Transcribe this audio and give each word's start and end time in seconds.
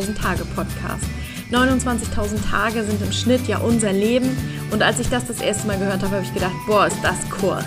29.000 0.00 0.14
Tage 0.20 0.44
Podcast. 0.54 1.04
29.000 1.50 2.50
Tage 2.50 2.84
sind 2.84 3.02
im 3.02 3.12
Schnitt 3.12 3.46
ja 3.48 3.58
unser 3.58 3.92
Leben 3.92 4.36
und 4.70 4.82
als 4.82 5.00
ich 5.00 5.08
das 5.08 5.26
das 5.26 5.40
erste 5.40 5.66
Mal 5.66 5.78
gehört 5.78 6.02
habe, 6.02 6.16
habe 6.16 6.24
ich 6.24 6.32
gedacht, 6.32 6.54
boah, 6.66 6.86
ist 6.86 6.98
das 7.02 7.28
kurz. 7.28 7.64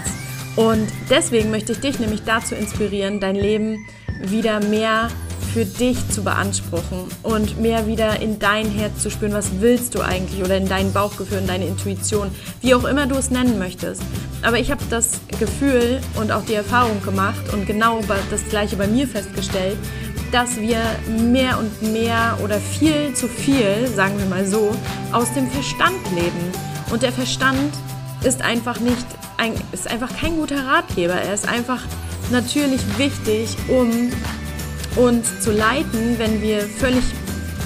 Und 0.56 0.88
deswegen 1.10 1.52
möchte 1.52 1.74
ich 1.74 1.80
dich 1.80 2.00
nämlich 2.00 2.24
dazu 2.24 2.56
inspirieren, 2.56 3.20
dein 3.20 3.36
Leben 3.36 3.86
wieder 4.22 4.60
mehr 4.62 5.10
für 5.54 5.66
dich 5.66 6.10
zu 6.10 6.24
beanspruchen 6.24 7.06
und 7.22 7.62
mehr 7.62 7.86
wieder 7.86 8.22
in 8.22 8.40
dein 8.40 8.68
Herz 8.70 9.04
zu 9.04 9.12
spüren, 9.12 9.34
was 9.34 9.60
willst 9.60 9.94
du 9.94 10.02
eigentlich 10.02 10.42
oder 10.44 10.58
in 10.58 10.68
dein 10.68 10.92
Bauchgefühl, 10.94 11.40
in 11.40 11.48
deine 11.48 11.68
Intuition, 11.68 12.32
wie 12.62 12.74
auch 12.74 12.86
immer 12.86 13.06
du 13.06 13.16
es 13.16 13.30
nennen 13.30 13.60
möchtest. 13.60 14.02
Aber 14.42 14.58
ich 14.58 14.72
habe 14.72 14.82
das 14.90 15.20
Gefühl 15.40 16.02
und 16.16 16.32
auch 16.32 16.44
die 16.46 16.56
Erfahrung 16.56 17.04
gemacht 17.04 17.54
und 17.54 17.68
genau 17.68 18.00
das 18.32 18.48
gleiche 18.50 18.78
bei 18.78 18.88
mir 18.88 19.08
festgestellt, 19.08 19.78
dass 20.34 20.60
wir 20.60 20.82
mehr 21.08 21.60
und 21.60 21.94
mehr 21.94 22.40
oder 22.44 22.60
viel 22.60 23.14
zu 23.14 23.28
viel, 23.28 23.88
sagen 23.88 24.18
wir 24.18 24.26
mal 24.26 24.48
so, 24.48 24.76
aus 25.12 25.32
dem 25.34 25.48
Verstand 25.52 25.96
leben. 26.16 26.52
Und 26.92 27.04
der 27.04 27.12
Verstand 27.12 27.72
ist 28.24 28.42
einfach 28.42 28.80
nicht, 28.80 29.06
ist 29.72 29.88
einfach 29.88 30.10
kein 30.20 30.36
guter 30.38 30.66
Ratgeber. 30.66 31.14
Er 31.14 31.36
ist 31.36 31.48
einfach 31.48 31.82
natürlich 32.32 32.82
wichtig, 32.98 33.56
um 33.68 34.12
uns 34.96 35.40
zu 35.42 35.52
leiten, 35.52 36.18
wenn 36.18 36.42
wir 36.42 36.62
völlig 36.62 37.04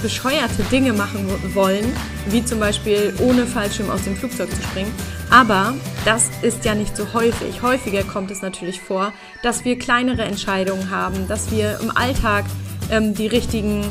bescheuerte 0.02 0.62
Dinge 0.70 0.92
machen 0.92 1.28
wollen, 1.54 1.92
wie 2.28 2.44
zum 2.44 2.60
Beispiel 2.60 3.14
ohne 3.20 3.46
Fallschirm 3.46 3.90
aus 3.90 4.02
dem 4.04 4.16
Flugzeug 4.16 4.50
zu 4.50 4.62
springen. 4.62 4.92
Aber 5.30 5.74
das 6.04 6.28
ist 6.42 6.64
ja 6.64 6.74
nicht 6.74 6.96
so 6.96 7.12
häufig. 7.12 7.62
Häufiger 7.62 8.02
kommt 8.02 8.30
es 8.30 8.42
natürlich 8.42 8.80
vor, 8.80 9.12
dass 9.42 9.64
wir 9.64 9.78
kleinere 9.78 10.22
Entscheidungen 10.22 10.90
haben, 10.90 11.28
dass 11.28 11.50
wir 11.50 11.78
im 11.80 11.90
Alltag 11.96 12.44
ähm, 12.90 13.14
die 13.14 13.26
richtigen 13.26 13.84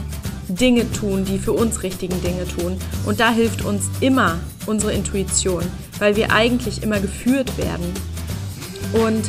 Dinge 0.48 0.92
tun, 0.92 1.26
die 1.26 1.38
für 1.38 1.52
uns 1.52 1.84
richtigen 1.84 2.22
Dinge 2.22 2.48
tun. 2.48 2.78
Und 3.06 3.20
da 3.20 3.32
hilft 3.32 3.64
uns 3.66 3.90
immer 4.00 4.40
unsere 4.66 4.94
Intuition, 4.94 5.64
weil 6.00 6.16
wir 6.16 6.32
eigentlich 6.32 6.84
immer 6.84 7.00
geführt 7.00 7.58
werden. 7.58 7.94
Und 8.94 9.24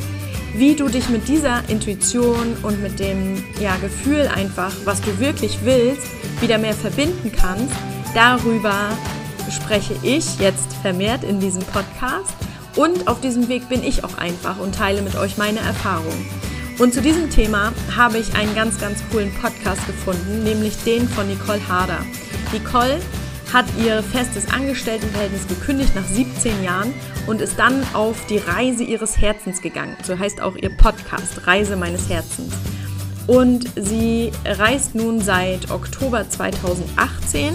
wie 0.55 0.75
du 0.75 0.89
dich 0.89 1.09
mit 1.09 1.29
dieser 1.29 1.69
Intuition 1.69 2.57
und 2.63 2.83
mit 2.83 2.99
dem 2.99 3.45
ja, 3.61 3.77
Gefühl 3.77 4.29
einfach, 4.35 4.73
was 4.85 5.01
du 5.01 5.19
wirklich 5.19 5.59
willst, 5.63 6.07
wieder 6.41 6.59
mehr 6.59 6.75
verbinden 6.75 7.33
kannst, 7.33 7.75
darüber 8.15 8.91
spreche 9.51 9.95
ich 10.03 10.39
jetzt 10.39 10.73
vermehrt 10.83 11.25
in 11.25 11.41
diesem 11.41 11.63
Podcast. 11.63 12.35
Und 12.77 13.09
auf 13.09 13.21
diesem 13.21 13.49
Weg 13.49 13.69
bin 13.69 13.83
ich 13.83 14.05
auch 14.05 14.19
einfach 14.19 14.59
und 14.59 14.75
teile 14.75 15.03
mit 15.03 15.17
euch 15.17 15.37
meine 15.37 15.59
Erfahrungen. 15.59 16.27
Und 16.79 16.95
zu 16.95 17.03
diesem 17.03 17.29
Thema 17.29 17.73
habe 17.97 18.19
ich 18.19 18.37
einen 18.37 18.55
ganz, 18.55 18.79
ganz 18.79 19.03
coolen 19.11 19.33
Podcast 19.35 19.85
gefunden, 19.87 20.45
nämlich 20.45 20.77
den 20.85 21.09
von 21.09 21.27
Nicole 21.27 21.61
Harder. 21.69 21.99
Nicole 22.53 23.01
hat 23.53 23.65
ihr 23.85 24.03
festes 24.03 24.49
Angestelltenverhältnis 24.53 25.49
gekündigt 25.49 25.95
nach 25.97 26.05
17 26.05 26.63
Jahren 26.63 26.95
und 27.27 27.41
ist 27.41 27.59
dann 27.59 27.83
auf 27.95 28.27
die 28.27 28.39
Reise 28.39 28.85
ihres 28.85 29.19
Herzens 29.19 29.61
gegangen. 29.61 29.97
So 30.05 30.19
heißt 30.19 30.41
auch 30.41 30.55
ihr 30.55 30.71
Podcast, 30.71 31.47
Reise 31.47 31.75
meines 31.75 32.09
Herzens. 32.09 32.55
Und 33.29 33.67
sie 33.77 34.33
reist 34.45 34.95
nun 34.95 35.21
seit 35.21 35.71
Oktober 35.71 36.29
2018 36.29 37.53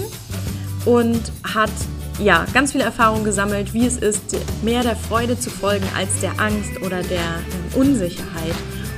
und 0.85 1.19
hat 1.43 1.71
ja 2.19 2.45
ganz 2.53 2.73
viele 2.73 2.83
Erfahrungen 2.83 3.23
gesammelt, 3.23 3.73
wie 3.73 3.87
es 3.87 3.97
ist, 3.97 4.37
mehr 4.61 4.83
der 4.83 4.95
Freude 4.95 5.37
zu 5.37 5.49
folgen 5.49 5.85
als 5.97 6.19
der 6.21 6.39
Angst 6.39 6.79
oder 6.85 7.01
der 7.01 7.17
äh, 7.17 7.75
Unsicherheit. 7.75 8.53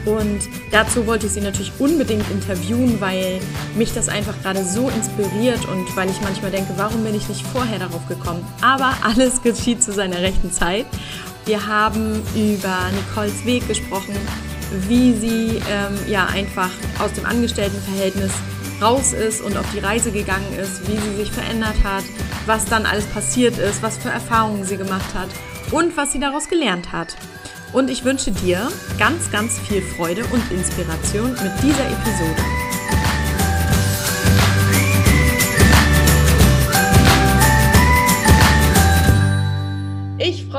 Und 0.06 0.42
dazu 0.72 1.08
wollte 1.08 1.28
ich 1.28 1.32
sie 1.32 1.42
natürlich 1.42 1.72
unbedingt 1.80 2.30
interviewen, 2.30 3.00
weil 3.00 3.40
mich 3.76 3.94
das 3.94 4.10
einfach 4.10 4.36
gerade 4.44 4.64
so 4.64 4.90
inspiriert 4.90 5.66
und 5.68 5.96
weil 5.96 6.10
ich 6.10 6.22
manchmal 6.22 6.52
denke, 6.52 6.74
warum 6.76 7.06
bin 7.06 7.16
ich 7.16 7.28
nicht 7.30 7.48
vorher 7.48 7.80
darauf 7.80 8.06
gekommen? 8.08 8.46
Aber 8.62 8.94
alles 9.02 9.42
geschieht 9.42 9.82
zu 9.82 9.94
seiner 9.94 10.20
rechten 10.20 10.52
Zeit. 10.52 10.86
Wir 11.46 11.68
haben 11.68 12.22
über 12.36 12.78
Nicoles 12.92 13.46
Weg 13.46 13.66
gesprochen, 13.68 14.16
wie 14.88 15.14
sie 15.14 15.62
ähm, 15.70 15.98
ja 16.08 16.26
einfach 16.28 16.70
aus 17.00 17.14
dem 17.14 17.26
Angestelltenverhältnis 17.26 18.32
raus 18.82 19.14
ist 19.14 19.42
und 19.42 19.58
auf 19.58 19.66
die 19.74 19.80
Reise 19.80 20.12
gegangen 20.12 20.54
ist, 20.60 20.88
wie 20.88 20.98
sie 20.98 21.16
sich 21.16 21.32
verändert 21.32 21.76
hat, 21.84 22.04
was 22.46 22.66
dann 22.66 22.86
alles 22.86 23.06
passiert 23.06 23.58
ist, 23.58 23.82
was 23.82 23.98
für 23.98 24.10
Erfahrungen 24.10 24.64
sie 24.66 24.78
gemacht 24.78 25.14
hat 25.14 25.30
und 25.72 25.96
was 25.98 26.12
sie 26.12 26.20
daraus 26.20 26.48
gelernt 26.48 26.92
hat. 26.92 27.16
Und 27.74 27.90
ich 27.90 28.06
wünsche 28.06 28.32
dir 28.32 28.70
ganz, 28.98 29.32
ganz 29.32 29.60
viel 29.60 29.82
Freude 29.82 30.24
und 30.26 30.52
Inspiration 30.52 31.32
mit 31.32 31.52
dieser 31.62 31.86
Episode. 31.86 32.55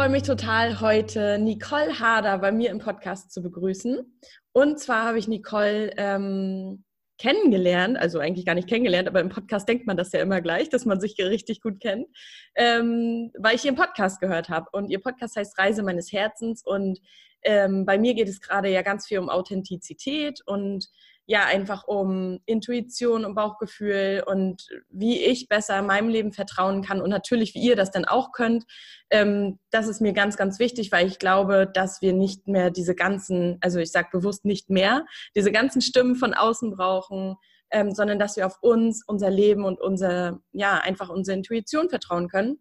Freue 0.06 0.12
mich 0.12 0.22
total, 0.22 0.80
heute 0.80 1.36
Nicole 1.36 1.98
Harder 1.98 2.38
bei 2.38 2.52
mir 2.52 2.70
im 2.70 2.78
Podcast 2.78 3.32
zu 3.32 3.42
begrüßen. 3.42 4.20
Und 4.52 4.78
zwar 4.78 5.06
habe 5.06 5.18
ich 5.18 5.26
Nicole 5.26 5.90
ähm, 5.96 6.84
kennengelernt, 7.18 7.98
also 7.98 8.20
eigentlich 8.20 8.46
gar 8.46 8.54
nicht 8.54 8.68
kennengelernt, 8.68 9.08
aber 9.08 9.20
im 9.20 9.30
Podcast 9.30 9.68
denkt 9.68 9.84
man 9.84 9.96
das 9.96 10.12
ja 10.12 10.20
immer 10.20 10.40
gleich, 10.40 10.68
dass 10.68 10.84
man 10.84 11.00
sich 11.00 11.16
richtig 11.18 11.60
gut 11.60 11.80
kennt, 11.80 12.06
ähm, 12.54 13.32
weil 13.36 13.56
ich 13.56 13.64
ihren 13.64 13.74
Podcast 13.74 14.20
gehört 14.20 14.48
habe. 14.48 14.68
Und 14.70 14.90
ihr 14.90 15.00
Podcast 15.00 15.34
heißt 15.34 15.58
Reise 15.58 15.82
meines 15.82 16.12
Herzens 16.12 16.62
und 16.64 17.00
ähm, 17.42 17.84
bei 17.84 17.98
mir 17.98 18.14
geht 18.14 18.28
es 18.28 18.40
gerade 18.40 18.70
ja 18.70 18.82
ganz 18.82 19.08
viel 19.08 19.18
um 19.18 19.28
Authentizität 19.28 20.40
und 20.46 20.86
ja 21.26 21.44
einfach 21.44 21.86
um 21.86 22.38
Intuition 22.46 23.24
und 23.24 23.34
Bauchgefühl 23.34 24.22
und 24.26 24.66
wie 24.88 25.20
ich 25.20 25.48
besser 25.48 25.78
in 25.80 25.86
meinem 25.86 26.08
Leben 26.08 26.32
vertrauen 26.32 26.82
kann 26.82 27.00
und 27.00 27.10
natürlich, 27.10 27.54
wie 27.54 27.62
ihr 27.62 27.76
das 27.76 27.90
dann 27.90 28.04
auch 28.04 28.32
könnt. 28.32 28.64
Ähm, 29.10 29.58
das 29.70 29.88
ist 29.88 30.00
mir 30.00 30.12
ganz, 30.12 30.36
ganz 30.36 30.58
wichtig, 30.58 30.92
weil 30.92 31.06
ich 31.08 31.18
glaube, 31.18 31.68
dass 31.72 32.00
wir 32.00 32.12
nicht 32.12 32.46
mehr 32.46 32.70
diese 32.70 32.94
ganzen, 32.94 33.58
also 33.60 33.80
ich 33.80 33.90
sage 33.90 34.08
bewusst 34.12 34.44
nicht 34.44 34.70
mehr, 34.70 35.04
diese 35.34 35.50
ganzen 35.50 35.80
Stimmen 35.80 36.14
von 36.14 36.32
außen 36.32 36.70
brauchen, 36.70 37.36
ähm, 37.70 37.92
sondern 37.92 38.20
dass 38.20 38.36
wir 38.36 38.46
auf 38.46 38.58
uns, 38.62 39.02
unser 39.06 39.30
Leben 39.30 39.64
und 39.64 39.80
unser, 39.80 40.40
ja, 40.52 40.78
einfach 40.78 41.08
unsere 41.08 41.36
Intuition 41.36 41.88
vertrauen 41.88 42.28
können. 42.28 42.60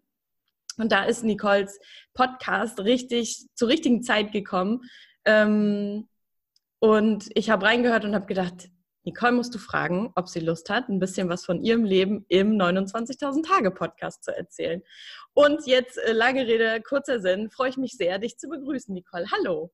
Und 0.76 0.92
da 0.92 1.04
ist 1.04 1.24
Nicoles 1.24 1.78
Podcast 2.14 2.80
richtig 2.80 3.46
zur 3.54 3.68
richtigen 3.68 4.02
Zeit 4.02 4.32
gekommen. 4.32 4.82
Ähm, 5.24 6.08
und 6.86 7.30
ich 7.34 7.50
habe 7.50 7.66
reingehört 7.66 8.04
und 8.04 8.14
habe 8.14 8.26
gedacht, 8.26 8.68
Nicole 9.02 9.32
musst 9.32 9.52
du 9.54 9.58
fragen, 9.58 10.12
ob 10.14 10.28
sie 10.28 10.38
Lust 10.38 10.70
hat, 10.70 10.88
ein 10.88 11.00
bisschen 11.00 11.28
was 11.28 11.44
von 11.44 11.60
ihrem 11.60 11.84
Leben 11.84 12.24
im 12.28 12.52
29.000 12.52 13.44
Tage 13.44 13.72
Podcast 13.72 14.22
zu 14.22 14.36
erzählen. 14.36 14.82
Und 15.34 15.66
jetzt, 15.66 15.98
äh, 15.98 16.12
lange 16.12 16.46
Rede, 16.46 16.80
kurzer 16.82 17.18
Sinn, 17.18 17.50
freue 17.50 17.70
ich 17.70 17.76
mich 17.76 17.96
sehr, 17.96 18.20
dich 18.20 18.38
zu 18.38 18.48
begrüßen, 18.48 18.94
Nicole. 18.94 19.26
Hallo. 19.32 19.72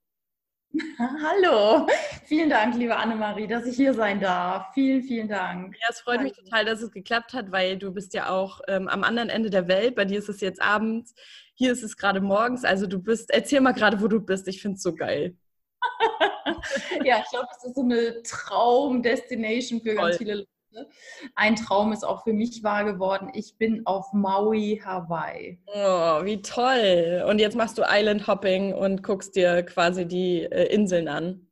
Hallo, 0.99 1.87
vielen 2.25 2.49
Dank, 2.49 2.77
liebe 2.77 2.97
Annemarie, 2.97 3.47
dass 3.47 3.67
ich 3.67 3.77
hier 3.77 3.93
sein 3.93 4.19
darf. 4.19 4.73
Vielen, 4.73 5.03
vielen 5.03 5.29
Dank. 5.29 5.77
Ja, 5.83 5.89
es 5.91 6.01
freut 6.01 6.17
Danke. 6.17 6.31
mich 6.31 6.45
total, 6.45 6.65
dass 6.65 6.81
es 6.81 6.91
geklappt 6.93 7.35
hat, 7.35 7.53
weil 7.53 7.77
du 7.77 7.93
bist 7.93 8.15
ja 8.15 8.31
auch 8.31 8.61
ähm, 8.69 8.89
am 8.89 9.05
anderen 9.05 9.29
Ende 9.29 9.51
der 9.51 9.69
Welt. 9.69 9.97
Bei 9.97 10.07
dir 10.07 10.19
ist 10.19 10.31
es 10.31 10.41
jetzt 10.41 10.63
abends, 10.63 11.15
hier 11.53 11.73
ist 11.73 11.83
es 11.83 11.99
gerade 11.99 12.23
morgens. 12.23 12.65
Also 12.65 12.87
du 12.87 12.99
bist, 12.99 13.31
erzähl 13.31 13.61
mal 13.61 13.73
gerade, 13.73 14.01
wo 14.01 14.09
du 14.09 14.19
bist. 14.19 14.49
Ich 14.49 14.63
finde 14.63 14.77
es 14.77 14.83
so 14.83 14.95
geil. 14.95 15.37
ja, 17.05 17.21
ich 17.23 17.31
glaube, 17.31 17.49
es 17.57 17.65
ist 17.65 17.75
so 17.75 17.83
eine 17.83 18.23
Traum-Destination 18.23 19.81
für 19.81 19.95
Voll. 19.95 20.05
ganz 20.05 20.17
viele 20.19 20.35
Leute. 20.35 20.89
Ein 21.35 21.57
Traum 21.57 21.93
ist 21.93 22.05
auch 22.05 22.25
für 22.25 22.33
mich 22.33 22.63
wahr 22.63 22.85
geworden. 22.85 23.31
Ich 23.35 23.59
bin 23.59 23.83
auf 23.85 24.13
Maui, 24.13 24.81
Hawaii. 24.83 25.59
Oh, 25.67 26.25
wie 26.25 26.41
toll. 26.41 27.25
Und 27.29 27.39
jetzt 27.39 27.57
machst 27.57 27.77
du 27.77 27.83
Island 27.87 28.27
Hopping 28.27 28.73
und 28.73 29.03
guckst 29.03 29.37
dir 29.37 29.63
quasi 29.65 30.07
die 30.07 30.43
äh, 30.43 30.73
Inseln 30.75 31.09
an. 31.09 31.47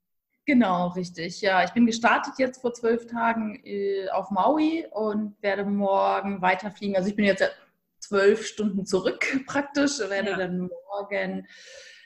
Genau, 0.47 0.89
richtig. 0.89 1.41
Ja, 1.43 1.63
ich 1.63 1.71
bin 1.71 1.87
gestartet 1.87 2.35
jetzt 2.39 2.61
vor 2.61 2.73
zwölf 2.73 3.07
Tagen 3.07 3.61
äh, 3.65 4.09
auf 4.09 4.31
Maui 4.31 4.87
und 4.91 5.41
werde 5.43 5.65
morgen 5.65 6.41
weiterfliegen. 6.41 6.97
Also 6.97 7.09
ich 7.09 7.17
bin 7.17 7.25
jetzt 7.25 7.45
zwölf 8.01 8.47
Stunden 8.47 8.87
zurück 8.87 9.25
praktisch, 9.47 10.01
werde 10.01 10.31
ja. 10.31 10.37
dann 10.37 10.71
morgen 10.89 11.47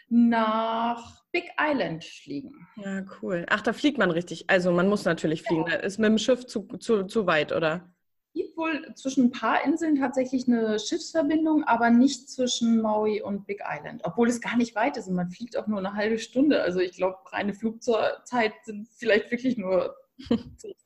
nach 0.09 1.24
Big 1.35 1.51
Island 1.59 2.05
fliegen. 2.05 2.69
Ja, 2.77 3.05
cool. 3.21 3.45
Ach, 3.51 3.61
da 3.61 3.73
fliegt 3.73 3.99
man 3.99 4.13
richtig. 4.13 4.45
Also 4.49 4.71
man 4.71 4.89
muss 4.89 5.05
natürlich 5.05 5.43
fliegen. 5.43 5.67
Ja. 5.69 5.79
Ist 5.79 5.99
mit 5.99 6.09
dem 6.09 6.19
Schiff 6.19 6.47
zu, 6.47 6.63
zu, 6.79 7.03
zu 7.05 7.27
weit, 7.27 7.51
oder? 7.51 7.93
Es 8.33 8.41
gibt 8.41 8.57
wohl 8.57 8.95
zwischen 8.95 9.25
ein 9.25 9.31
paar 9.33 9.65
Inseln 9.65 9.97
tatsächlich 9.97 10.47
eine 10.47 10.79
Schiffsverbindung, 10.79 11.65
aber 11.65 11.91
nicht 11.91 12.31
zwischen 12.31 12.81
Maui 12.81 13.21
und 13.21 13.49
Big 13.49 13.61
Island. 13.69 14.03
Obwohl 14.05 14.29
es 14.29 14.41
gar 14.41 14.57
nicht 14.57 14.77
weit 14.77 14.97
ist 14.97 15.09
und 15.09 15.17
man 15.17 15.29
fliegt 15.29 15.57
auch 15.57 15.67
nur 15.67 15.81
eine 15.81 15.95
halbe 15.95 16.21
Stunde. 16.21 16.63
Also 16.63 16.79
ich 16.79 16.93
glaube, 16.93 17.17
reine 17.33 17.53
Flugzeit 17.53 18.53
sind 18.63 18.87
vielleicht 18.97 19.33
wirklich 19.33 19.57
nur 19.57 19.97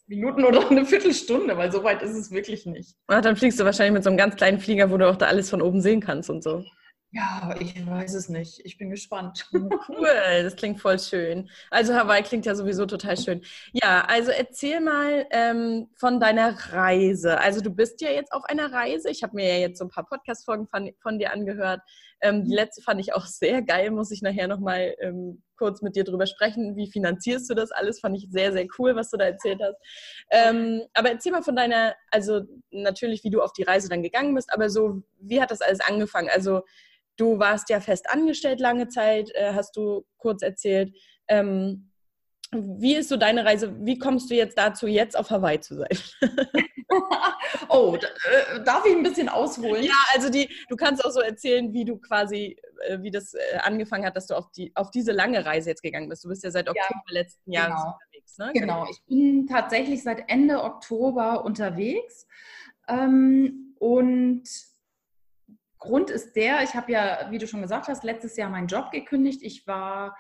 Minuten 0.06 0.44
oder 0.44 0.70
eine 0.70 0.86
Viertelstunde, 0.86 1.58
weil 1.58 1.70
so 1.70 1.84
weit 1.84 2.00
ist 2.00 2.16
es 2.16 2.30
wirklich 2.30 2.64
nicht. 2.64 2.96
Ach, 3.08 3.20
dann 3.20 3.36
fliegst 3.36 3.60
du 3.60 3.64
wahrscheinlich 3.66 3.92
mit 3.92 4.04
so 4.04 4.08
einem 4.08 4.16
ganz 4.16 4.36
kleinen 4.36 4.60
Flieger, 4.60 4.90
wo 4.90 4.96
du 4.96 5.10
auch 5.10 5.16
da 5.16 5.26
alles 5.26 5.50
von 5.50 5.60
oben 5.60 5.82
sehen 5.82 6.00
kannst 6.00 6.30
und 6.30 6.42
so. 6.42 6.64
Ja, 7.10 7.54
ich 7.58 7.86
weiß 7.86 8.12
es 8.14 8.28
nicht. 8.28 8.60
Ich 8.64 8.76
bin 8.76 8.90
gespannt. 8.90 9.48
Cool, 9.88 10.42
das 10.42 10.56
klingt 10.56 10.78
voll 10.78 10.98
schön. 10.98 11.48
Also 11.70 11.94
Hawaii 11.94 12.22
klingt 12.22 12.44
ja 12.44 12.54
sowieso 12.54 12.84
total 12.84 13.16
schön. 13.16 13.42
Ja, 13.72 14.04
also 14.06 14.30
erzähl 14.30 14.80
mal 14.80 15.26
ähm, 15.30 15.88
von 15.94 16.20
deiner 16.20 16.54
Reise. 16.72 17.40
Also 17.40 17.62
du 17.62 17.70
bist 17.70 18.02
ja 18.02 18.10
jetzt 18.10 18.32
auf 18.32 18.44
einer 18.44 18.72
Reise. 18.72 19.08
Ich 19.08 19.22
habe 19.22 19.36
mir 19.36 19.48
ja 19.54 19.60
jetzt 19.60 19.78
so 19.78 19.86
ein 19.86 19.90
paar 19.90 20.04
Podcast-Folgen 20.04 20.68
von, 20.68 20.92
von, 21.00 21.18
dir 21.18 21.32
angehört. 21.32 21.80
Ähm, 22.20 22.44
die 22.44 22.54
letzte 22.54 22.82
fand 22.82 23.00
ich 23.00 23.14
auch 23.14 23.26
sehr 23.26 23.62
geil, 23.62 23.90
muss 23.90 24.10
ich 24.10 24.22
nachher 24.22 24.48
nochmal 24.48 24.94
ähm, 25.00 25.42
kurz 25.56 25.82
mit 25.82 25.96
dir 25.96 26.04
drüber 26.04 26.26
sprechen. 26.26 26.76
Wie 26.76 26.90
finanzierst 26.90 27.48
du 27.50 27.54
das 27.54 27.70
alles? 27.72 28.00
Fand 28.00 28.16
ich 28.16 28.28
sehr, 28.30 28.52
sehr 28.52 28.66
cool, 28.78 28.94
was 28.96 29.10
du 29.10 29.16
da 29.16 29.24
erzählt 29.24 29.60
hast. 29.62 29.76
Ähm, 30.30 30.82
aber 30.94 31.10
erzähl 31.10 31.32
mal 31.32 31.42
von 31.42 31.56
deiner, 31.56 31.94
also 32.10 32.42
natürlich, 32.70 33.24
wie 33.24 33.30
du 33.30 33.42
auf 33.42 33.52
die 33.52 33.64
Reise 33.64 33.88
dann 33.88 34.02
gegangen 34.02 34.34
bist, 34.34 34.52
aber 34.52 34.70
so, 34.70 35.02
wie 35.20 35.40
hat 35.40 35.50
das 35.50 35.60
alles 35.60 35.80
angefangen? 35.80 36.28
Also 36.32 36.62
Du 37.18 37.36
warst 37.40 37.68
ja 37.68 37.80
fest 37.80 38.08
angestellt 38.08 38.60
lange 38.60 38.88
Zeit, 38.88 39.30
äh, 39.34 39.52
hast 39.52 39.76
du 39.76 40.06
kurz 40.18 40.40
erzählt. 40.40 40.94
Ähm, 41.26 41.87
wie 42.52 42.94
ist 42.94 43.10
so 43.10 43.16
deine 43.16 43.44
Reise? 43.44 43.74
Wie 43.84 43.98
kommst 43.98 44.30
du 44.30 44.34
jetzt 44.34 44.56
dazu, 44.56 44.86
jetzt 44.86 45.18
auf 45.18 45.30
Hawaii 45.30 45.60
zu 45.60 45.76
sein? 45.76 45.88
oh, 47.68 47.96
äh, 47.96 48.62
darf 48.64 48.86
ich 48.86 48.96
ein 48.96 49.02
bisschen 49.02 49.28
ausholen? 49.28 49.82
Ja, 49.82 49.96
also 50.14 50.30
die, 50.30 50.48
du 50.68 50.76
kannst 50.76 51.04
auch 51.04 51.10
so 51.10 51.20
erzählen, 51.20 51.72
wie 51.74 51.84
du 51.84 51.98
quasi, 51.98 52.56
äh, 52.86 52.98
wie 53.02 53.10
das 53.10 53.34
äh, 53.34 53.58
angefangen 53.62 54.06
hat, 54.06 54.16
dass 54.16 54.28
du 54.28 54.34
auf, 54.34 54.50
die, 54.52 54.72
auf 54.76 54.90
diese 54.90 55.12
lange 55.12 55.44
Reise 55.44 55.68
jetzt 55.68 55.82
gegangen 55.82 56.08
bist. 56.08 56.24
Du 56.24 56.28
bist 56.28 56.42
ja 56.42 56.50
seit 56.50 56.68
Oktober 56.68 57.02
ja, 57.08 57.20
letzten 57.20 57.52
Jahres 57.52 57.82
genau. 57.82 57.92
unterwegs, 57.92 58.38
ne? 58.38 58.50
Genau, 58.54 58.86
ich 58.90 59.02
bin 59.06 59.46
tatsächlich 59.46 60.02
seit 60.02 60.30
Ende 60.30 60.62
Oktober 60.62 61.44
unterwegs. 61.44 62.26
Ähm, 62.88 63.74
und 63.78 64.48
Grund 65.78 66.10
ist 66.10 66.34
der, 66.34 66.62
ich 66.62 66.74
habe 66.74 66.90
ja, 66.90 67.28
wie 67.30 67.38
du 67.38 67.46
schon 67.46 67.62
gesagt 67.62 67.88
hast, 67.88 68.04
letztes 68.04 68.36
Jahr 68.36 68.50
meinen 68.50 68.66
Job 68.66 68.90
gekündigt. 68.90 69.42
Ich 69.42 69.66
war 69.66 70.16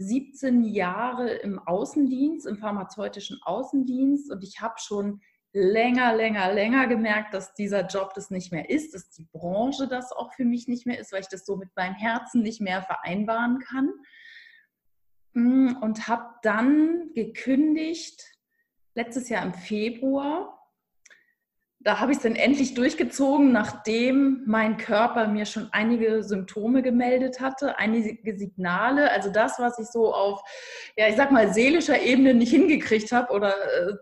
17 0.00 0.64
Jahre 0.64 1.30
im 1.30 1.58
Außendienst, 1.58 2.46
im 2.46 2.56
pharmazeutischen 2.56 3.38
Außendienst 3.42 4.32
und 4.32 4.42
ich 4.42 4.60
habe 4.60 4.74
schon 4.78 5.20
länger, 5.52 6.14
länger, 6.16 6.52
länger 6.54 6.86
gemerkt, 6.86 7.34
dass 7.34 7.54
dieser 7.54 7.86
Job 7.86 8.14
das 8.14 8.30
nicht 8.30 8.50
mehr 8.50 8.70
ist, 8.70 8.94
dass 8.94 9.10
die 9.10 9.28
Branche 9.32 9.88
das 9.88 10.10
auch 10.12 10.32
für 10.32 10.44
mich 10.44 10.68
nicht 10.68 10.86
mehr 10.86 10.98
ist, 10.98 11.12
weil 11.12 11.20
ich 11.20 11.28
das 11.28 11.44
so 11.44 11.56
mit 11.56 11.68
meinem 11.76 11.94
Herzen 11.94 12.42
nicht 12.42 12.60
mehr 12.60 12.82
vereinbaren 12.82 13.58
kann. 13.58 13.90
Und 15.34 16.08
habe 16.08 16.34
dann 16.42 17.12
gekündigt, 17.14 18.24
letztes 18.94 19.28
Jahr 19.28 19.44
im 19.44 19.54
Februar 19.54 20.59
da 21.82 21.98
habe 21.98 22.12
ich 22.12 22.18
es 22.18 22.22
dann 22.22 22.36
endlich 22.36 22.74
durchgezogen, 22.74 23.52
nachdem 23.52 24.42
mein 24.46 24.76
Körper 24.76 25.28
mir 25.28 25.46
schon 25.46 25.68
einige 25.72 26.22
Symptome 26.22 26.82
gemeldet 26.82 27.40
hatte, 27.40 27.78
einige 27.78 28.36
Signale. 28.36 29.10
Also 29.10 29.30
das, 29.30 29.58
was 29.58 29.78
ich 29.78 29.86
so 29.86 30.12
auf, 30.14 30.42
ja, 30.96 31.08
ich 31.08 31.16
sag 31.16 31.30
mal, 31.30 31.54
seelischer 31.54 32.00
Ebene 32.02 32.34
nicht 32.34 32.50
hingekriegt 32.50 33.12
habe 33.12 33.32
oder 33.32 33.54
äh, 33.54 33.94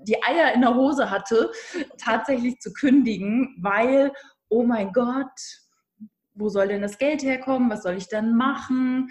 die 0.00 0.22
Eier 0.24 0.52
in 0.52 0.62
der 0.62 0.74
Hose 0.74 1.10
hatte, 1.10 1.52
tatsächlich 1.96 2.58
zu 2.58 2.72
kündigen, 2.72 3.56
weil, 3.60 4.12
oh 4.48 4.64
mein 4.64 4.92
Gott, 4.92 5.30
wo 6.34 6.48
soll 6.48 6.66
denn 6.66 6.82
das 6.82 6.98
Geld 6.98 7.22
herkommen? 7.22 7.70
Was 7.70 7.84
soll 7.84 7.96
ich 7.96 8.08
dann 8.08 8.36
machen? 8.36 9.10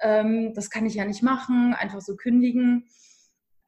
Ähm, 0.00 0.52
das 0.54 0.70
kann 0.70 0.86
ich 0.86 0.94
ja 0.94 1.04
nicht 1.04 1.22
machen, 1.22 1.72
einfach 1.72 2.00
so 2.00 2.16
kündigen 2.16 2.88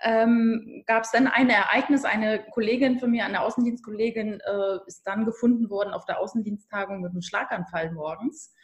ähm, 0.00 0.84
gab 0.86 1.04
es 1.04 1.10
dann 1.10 1.26
ein 1.26 1.50
Ereignis. 1.50 2.04
Eine 2.04 2.44
Kollegin 2.52 2.98
von 2.98 3.10
mir, 3.10 3.24
eine 3.24 3.40
Außendienstkollegin, 3.40 4.40
äh, 4.40 4.78
ist 4.86 5.02
dann 5.06 5.24
gefunden 5.24 5.70
worden 5.70 5.92
auf 5.92 6.04
der 6.04 6.20
Außendiensttagung 6.20 7.00
mit 7.00 7.12
einem 7.12 7.22
Schlaganfall 7.22 7.92
morgens. 7.92 8.54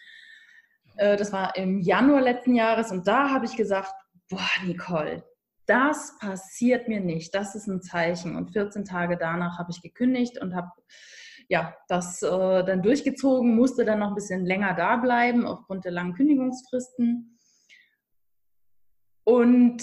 Äh, 0.97 1.17
das 1.17 1.33
war 1.33 1.57
im 1.57 1.81
Januar 1.81 2.21
letzten 2.21 2.55
Jahres 2.55 2.91
und 2.93 3.07
da 3.07 3.31
habe 3.31 3.47
ich 3.47 3.57
gesagt, 3.57 3.93
boah, 4.29 4.49
Nicole, 4.65 5.25
das 5.67 6.17
passiert 6.19 6.89
mir 6.89 7.01
nicht. 7.01 7.35
Das 7.35 7.55
ist 7.55 7.67
ein 7.67 7.83
Zeichen. 7.83 8.37
Und 8.37 8.53
14 8.53 8.85
Tage 8.85 9.17
danach 9.17 9.59
habe 9.59 9.71
ich 9.71 9.83
gekündigt 9.83 10.41
und 10.41 10.55
habe 10.55 10.71
ja, 11.49 11.75
das 11.89 12.23
äh, 12.23 12.65
dann 12.65 12.83
durchgezogen, 12.83 13.55
musste 13.55 13.85
dann 13.85 13.99
noch 13.99 14.09
ein 14.09 14.15
bisschen 14.15 14.47
länger 14.47 14.75
da 14.75 14.97
bleiben 14.97 15.47
aufgrund 15.47 15.85
der 15.85 15.93
langen 15.93 16.15
Kündigungsfristen. 16.15 17.39
Und 19.25 19.83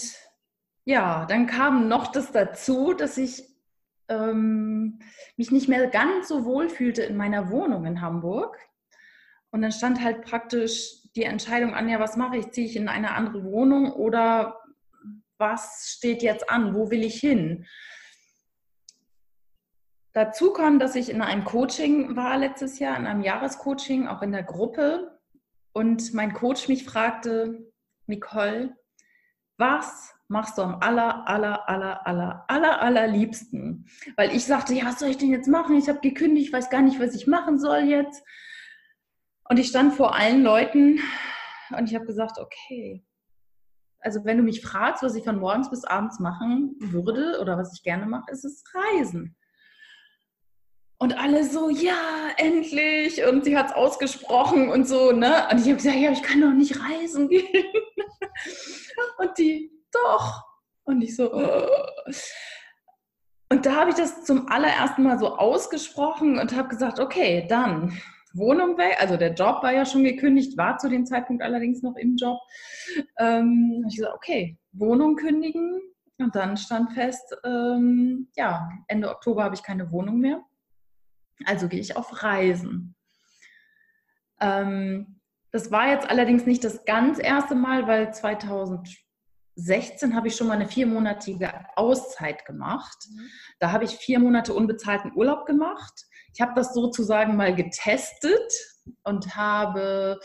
ja, 0.85 1.25
dann 1.25 1.47
kam 1.47 1.87
noch 1.87 2.11
das 2.11 2.31
dazu, 2.31 2.93
dass 2.93 3.17
ich 3.17 3.43
ähm, 4.09 4.99
mich 5.37 5.51
nicht 5.51 5.67
mehr 5.67 5.87
ganz 5.87 6.27
so 6.27 6.45
wohl 6.45 6.69
fühlte 6.69 7.03
in 7.03 7.17
meiner 7.17 7.49
Wohnung 7.49 7.85
in 7.85 8.01
Hamburg. 8.01 8.57
Und 9.51 9.61
dann 9.61 9.71
stand 9.71 10.01
halt 10.01 10.23
praktisch 10.23 11.01
die 11.15 11.23
Entscheidung 11.23 11.73
an, 11.73 11.89
ja, 11.89 11.99
was 11.99 12.17
mache 12.17 12.37
ich? 12.37 12.51
Ziehe 12.51 12.67
ich 12.67 12.75
in 12.75 12.87
eine 12.87 13.13
andere 13.13 13.43
Wohnung 13.43 13.91
oder 13.91 14.59
was 15.37 15.93
steht 15.97 16.23
jetzt 16.23 16.49
an? 16.49 16.73
Wo 16.73 16.89
will 16.89 17.03
ich 17.03 17.19
hin? 17.19 17.65
Dazu 20.13 20.51
kam, 20.51 20.79
dass 20.79 20.95
ich 20.95 21.09
in 21.09 21.21
einem 21.21 21.45
Coaching 21.45 22.15
war 22.15 22.37
letztes 22.37 22.79
Jahr, 22.79 22.97
in 22.97 23.07
einem 23.07 23.21
Jahrescoaching, 23.21 24.07
auch 24.07 24.21
in 24.21 24.31
der 24.31 24.43
Gruppe. 24.43 25.19
Und 25.73 26.13
mein 26.13 26.33
Coach 26.33 26.67
mich 26.67 26.83
fragte, 26.83 27.71
Nicole, 28.07 28.75
was 29.57 30.13
machst 30.31 30.57
du 30.57 30.61
am 30.61 30.77
aller, 30.79 31.27
aller, 31.27 31.67
aller, 31.69 32.07
aller, 32.07 32.45
aller, 32.47 32.81
allerliebsten? 32.81 33.85
Weil 34.15 34.33
ich 34.33 34.45
sagte, 34.45 34.73
ja, 34.73 34.85
was 34.85 34.99
soll 34.99 35.09
ich 35.09 35.17
denn 35.17 35.29
jetzt 35.29 35.47
machen? 35.47 35.77
Ich 35.77 35.89
habe 35.89 35.99
gekündigt, 35.99 36.47
ich 36.47 36.53
weiß 36.53 36.69
gar 36.69 36.81
nicht, 36.81 36.99
was 36.99 37.13
ich 37.13 37.27
machen 37.27 37.59
soll 37.59 37.81
jetzt. 37.81 38.23
Und 39.49 39.59
ich 39.59 39.67
stand 39.67 39.93
vor 39.93 40.15
allen 40.15 40.41
Leuten 40.41 40.99
und 41.77 41.89
ich 41.89 41.95
habe 41.95 42.05
gesagt, 42.05 42.39
okay, 42.39 43.05
also 43.99 44.23
wenn 44.23 44.37
du 44.37 44.43
mich 44.43 44.61
fragst, 44.61 45.03
was 45.03 45.15
ich 45.15 45.25
von 45.25 45.37
morgens 45.37 45.69
bis 45.69 45.83
abends 45.83 46.19
machen 46.19 46.75
würde 46.79 47.39
oder 47.41 47.57
was 47.57 47.73
ich 47.75 47.83
gerne 47.83 48.05
mache, 48.05 48.31
ist 48.31 48.45
es 48.45 48.63
Reisen. 48.73 49.35
Und 50.97 51.17
alle 51.19 51.43
so, 51.43 51.69
ja, 51.69 52.29
endlich. 52.37 53.25
Und 53.25 53.43
sie 53.43 53.57
hat 53.57 53.71
es 53.71 53.75
ausgesprochen 53.75 54.69
und 54.69 54.87
so, 54.87 55.11
ne? 55.11 55.47
Und 55.51 55.59
ich 55.59 55.65
habe 55.65 55.75
gesagt, 55.75 55.97
ja, 55.97 56.11
ich 56.11 56.23
kann 56.23 56.39
doch 56.39 56.53
nicht 56.53 56.79
reisen 56.79 57.27
gehen. 57.27 57.43
Und 59.17 59.37
die, 59.37 59.71
doch. 59.91 60.43
Und 60.83 61.01
ich 61.01 61.15
so, 61.15 61.33
oh. 61.33 61.67
und 63.49 63.65
da 63.65 63.75
habe 63.75 63.91
ich 63.91 63.95
das 63.95 64.23
zum 64.23 64.47
allerersten 64.49 65.03
Mal 65.03 65.19
so 65.19 65.37
ausgesprochen 65.37 66.39
und 66.39 66.55
habe 66.55 66.69
gesagt, 66.69 66.99
okay, 66.99 67.45
dann 67.47 68.01
Wohnung 68.33 68.77
weg. 68.77 68.97
Also 68.99 69.17
der 69.17 69.33
Job 69.33 69.61
war 69.63 69.73
ja 69.73 69.85
schon 69.85 70.03
gekündigt, 70.03 70.57
war 70.57 70.77
zu 70.77 70.89
dem 70.89 71.05
Zeitpunkt 71.05 71.43
allerdings 71.43 71.81
noch 71.81 71.95
im 71.95 72.15
Job. 72.15 72.39
Ähm, 73.17 73.85
ich 73.87 73.97
gesagt, 73.97 74.15
okay, 74.15 74.57
Wohnung 74.71 75.15
kündigen. 75.15 75.81
Und 76.17 76.35
dann 76.35 76.55
stand 76.55 76.93
fest, 76.93 77.35
ähm, 77.43 78.29
ja, 78.35 78.69
Ende 78.87 79.09
Oktober 79.09 79.43
habe 79.43 79.55
ich 79.55 79.63
keine 79.63 79.91
Wohnung 79.91 80.19
mehr. 80.19 80.41
Also 81.45 81.67
gehe 81.67 81.79
ich 81.79 81.97
auf 81.97 82.21
Reisen. 82.21 82.95
Ähm, 84.39 85.19
das 85.51 85.71
war 85.71 85.89
jetzt 85.89 86.09
allerdings 86.09 86.45
nicht 86.45 86.63
das 86.63 86.85
ganz 86.85 87.19
erste 87.19 87.55
Mal, 87.55 87.87
weil 87.87 88.13
2000 88.13 88.87
16 89.65 90.15
habe 90.15 90.27
ich 90.27 90.35
schon 90.35 90.47
mal 90.47 90.55
eine 90.55 90.67
viermonatige 90.67 91.51
Auszeit 91.75 92.45
gemacht. 92.45 93.07
Mhm. 93.09 93.29
Da 93.59 93.71
habe 93.71 93.83
ich 93.83 93.91
vier 93.91 94.19
Monate 94.19 94.53
unbezahlten 94.53 95.11
Urlaub 95.15 95.45
gemacht. 95.45 96.05
Ich 96.33 96.41
habe 96.41 96.53
das 96.55 96.73
sozusagen 96.73 97.35
mal 97.35 97.53
getestet 97.53 98.51
und 99.03 99.35
habe, 99.35 100.19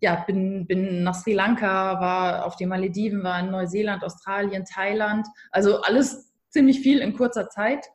ja, 0.00 0.16
bin, 0.26 0.66
bin 0.66 1.02
nach 1.02 1.14
Sri 1.14 1.32
Lanka, 1.34 2.00
war 2.00 2.46
auf 2.46 2.56
den 2.56 2.68
Malediven, 2.68 3.24
war 3.24 3.40
in 3.40 3.50
Neuseeland, 3.50 4.04
Australien, 4.04 4.64
Thailand. 4.64 5.26
Also 5.50 5.80
alles 5.80 6.32
ziemlich 6.50 6.80
viel 6.80 7.00
in 7.00 7.16
kurzer 7.16 7.48
Zeit. 7.48 7.86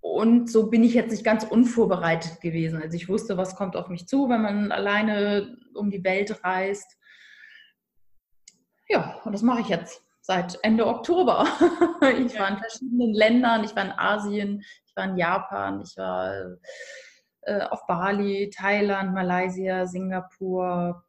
Und 0.00 0.50
so 0.50 0.70
bin 0.70 0.84
ich 0.84 0.94
jetzt 0.94 1.10
nicht 1.10 1.24
ganz 1.24 1.44
unvorbereitet 1.44 2.40
gewesen. 2.40 2.80
Also 2.80 2.96
ich 2.96 3.08
wusste, 3.08 3.36
was 3.36 3.56
kommt 3.56 3.76
auf 3.76 3.88
mich 3.88 4.06
zu, 4.06 4.28
wenn 4.28 4.40
man 4.40 4.72
alleine 4.72 5.58
um 5.74 5.90
die 5.90 6.04
Welt 6.04 6.44
reist 6.44 6.95
ja, 8.88 9.20
und 9.24 9.32
das 9.32 9.42
mache 9.42 9.60
ich 9.60 9.68
jetzt 9.68 10.02
seit 10.20 10.58
Ende 10.62 10.86
Oktober. 10.86 11.46
ich 12.18 12.32
ja. 12.34 12.40
war 12.40 12.48
in 12.48 12.58
verschiedenen 12.58 13.14
Ländern, 13.14 13.64
ich 13.64 13.74
war 13.76 13.84
in 13.84 13.92
Asien, 13.92 14.62
ich 14.86 14.96
war 14.96 15.04
in 15.04 15.16
Japan, 15.16 15.80
ich 15.80 15.96
war 15.96 16.56
äh, 17.42 17.62
auf 17.62 17.86
Bali, 17.86 18.50
Thailand, 18.50 19.14
Malaysia, 19.14 19.86
Singapur. 19.86 21.04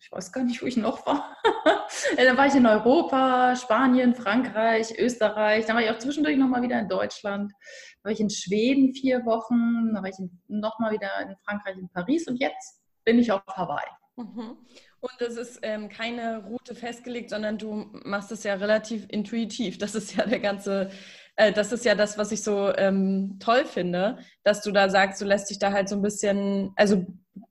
Ich 0.00 0.10
weiß 0.10 0.32
gar 0.32 0.44
nicht, 0.44 0.62
wo 0.62 0.66
ich 0.66 0.76
noch 0.76 1.06
war. 1.06 1.36
dann 2.16 2.36
war 2.36 2.46
ich 2.46 2.54
in 2.54 2.66
Europa, 2.66 3.56
Spanien, 3.56 4.14
Frankreich, 4.14 4.98
Österreich. 4.98 5.66
Dann 5.66 5.76
war 5.76 5.82
ich 5.82 5.90
auch 5.90 5.98
zwischendurch 5.98 6.36
nochmal 6.36 6.62
wieder 6.62 6.78
in 6.78 6.88
Deutschland. 6.88 7.52
Dann 7.52 8.04
war 8.04 8.12
ich 8.12 8.20
in 8.20 8.30
Schweden 8.30 8.94
vier 8.94 9.24
Wochen. 9.24 9.94
Dann 9.94 10.02
war 10.02 10.10
ich 10.10 10.16
nochmal 10.48 10.92
wieder 10.92 11.10
in 11.22 11.36
Frankreich, 11.44 11.76
in 11.76 11.88
Paris. 11.88 12.26
Und 12.28 12.36
jetzt 12.36 12.82
bin 13.04 13.18
ich 13.18 13.32
auf 13.32 13.42
Hawaii. 13.46 13.88
Mhm. 14.16 14.58
Und 15.04 15.20
es 15.20 15.36
ist 15.36 15.58
ähm, 15.60 15.90
keine 15.90 16.44
Route 16.44 16.74
festgelegt, 16.74 17.28
sondern 17.28 17.58
du 17.58 17.90
machst 18.06 18.32
es 18.32 18.42
ja 18.42 18.54
relativ 18.54 19.04
intuitiv. 19.10 19.76
Das 19.76 19.94
ist 19.94 20.16
ja 20.16 20.24
der 20.24 20.40
ganze, 20.40 20.90
äh, 21.36 21.52
das 21.52 21.72
ist 21.72 21.84
ja 21.84 21.94
das, 21.94 22.16
was 22.16 22.32
ich 22.32 22.42
so 22.42 22.74
ähm, 22.74 23.38
toll 23.38 23.66
finde, 23.66 24.16
dass 24.44 24.62
du 24.62 24.72
da 24.72 24.88
sagst, 24.88 25.20
du 25.20 25.26
lässt 25.26 25.50
dich 25.50 25.58
da 25.58 25.72
halt 25.72 25.90
so 25.90 25.96
ein 25.96 26.00
bisschen, 26.00 26.72
also 26.76 27.04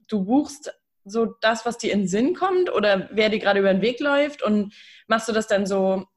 du 0.07 0.25
buchst 0.25 0.73
so 1.05 1.27
das, 1.41 1.63
was 1.63 1.77
dir 1.77 1.93
in 1.93 2.01
den 2.01 2.07
Sinn 2.07 2.33
kommt 2.33 2.73
oder 2.73 3.07
wer 3.11 3.29
dir 3.29 3.37
gerade 3.37 3.59
über 3.59 3.71
den 3.71 3.83
Weg 3.83 3.99
läuft 3.99 4.41
und 4.41 4.73
machst 5.05 5.29
du 5.29 5.31
das 5.31 5.45
dann 5.45 5.67
so, 5.67 6.07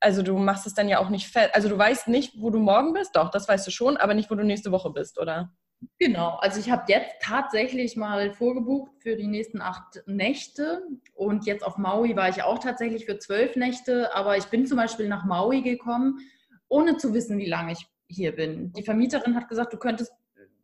also 0.00 0.22
du 0.22 0.38
machst 0.38 0.66
es 0.66 0.72
dann 0.72 0.88
ja 0.88 0.98
auch 0.98 1.10
nicht 1.10 1.26
fest, 1.28 1.50
also 1.54 1.68
du 1.68 1.76
weißt 1.76 2.08
nicht, 2.08 2.40
wo 2.40 2.48
du 2.48 2.58
morgen 2.58 2.94
bist, 2.94 3.16
doch, 3.16 3.30
das 3.30 3.48
weißt 3.48 3.66
du 3.66 3.70
schon, 3.70 3.98
aber 3.98 4.14
nicht, 4.14 4.30
wo 4.30 4.34
du 4.34 4.44
nächste 4.44 4.72
Woche 4.72 4.88
bist, 4.88 5.20
oder? 5.20 5.52
Genau, 5.98 6.36
also 6.40 6.60
ich 6.60 6.70
habe 6.70 6.84
jetzt 6.88 7.14
tatsächlich 7.20 7.96
mal 7.96 8.32
vorgebucht 8.32 8.92
für 8.98 9.16
die 9.16 9.26
nächsten 9.26 9.60
acht 9.60 10.02
Nächte 10.06 10.82
und 11.14 11.46
jetzt 11.46 11.64
auf 11.64 11.78
Maui 11.78 12.16
war 12.16 12.28
ich 12.28 12.42
auch 12.42 12.58
tatsächlich 12.58 13.06
für 13.06 13.18
zwölf 13.18 13.56
Nächte, 13.56 14.14
aber 14.14 14.36
ich 14.36 14.46
bin 14.46 14.66
zum 14.66 14.76
Beispiel 14.76 15.08
nach 15.08 15.24
Maui 15.24 15.62
gekommen, 15.62 16.18
ohne 16.68 16.96
zu 16.96 17.14
wissen, 17.14 17.38
wie 17.38 17.48
lange 17.48 17.72
ich 17.72 17.86
hier 18.08 18.34
bin. 18.34 18.72
Die 18.72 18.82
Vermieterin 18.82 19.36
hat 19.36 19.48
gesagt, 19.48 19.72
du 19.72 19.78
könntest 19.78 20.12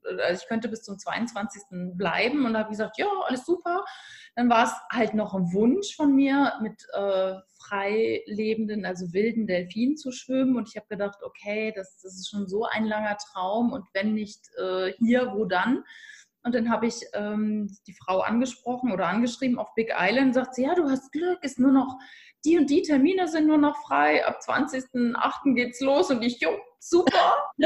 also 0.09 0.43
ich 0.43 0.49
könnte 0.49 0.69
bis 0.69 0.83
zum 0.83 0.99
22. 0.99 1.63
bleiben 1.95 2.47
und 2.47 2.57
habe 2.57 2.71
gesagt, 2.71 2.99
ja, 2.99 3.07
alles 3.27 3.45
super. 3.45 3.85
Dann 4.37 4.49
war 4.49 4.65
es 4.65 4.73
halt 4.93 5.15
noch 5.15 5.35
ein 5.35 5.53
Wunsch 5.53 5.97
von 5.97 6.15
mir, 6.15 6.53
mit 6.63 6.81
äh, 6.93 7.35
frei 7.59 8.23
lebenden, 8.27 8.87
also 8.87 9.13
wilden 9.13 9.47
Delfinen 9.47 9.97
zu 9.97 10.13
schwimmen. 10.13 10.57
Und 10.57 10.69
ich 10.69 10.77
habe 10.77 10.87
gedacht, 10.89 11.19
okay, 11.23 11.73
das, 11.75 12.01
das, 12.03 12.15
ist 12.15 12.31
schon 12.31 12.49
so 12.49 12.65
ein 12.65 12.85
langer 12.85 13.17
Traum 13.17 13.73
und 13.73 13.85
wenn 13.95 14.15
nicht 14.15 14.41
äh, 14.59 14.93
hier, 14.99 15.33
wo 15.35 15.45
dann? 15.45 15.85
Und 16.45 16.55
dann 16.55 16.71
habe 16.71 16.87
ich 16.87 17.05
ähm, 17.15 17.77
die 17.87 17.95
Frau 17.95 18.21
angesprochen 18.21 18.93
oder 18.93 19.09
angeschrieben 19.09 19.59
auf 19.59 19.75
Big 19.75 19.93
Island, 19.95 20.35
sagt 20.35 20.55
sie, 20.55 20.63
ja, 20.63 20.75
du 20.75 20.89
hast 20.89 21.11
Glück, 21.13 21.43
ist 21.43 21.59
nur 21.59 21.73
noch 21.73 21.99
die 22.45 22.59
und 22.59 22.71
die 22.71 22.83
Termine 22.83 23.29
sind 23.29 23.47
nur 23.47 23.59
noch 23.59 23.77
frei, 23.83 24.25
ab 24.27 24.41
20.08. 24.47 25.55
geht's 25.55 25.81
los 25.81 26.11
und 26.11 26.23
ich, 26.23 26.41
jo, 26.41 26.51
super. 26.79 27.37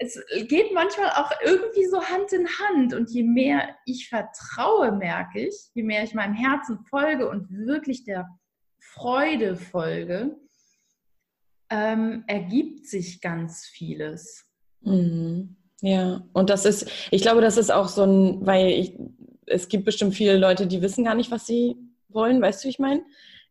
also, 0.00 0.20
es 0.30 0.48
geht 0.48 0.72
manchmal 0.72 1.10
auch 1.10 1.30
irgendwie 1.44 1.86
so 1.86 2.02
Hand 2.02 2.32
in 2.32 2.48
Hand. 2.48 2.94
Und 2.94 3.10
je 3.10 3.22
mehr 3.22 3.76
ich 3.86 4.08
vertraue, 4.08 4.92
merke 4.92 5.46
ich, 5.46 5.54
je 5.74 5.82
mehr 5.82 6.02
ich 6.02 6.14
meinem 6.14 6.34
Herzen 6.34 6.78
folge 6.88 7.28
und 7.28 7.50
wirklich 7.50 8.04
der 8.04 8.28
Freude 8.78 9.56
folge, 9.56 10.36
ähm, 11.70 12.24
ergibt 12.26 12.86
sich 12.86 13.20
ganz 13.20 13.66
vieles. 13.66 14.46
Mhm. 14.80 15.56
Ja, 15.80 16.24
und 16.32 16.48
das 16.50 16.64
ist, 16.64 16.88
ich 17.10 17.22
glaube, 17.22 17.40
das 17.40 17.58
ist 17.58 17.70
auch 17.70 17.88
so 17.88 18.04
ein, 18.04 18.46
weil 18.46 18.68
ich, 18.68 18.96
es 19.46 19.68
gibt 19.68 19.84
bestimmt 19.84 20.14
viele 20.14 20.38
Leute, 20.38 20.66
die 20.66 20.80
wissen 20.80 21.04
gar 21.04 21.14
nicht, 21.14 21.30
was 21.30 21.46
sie 21.46 21.76
wollen, 22.14 22.40
weißt 22.40 22.62
du, 22.62 22.66
wie 22.66 22.70
ich 22.70 22.78
meine? 22.78 23.04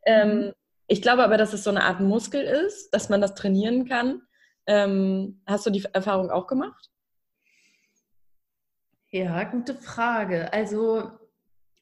Ähm, 0.06 0.30
mhm. 0.30 0.54
Ich 0.88 1.02
glaube 1.02 1.24
aber, 1.24 1.38
dass 1.38 1.54
es 1.54 1.64
so 1.64 1.70
eine 1.70 1.84
Art 1.84 2.00
Muskel 2.00 2.44
ist, 2.44 2.90
dass 2.92 3.10
man 3.10 3.22
das 3.22 3.36
trainieren 3.36 3.88
kann. 3.88 4.22
Ähm, 4.68 5.42
hast 5.46 5.66
du 5.66 5.70
die 5.70 5.84
Erfahrung 5.94 6.30
auch 6.30 6.48
gemacht? 6.48 6.90
Ja, 9.10 9.44
gute 9.44 9.76
Frage. 9.76 10.52
Also 10.52 11.12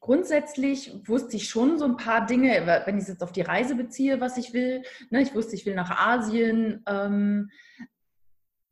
grundsätzlich 0.00 1.08
wusste 1.08 1.36
ich 1.36 1.48
schon 1.48 1.78
so 1.78 1.84
ein 1.84 1.96
paar 1.96 2.26
Dinge, 2.26 2.82
wenn 2.84 2.96
ich 2.96 3.02
es 3.02 3.08
jetzt 3.08 3.22
auf 3.22 3.32
die 3.32 3.40
Reise 3.40 3.74
beziehe, 3.74 4.20
was 4.20 4.36
ich 4.36 4.52
will. 4.52 4.82
Ne, 5.10 5.22
ich 5.22 5.34
wusste, 5.34 5.54
ich 5.54 5.64
will 5.64 5.74
nach 5.74 5.90
Asien. 5.90 6.84
Ähm, 6.86 7.50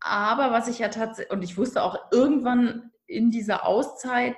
aber 0.00 0.52
was 0.52 0.68
ich 0.68 0.78
ja 0.78 0.88
tatsächlich, 0.88 1.32
und 1.32 1.42
ich 1.42 1.56
wusste 1.56 1.82
auch 1.82 2.12
irgendwann 2.12 2.90
in 3.06 3.30
dieser 3.30 3.66
Auszeit, 3.66 4.36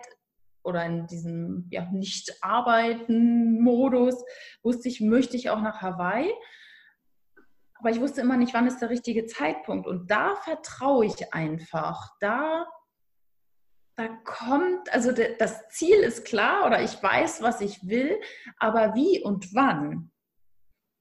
oder 0.64 0.84
in 0.84 1.06
diesem 1.06 1.68
ja, 1.70 1.88
Nicht-Arbeiten-Modus 1.90 4.22
wusste 4.62 4.88
ich, 4.88 5.00
möchte 5.00 5.36
ich 5.36 5.50
auch 5.50 5.60
nach 5.60 5.82
Hawaii. 5.82 6.32
Aber 7.74 7.90
ich 7.90 8.00
wusste 8.00 8.20
immer 8.20 8.36
nicht, 8.36 8.54
wann 8.54 8.68
ist 8.68 8.80
der 8.80 8.90
richtige 8.90 9.26
Zeitpunkt. 9.26 9.88
Und 9.88 10.08
da 10.10 10.36
vertraue 10.36 11.06
ich 11.06 11.34
einfach. 11.34 12.10
Da, 12.20 12.66
da 13.96 14.06
kommt, 14.24 14.92
also 14.92 15.10
das 15.12 15.68
Ziel 15.68 15.96
ist 15.96 16.24
klar 16.24 16.66
oder 16.66 16.82
ich 16.82 17.02
weiß, 17.02 17.42
was 17.42 17.60
ich 17.60 17.88
will, 17.88 18.20
aber 18.58 18.94
wie 18.94 19.20
und 19.20 19.52
wann, 19.54 20.12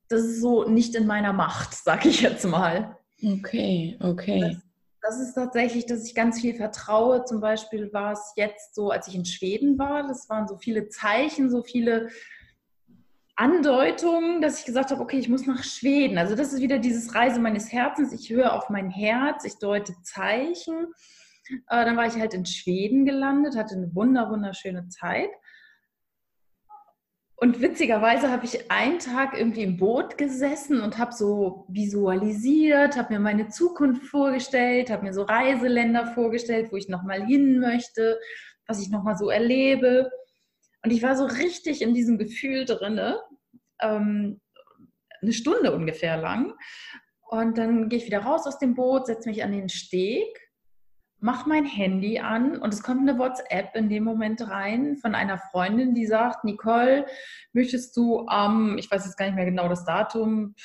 das 0.10 0.22
ist 0.22 0.42
so 0.42 0.68
nicht 0.68 0.96
in 0.96 1.08
meiner 1.08 1.34
Macht, 1.34 1.74
sage 1.74 2.10
ich 2.10 2.22
jetzt 2.22 2.46
mal. 2.46 2.98
Okay, 3.24 3.98
okay. 4.02 4.40
Das 4.40 4.71
das 5.02 5.20
ist 5.20 5.34
tatsächlich, 5.34 5.86
dass 5.88 6.06
ich 6.06 6.14
ganz 6.14 6.40
viel 6.40 6.56
vertraue. 6.56 7.26
Zum 7.26 7.42
Beispiel 7.42 7.92
war 7.92 8.14
es 8.14 8.34
jetzt 8.36 8.76
so, 8.76 8.92
als 8.92 9.08
ich 9.08 9.16
in 9.16 9.26
Schweden 9.26 9.78
war, 9.80 10.08
das 10.08 10.30
waren 10.30 10.48
so 10.48 10.58
viele 10.58 10.90
Zeichen, 10.90 11.50
so 11.50 11.64
viele 11.64 12.10
Andeutungen, 13.36 14.42
dass 14.42 14.60
ich 14.60 14.66
gesagt 14.66 14.92
habe, 14.92 15.02
okay, 15.02 15.18
ich 15.18 15.28
muss 15.28 15.48
nach 15.48 15.64
Schweden. 15.64 16.20
Also 16.20 16.36
das 16.36 16.54
ist 16.54 16.62
wieder 16.62 16.78
dieses 16.78 17.16
Reise 17.16 17.40
meines 17.40 17.72
Herzens. 17.72 18.14
Ich 18.14 18.30
höre 18.30 18.54
auf 18.54 18.70
mein 18.70 18.92
Herz, 18.92 19.44
ich 19.46 19.58
deute 19.58 19.94
Zeichen. 20.04 20.94
Äh, 21.50 21.86
dann 21.86 21.98
war 21.98 22.06
ich 22.06 22.16
halt 22.16 22.36
in 22.36 22.46
Schweden 22.46 23.04
gelandet, 23.04 23.56
hatte 23.58 23.76
eine 23.76 23.96
wunder, 23.96 24.30
wunderschöne 24.30 24.90
Zeit. 24.90 25.32
Und 27.44 27.60
witzigerweise 27.60 28.30
habe 28.30 28.46
ich 28.46 28.70
einen 28.70 29.00
Tag 29.00 29.36
irgendwie 29.36 29.64
im 29.64 29.78
Boot 29.78 30.16
gesessen 30.16 30.80
und 30.80 31.00
habe 31.00 31.12
so 31.12 31.66
visualisiert, 31.70 32.96
habe 32.96 33.14
mir 33.14 33.20
meine 33.20 33.48
Zukunft 33.48 34.04
vorgestellt, 34.04 34.92
habe 34.92 35.02
mir 35.02 35.14
so 35.14 35.24
Reiseländer 35.24 36.14
vorgestellt, 36.14 36.72
wo 36.72 36.76
ich 36.76 36.88
nochmal 36.88 37.26
hin 37.26 37.60
möchte, 37.60 38.20
was 38.68 38.80
ich 38.80 38.92
nochmal 38.92 39.18
so 39.18 39.32
erlebe. 39.32 40.12
Und 40.84 40.92
ich 40.92 41.02
war 41.02 41.16
so 41.16 41.26
richtig 41.26 41.82
in 41.82 41.96
diesem 41.96 42.20
Gefühl 42.20 42.66
drinne, 42.66 43.20
ähm, 43.82 44.40
eine 45.24 45.34
Stunde 45.34 45.74
ungefähr 45.74 46.18
lang. 46.18 46.54
Und 47.28 47.58
dann 47.58 47.90
gehe 47.90 47.98
ich 47.98 48.06
wieder 48.06 48.20
raus 48.20 48.46
aus 48.46 48.60
dem 48.60 48.76
Boot, 48.76 49.08
setze 49.08 49.30
mich 49.30 49.44
an 49.44 49.52
den 49.52 49.70
Steg 49.70 50.41
mache 51.22 51.48
mein 51.48 51.66
Handy 51.66 52.20
an 52.20 52.58
und 52.58 52.74
es 52.74 52.84
kommt 52.84 53.08
eine 53.08 53.18
WhatsApp 53.18 53.76
in 53.76 53.90
dem 53.90 54.04
Moment 54.04 54.50
rein 54.50 54.98
von 54.98 55.16
einer 55.16 55.38
Freundin, 55.38 55.94
die 55.94 56.08
sagt, 56.08 56.44
Nicole, 56.44 57.06
möchtest 57.54 57.96
du 57.96 58.28
am, 58.28 58.72
ähm, 58.72 58.78
ich 58.78 58.90
weiß 58.90 59.06
jetzt 59.06 59.18
gar 59.18 59.26
nicht 59.26 59.36
mehr 59.36 59.46
genau 59.46 59.70
das 59.70 59.86
Datum, 59.86 60.56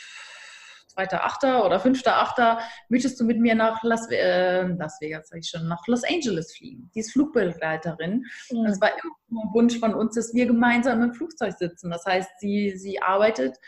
2.8. 0.96 1.62
oder 1.62 1.78
5.8. 1.78 2.58
möchtest 2.88 3.20
du 3.20 3.25
mit 3.25 3.38
mir 3.38 3.54
nach 3.54 3.82
Las, 3.82 4.10
äh, 4.10 4.66
Las 4.66 4.98
Vegas, 5.00 5.28
sag 5.28 5.40
ich 5.40 5.48
schon, 5.48 5.68
nach 5.68 5.86
Los 5.86 6.04
Angeles 6.04 6.56
fliegen. 6.56 6.90
Die 6.94 7.00
ist 7.00 7.12
Flugbegleiterin. 7.12 8.25
Mhm. 8.50 8.58
Und 8.58 8.66
es 8.66 8.80
war 8.80 8.90
immer 8.90 9.42
ein 9.44 9.54
Wunsch 9.54 9.78
von 9.78 9.94
uns, 9.94 10.14
dass 10.14 10.32
wir 10.32 10.46
gemeinsam 10.46 11.02
im 11.02 11.12
Flugzeug 11.12 11.52
sitzen. 11.58 11.90
Das 11.90 12.06
heißt, 12.06 12.30
sie, 12.38 12.76
sie 12.76 13.02
arbeitet 13.02 13.58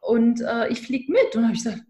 und 0.00 0.42
äh, 0.42 0.68
ich 0.68 0.82
fliege 0.82 1.10
mit. 1.10 1.34
Und 1.34 1.36
dann 1.36 1.44
habe 1.44 1.54
ich 1.54 1.64
gesagt, 1.64 1.82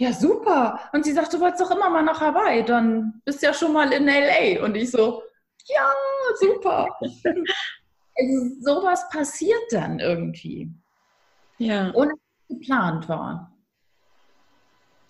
ja, 0.00 0.14
super. 0.14 0.80
Und 0.94 1.04
sie 1.04 1.12
sagt, 1.12 1.30
du 1.34 1.40
wolltest 1.40 1.60
doch 1.60 1.70
immer 1.72 1.90
mal 1.90 2.02
nach 2.02 2.22
Hawaii, 2.22 2.64
dann 2.64 3.20
bist 3.26 3.42
du 3.42 3.46
ja 3.46 3.52
schon 3.52 3.74
mal 3.74 3.92
in 3.92 4.06
LA. 4.06 4.64
Und 4.64 4.74
ich 4.74 4.90
so, 4.90 5.22
ja, 5.66 5.92
super. 6.40 6.88
also, 8.16 8.54
sowas 8.62 9.06
passiert 9.10 9.60
dann 9.70 9.98
irgendwie. 9.98 10.70
Ja. 11.58 11.92
Ohne 11.92 12.12
dass 12.12 12.18
es 12.48 12.48
geplant 12.48 13.10
war. 13.10 13.52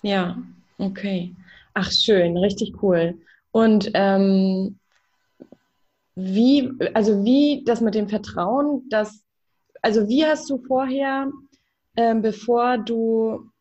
Ja, 0.03 0.37
okay. 0.79 1.37
Ach, 1.75 1.89
schön, 1.93 2.37
richtig 2.37 2.83
cool. 2.83 3.17
Und 3.53 3.93
ähm, 3.95 4.77
wie, 6.17 6.69
also 6.95 7.23
wie 7.25 7.63
das 7.65 7.81
mit 7.81 7.95
dem 7.95 8.09
Vertrauen, 8.09 8.89
das, 8.89 9.23
also 9.83 10.09
wie 10.09 10.27
hast 10.27 10.51
du 10.51 10.59
vorher, 10.59 11.31
ähm, 11.95 12.23
bevor 12.23 12.77
du 12.77 13.53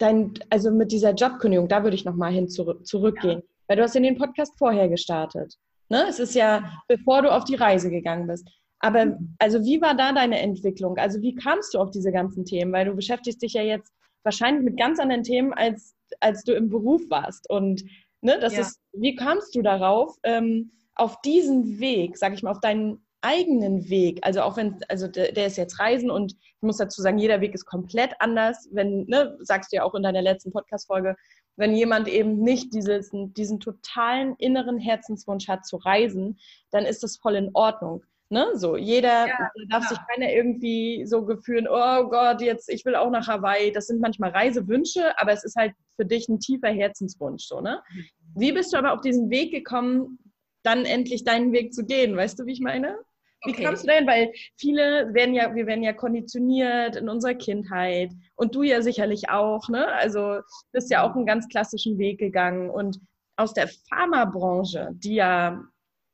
dein, 0.00 0.34
also 0.48 0.70
mit 0.70 0.92
dieser 0.92 1.12
Jobkündigung, 1.14 1.68
da 1.68 1.84
würde 1.84 1.94
ich 1.94 2.04
nochmal 2.04 2.32
hin 2.32 2.48
zurück, 2.48 2.86
zurückgehen. 2.86 3.40
Ja. 3.40 3.46
Weil 3.68 3.76
du 3.76 3.82
hast 3.82 3.94
in 3.94 4.02
den 4.02 4.18
Podcast 4.18 4.58
vorher 4.58 4.88
gestartet. 4.88 5.54
Ne? 5.88 6.06
Es 6.08 6.18
ist 6.18 6.34
ja, 6.34 6.82
bevor 6.88 7.22
du 7.22 7.30
auf 7.32 7.44
die 7.44 7.54
Reise 7.54 7.90
gegangen 7.90 8.26
bist. 8.26 8.48
Aber 8.80 9.06
mhm. 9.06 9.36
also 9.38 9.62
wie 9.64 9.80
war 9.80 9.94
da 9.94 10.12
deine 10.12 10.40
Entwicklung? 10.40 10.96
Also 10.96 11.20
wie 11.20 11.34
kamst 11.34 11.74
du 11.74 11.78
auf 11.78 11.90
diese 11.90 12.10
ganzen 12.10 12.44
Themen? 12.44 12.72
Weil 12.72 12.86
du 12.86 12.94
beschäftigst 12.94 13.42
dich 13.42 13.52
ja 13.52 13.62
jetzt 13.62 13.92
wahrscheinlich 14.24 14.64
mit 14.64 14.78
ganz 14.78 14.98
anderen 14.98 15.22
Themen, 15.22 15.52
als, 15.52 15.94
als 16.20 16.42
du 16.44 16.52
im 16.52 16.68
Beruf 16.68 17.02
warst. 17.10 17.48
Und 17.50 17.82
ne, 18.22 18.38
das 18.40 18.54
ja. 18.54 18.60
ist, 18.62 18.80
wie 18.92 19.14
kamst 19.14 19.54
du 19.54 19.62
darauf, 19.62 20.16
ähm, 20.22 20.72
auf 20.94 21.20
diesen 21.22 21.78
Weg, 21.78 22.16
sag 22.16 22.34
ich 22.34 22.42
mal, 22.42 22.50
auf 22.50 22.60
deinen 22.60 23.04
eigenen 23.22 23.88
Weg, 23.88 24.20
also 24.22 24.42
auch 24.42 24.56
wenn, 24.56 24.78
also 24.88 25.06
der, 25.06 25.32
der, 25.32 25.46
ist 25.46 25.56
jetzt 25.56 25.78
Reisen 25.78 26.10
und 26.10 26.32
ich 26.32 26.62
muss 26.62 26.78
dazu 26.78 27.02
sagen, 27.02 27.18
jeder 27.18 27.40
Weg 27.40 27.54
ist 27.54 27.66
komplett 27.66 28.12
anders, 28.18 28.68
wenn, 28.72 29.04
ne, 29.06 29.36
sagst 29.40 29.72
du 29.72 29.76
ja 29.76 29.84
auch 29.84 29.94
in 29.94 30.02
deiner 30.02 30.22
letzten 30.22 30.52
Podcast-Folge, 30.52 31.16
wenn 31.56 31.74
jemand 31.74 32.08
eben 32.08 32.40
nicht 32.40 32.72
dieses, 32.72 33.10
diesen 33.12 33.60
totalen 33.60 34.34
inneren 34.38 34.78
Herzenswunsch 34.78 35.48
hat 35.48 35.66
zu 35.66 35.76
reisen, 35.76 36.38
dann 36.70 36.86
ist 36.86 37.02
das 37.02 37.18
voll 37.18 37.34
in 37.34 37.50
Ordnung. 37.52 38.02
Ne? 38.32 38.46
So, 38.54 38.76
jeder 38.76 39.26
ja, 39.26 39.50
darf 39.68 39.82
ja. 39.82 39.88
sich 39.88 39.98
keiner 40.08 40.32
irgendwie 40.32 41.04
so 41.04 41.24
gefühlen, 41.24 41.66
oh 41.68 42.08
Gott, 42.08 42.40
jetzt, 42.40 42.70
ich 42.70 42.84
will 42.84 42.94
auch 42.94 43.10
nach 43.10 43.26
Hawaii. 43.26 43.72
Das 43.72 43.88
sind 43.88 44.00
manchmal 44.00 44.30
Reisewünsche, 44.30 45.18
aber 45.18 45.32
es 45.32 45.44
ist 45.44 45.56
halt 45.56 45.72
für 45.96 46.06
dich 46.06 46.28
ein 46.28 46.38
tiefer 46.38 46.68
Herzenswunsch, 46.68 47.44
so, 47.44 47.60
ne? 47.60 47.82
Mhm. 47.92 48.04
Wie 48.36 48.52
bist 48.52 48.72
du 48.72 48.78
aber 48.78 48.92
auf 48.92 49.00
diesen 49.00 49.30
Weg 49.30 49.50
gekommen, 49.50 50.18
dann 50.62 50.84
endlich 50.84 51.24
deinen 51.24 51.52
Weg 51.52 51.74
zu 51.74 51.84
gehen? 51.84 52.16
Weißt 52.16 52.38
du, 52.38 52.46
wie 52.46 52.52
ich 52.52 52.60
meine? 52.60 52.96
Wie 53.44 53.52
okay. 53.52 53.64
kamst 53.64 53.84
du 53.84 53.88
denn? 53.88 54.06
Weil 54.06 54.32
viele 54.56 55.12
werden 55.14 55.34
ja, 55.34 55.54
wir 55.54 55.66
werden 55.66 55.82
ja 55.82 55.92
konditioniert 55.92 56.96
in 56.96 57.08
unserer 57.08 57.34
Kindheit 57.34 58.12
und 58.36 58.54
du 58.54 58.62
ja 58.62 58.82
sicherlich 58.82 59.30
auch, 59.30 59.68
ne? 59.68 59.86
Also 59.92 60.40
bist 60.72 60.90
ja 60.90 61.02
auch 61.02 61.14
einen 61.14 61.26
ganz 61.26 61.48
klassischen 61.48 61.98
Weg 61.98 62.18
gegangen 62.18 62.70
und 62.70 63.00
aus 63.36 63.54
der 63.54 63.68
Pharmabranche, 63.88 64.90
die 64.92 65.14
ja 65.14 65.64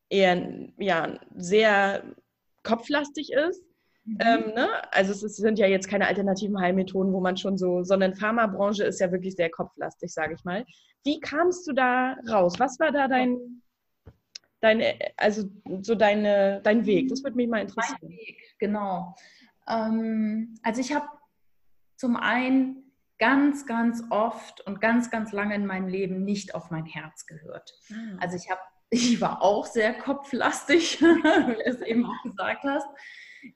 eher 0.09 0.71
ja, 0.78 1.18
sehr 1.35 2.04
kopflastig 2.62 3.33
ist, 3.33 3.66
Mhm. 4.06 4.18
Ähm, 4.21 4.54
ne? 4.54 4.68
Also 4.92 5.12
es, 5.12 5.23
ist, 5.23 5.37
sind 5.37 5.59
ja 5.59 5.66
jetzt 5.66 5.88
keine 5.88 6.06
alternativen 6.06 6.61
Heilmethoden, 6.61 7.12
wo 7.12 7.21
man 7.21 7.37
schon 7.37 7.59
so, 7.59 7.83
sondern 7.83 8.14
Pharmabranche 8.14 8.85
ist 8.85 9.00
ja 9.00 9.11
wirklich 9.11 9.35
sehr 9.35 9.50
kopflastig, 9.50 10.12
sage 10.12 10.35
ich 10.35 10.45
mal. 10.45 10.64
Wie 11.04 11.21
kamst 11.21 11.66
du 11.66 11.73
da 11.73 12.16
raus? 12.28 12.54
Was 12.59 12.78
war 12.78 12.92
da 12.92 13.09
dein, 13.09 13.62
dein 14.60 14.82
also 15.16 15.48
so 15.82 15.94
deine, 15.94 16.60
dein 16.62 16.86
Weg? 16.86 17.08
Das 17.08 17.22
würde 17.22 17.36
mich 17.36 17.48
mal 17.48 17.60
interessieren. 17.60 17.98
Mein 18.02 18.10
Weg, 18.10 18.38
genau. 18.58 19.14
Ähm, 19.68 20.58
also 20.62 20.80
ich 20.80 20.94
habe 20.94 21.06
zum 21.96 22.16
einen 22.16 22.92
ganz, 23.18 23.66
ganz 23.66 24.02
oft 24.10 24.60
und 24.66 24.80
ganz, 24.80 25.10
ganz 25.10 25.32
lange 25.32 25.54
in 25.54 25.66
meinem 25.66 25.88
Leben 25.88 26.25
nicht 26.25 26.54
auf 26.54 26.70
mein 26.70 26.84
Herz 26.84 27.26
gehört. 27.26 27.72
Ah. 27.90 28.18
Also 28.20 28.36
ich 28.36 28.50
habe, 28.50 28.60
ich 28.90 29.20
war 29.20 29.42
auch 29.42 29.66
sehr 29.66 29.94
kopflastig, 29.94 31.00
wie 31.00 31.54
du 31.54 31.64
es 31.64 31.80
eben 31.80 32.06
auch 32.06 32.22
gesagt 32.22 32.64
hast. 32.64 32.86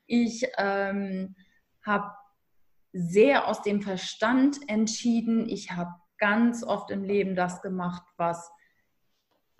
Ich 0.07 0.47
ähm, 0.59 1.35
habe 1.85 2.13
sehr 2.93 3.47
aus 3.47 3.63
dem 3.63 3.83
Verstand 3.83 4.59
entschieden. 4.69 5.49
Ich 5.49 5.73
habe 5.73 5.93
ganz 6.19 6.63
oft 6.65 6.91
im 6.91 7.05
Leben 7.05 7.35
das 7.35 7.63
gemacht, 7.63 8.03
was 8.17 8.51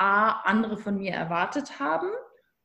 A, 0.01 0.41
andere 0.45 0.79
von 0.79 0.97
mir 0.97 1.13
erwartet 1.13 1.79
haben 1.79 2.09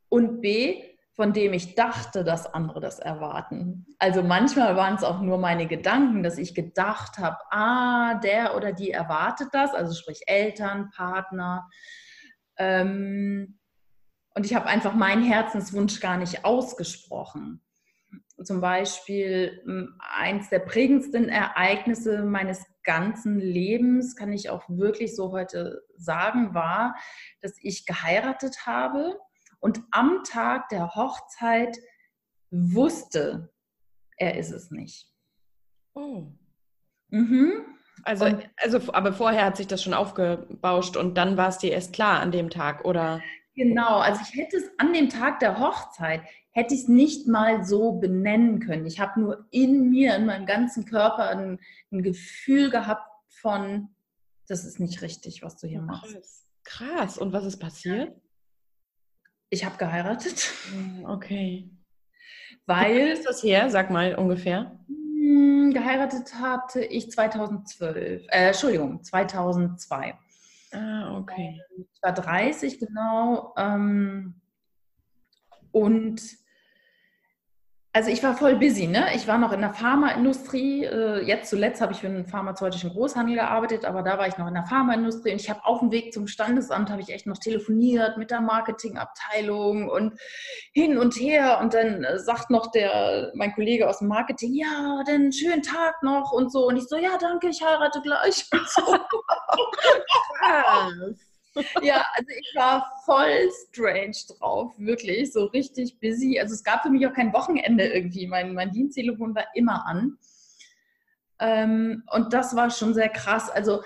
und 0.09 0.41
B, 0.41 0.81
von 1.15 1.33
dem 1.33 1.53
ich 1.53 1.75
dachte, 1.75 2.23
dass 2.23 2.53
andere 2.53 2.79
das 2.79 2.99
erwarten. 2.99 3.85
Also 3.99 4.23
manchmal 4.23 4.75
waren 4.75 4.95
es 4.95 5.03
auch 5.03 5.21
nur 5.21 5.37
meine 5.37 5.67
Gedanken, 5.67 6.23
dass 6.23 6.37
ich 6.37 6.53
gedacht 6.53 7.17
habe, 7.17 7.37
ah, 7.51 8.15
der 8.15 8.55
oder 8.55 8.73
die 8.73 8.91
erwartet 8.91 9.49
das, 9.51 9.73
also 9.73 9.93
sprich 9.93 10.21
Eltern, 10.27 10.89
Partner. 10.95 11.69
Ähm, 12.57 13.59
und 14.33 14.45
ich 14.45 14.53
habe 14.55 14.67
einfach 14.67 14.93
meinen 14.93 15.23
Herzenswunsch 15.23 16.01
gar 16.01 16.17
nicht 16.17 16.43
ausgesprochen. 16.43 17.61
Zum 18.43 18.59
Beispiel 18.59 19.61
hm, 19.63 19.95
eins 19.99 20.49
der 20.49 20.59
prägendsten 20.59 21.29
Ereignisse 21.29 22.23
meines 22.23 22.65
ganzen 22.85 23.39
Lebens, 23.39 24.15
kann 24.15 24.31
ich 24.31 24.49
auch 24.49 24.63
wirklich 24.69 25.15
so 25.15 25.31
heute 25.31 25.83
sagen, 25.97 26.53
war, 26.53 26.95
dass 27.41 27.53
ich 27.61 27.85
geheiratet 27.85 28.65
habe 28.65 29.19
und 29.59 29.81
am 29.91 30.23
Tag 30.23 30.69
der 30.69 30.95
Hochzeit 30.95 31.77
wusste, 32.51 33.51
er 34.17 34.37
ist 34.37 34.51
es 34.51 34.71
nicht. 34.71 35.11
Oh. 35.93 36.31
Mhm. 37.09 37.65
Also, 38.03 38.25
also, 38.57 38.93
aber 38.93 39.13
vorher 39.13 39.45
hat 39.45 39.57
sich 39.57 39.67
das 39.67 39.81
schon 39.81 39.93
aufgebauscht 39.93 40.97
und 40.97 41.15
dann 41.15 41.37
war 41.37 41.49
es 41.49 41.57
dir 41.57 41.71
erst 41.71 41.93
klar 41.93 42.19
an 42.19 42.31
dem 42.31 42.49
Tag, 42.49 42.85
oder? 42.85 43.21
Genau, 43.55 43.99
also 43.99 44.21
ich 44.21 44.35
hätte 44.35 44.57
es 44.57 44.69
an 44.77 44.93
dem 44.93 45.09
Tag 45.09 45.39
der 45.39 45.59
Hochzeit, 45.59 46.21
hätte 46.51 46.73
ich 46.73 46.81
es 46.81 46.87
nicht 46.89 47.27
mal 47.27 47.63
so 47.63 47.93
benennen 47.93 48.59
können. 48.59 48.85
Ich 48.85 48.99
habe 48.99 49.19
nur 49.19 49.47
in 49.51 49.89
mir, 49.89 50.15
in 50.15 50.25
meinem 50.25 50.45
ganzen 50.45 50.85
Körper 50.85 51.29
ein, 51.29 51.59
ein, 51.91 52.03
Gefühl 52.03 52.69
gehabt 52.69 53.09
von, 53.29 53.95
das 54.47 54.65
ist 54.65 54.79
nicht 54.79 55.01
richtig, 55.01 55.41
was 55.41 55.57
du 55.57 55.67
hier 55.67 55.81
machst. 55.81 56.45
Krass. 56.65 57.17
Und 57.17 57.31
was 57.31 57.45
ist 57.45 57.57
passiert? 57.57 58.13
Ich 59.49 59.63
habe 59.63 59.77
geheiratet. 59.77 60.51
Hm, 60.71 61.05
okay. 61.05 61.69
Weil. 62.65 62.95
Wie 62.95 63.11
ist 63.11 63.27
das 63.27 63.43
her? 63.43 63.69
Sag 63.69 63.89
mal 63.89 64.15
ungefähr. 64.15 64.79
Hm, 64.87 65.71
geheiratet 65.73 66.33
hatte 66.35 66.83
ich 66.83 67.11
2012, 67.11 68.23
äh, 68.29 68.47
Entschuldigung, 68.47 69.03
2002. 69.03 70.17
Ah, 70.75 71.17
okay. 71.17 71.61
Ich 71.77 72.03
war 72.03 72.13
30, 72.13 72.79
genau. 72.79 73.53
Ähm, 73.57 74.41
und 75.71 76.21
also 77.95 78.09
ich 78.09 78.21
war 78.23 78.35
voll 78.35 78.57
busy, 78.57 78.87
ne? 78.87 79.05
Ich 79.15 79.25
war 79.25 79.37
noch 79.37 79.53
in 79.53 79.61
der 79.61 79.73
Pharmaindustrie. 79.73 80.83
Äh, 80.83 81.21
jetzt 81.21 81.49
zuletzt 81.49 81.79
habe 81.79 81.93
ich 81.93 81.99
für 81.99 82.07
einen 82.07 82.27
pharmazeutischen 82.27 82.89
Großhandel 82.89 83.35
gearbeitet, 83.35 83.85
aber 83.85 84.03
da 84.03 84.17
war 84.17 84.27
ich 84.27 84.37
noch 84.37 84.49
in 84.49 84.53
der 84.53 84.65
Pharmaindustrie 84.65 85.31
und 85.31 85.39
ich 85.39 85.49
habe 85.49 85.63
auf 85.63 85.79
dem 85.79 85.91
Weg 85.91 86.11
zum 86.11 86.27
Standesamt 86.27 86.89
habe 86.89 87.01
ich 87.01 87.07
echt 87.07 87.25
noch 87.25 87.37
telefoniert 87.37 88.17
mit 88.17 88.31
der 88.31 88.41
Marketingabteilung 88.41 89.87
und 89.87 90.19
hin 90.73 90.97
und 90.97 91.15
her 91.15 91.59
und 91.61 91.73
dann 91.73 92.03
äh, 92.03 92.19
sagt 92.19 92.49
noch 92.49 92.69
der 92.69 93.31
mein 93.33 93.53
Kollege 93.55 93.87
aus 93.87 93.99
dem 93.99 94.09
Marketing, 94.09 94.53
ja, 94.55 95.01
dann 95.07 95.31
schönen 95.31 95.61
Tag 95.61 96.03
noch 96.03 96.33
und 96.33 96.51
so 96.51 96.67
und 96.67 96.75
ich 96.75 96.89
so, 96.89 96.97
ja, 96.97 97.17
danke, 97.17 97.47
ich 97.47 97.63
heirate 97.63 98.01
gleich 98.01 98.45
und 98.51 98.67
so. 98.67 98.97
Ja, 101.81 102.05
also 102.13 102.29
ich 102.29 102.53
war 102.55 102.91
voll 103.05 103.49
strange 103.69 104.15
drauf, 104.37 104.73
wirklich, 104.77 105.31
so 105.31 105.45
richtig 105.45 105.99
busy. 105.99 106.39
Also 106.39 106.53
es 106.53 106.63
gab 106.63 106.83
für 106.83 106.89
mich 106.89 107.05
auch 107.07 107.13
kein 107.13 107.33
Wochenende 107.33 107.85
irgendwie. 107.87 108.27
Mein, 108.27 108.53
mein 108.53 108.71
Diensttelefon 108.71 109.35
war 109.35 109.45
immer 109.53 109.85
an. 109.85 110.17
Ähm, 111.39 112.03
und 112.11 112.33
das 112.33 112.55
war 112.55 112.69
schon 112.69 112.93
sehr 112.93 113.09
krass. 113.09 113.49
Also 113.49 113.81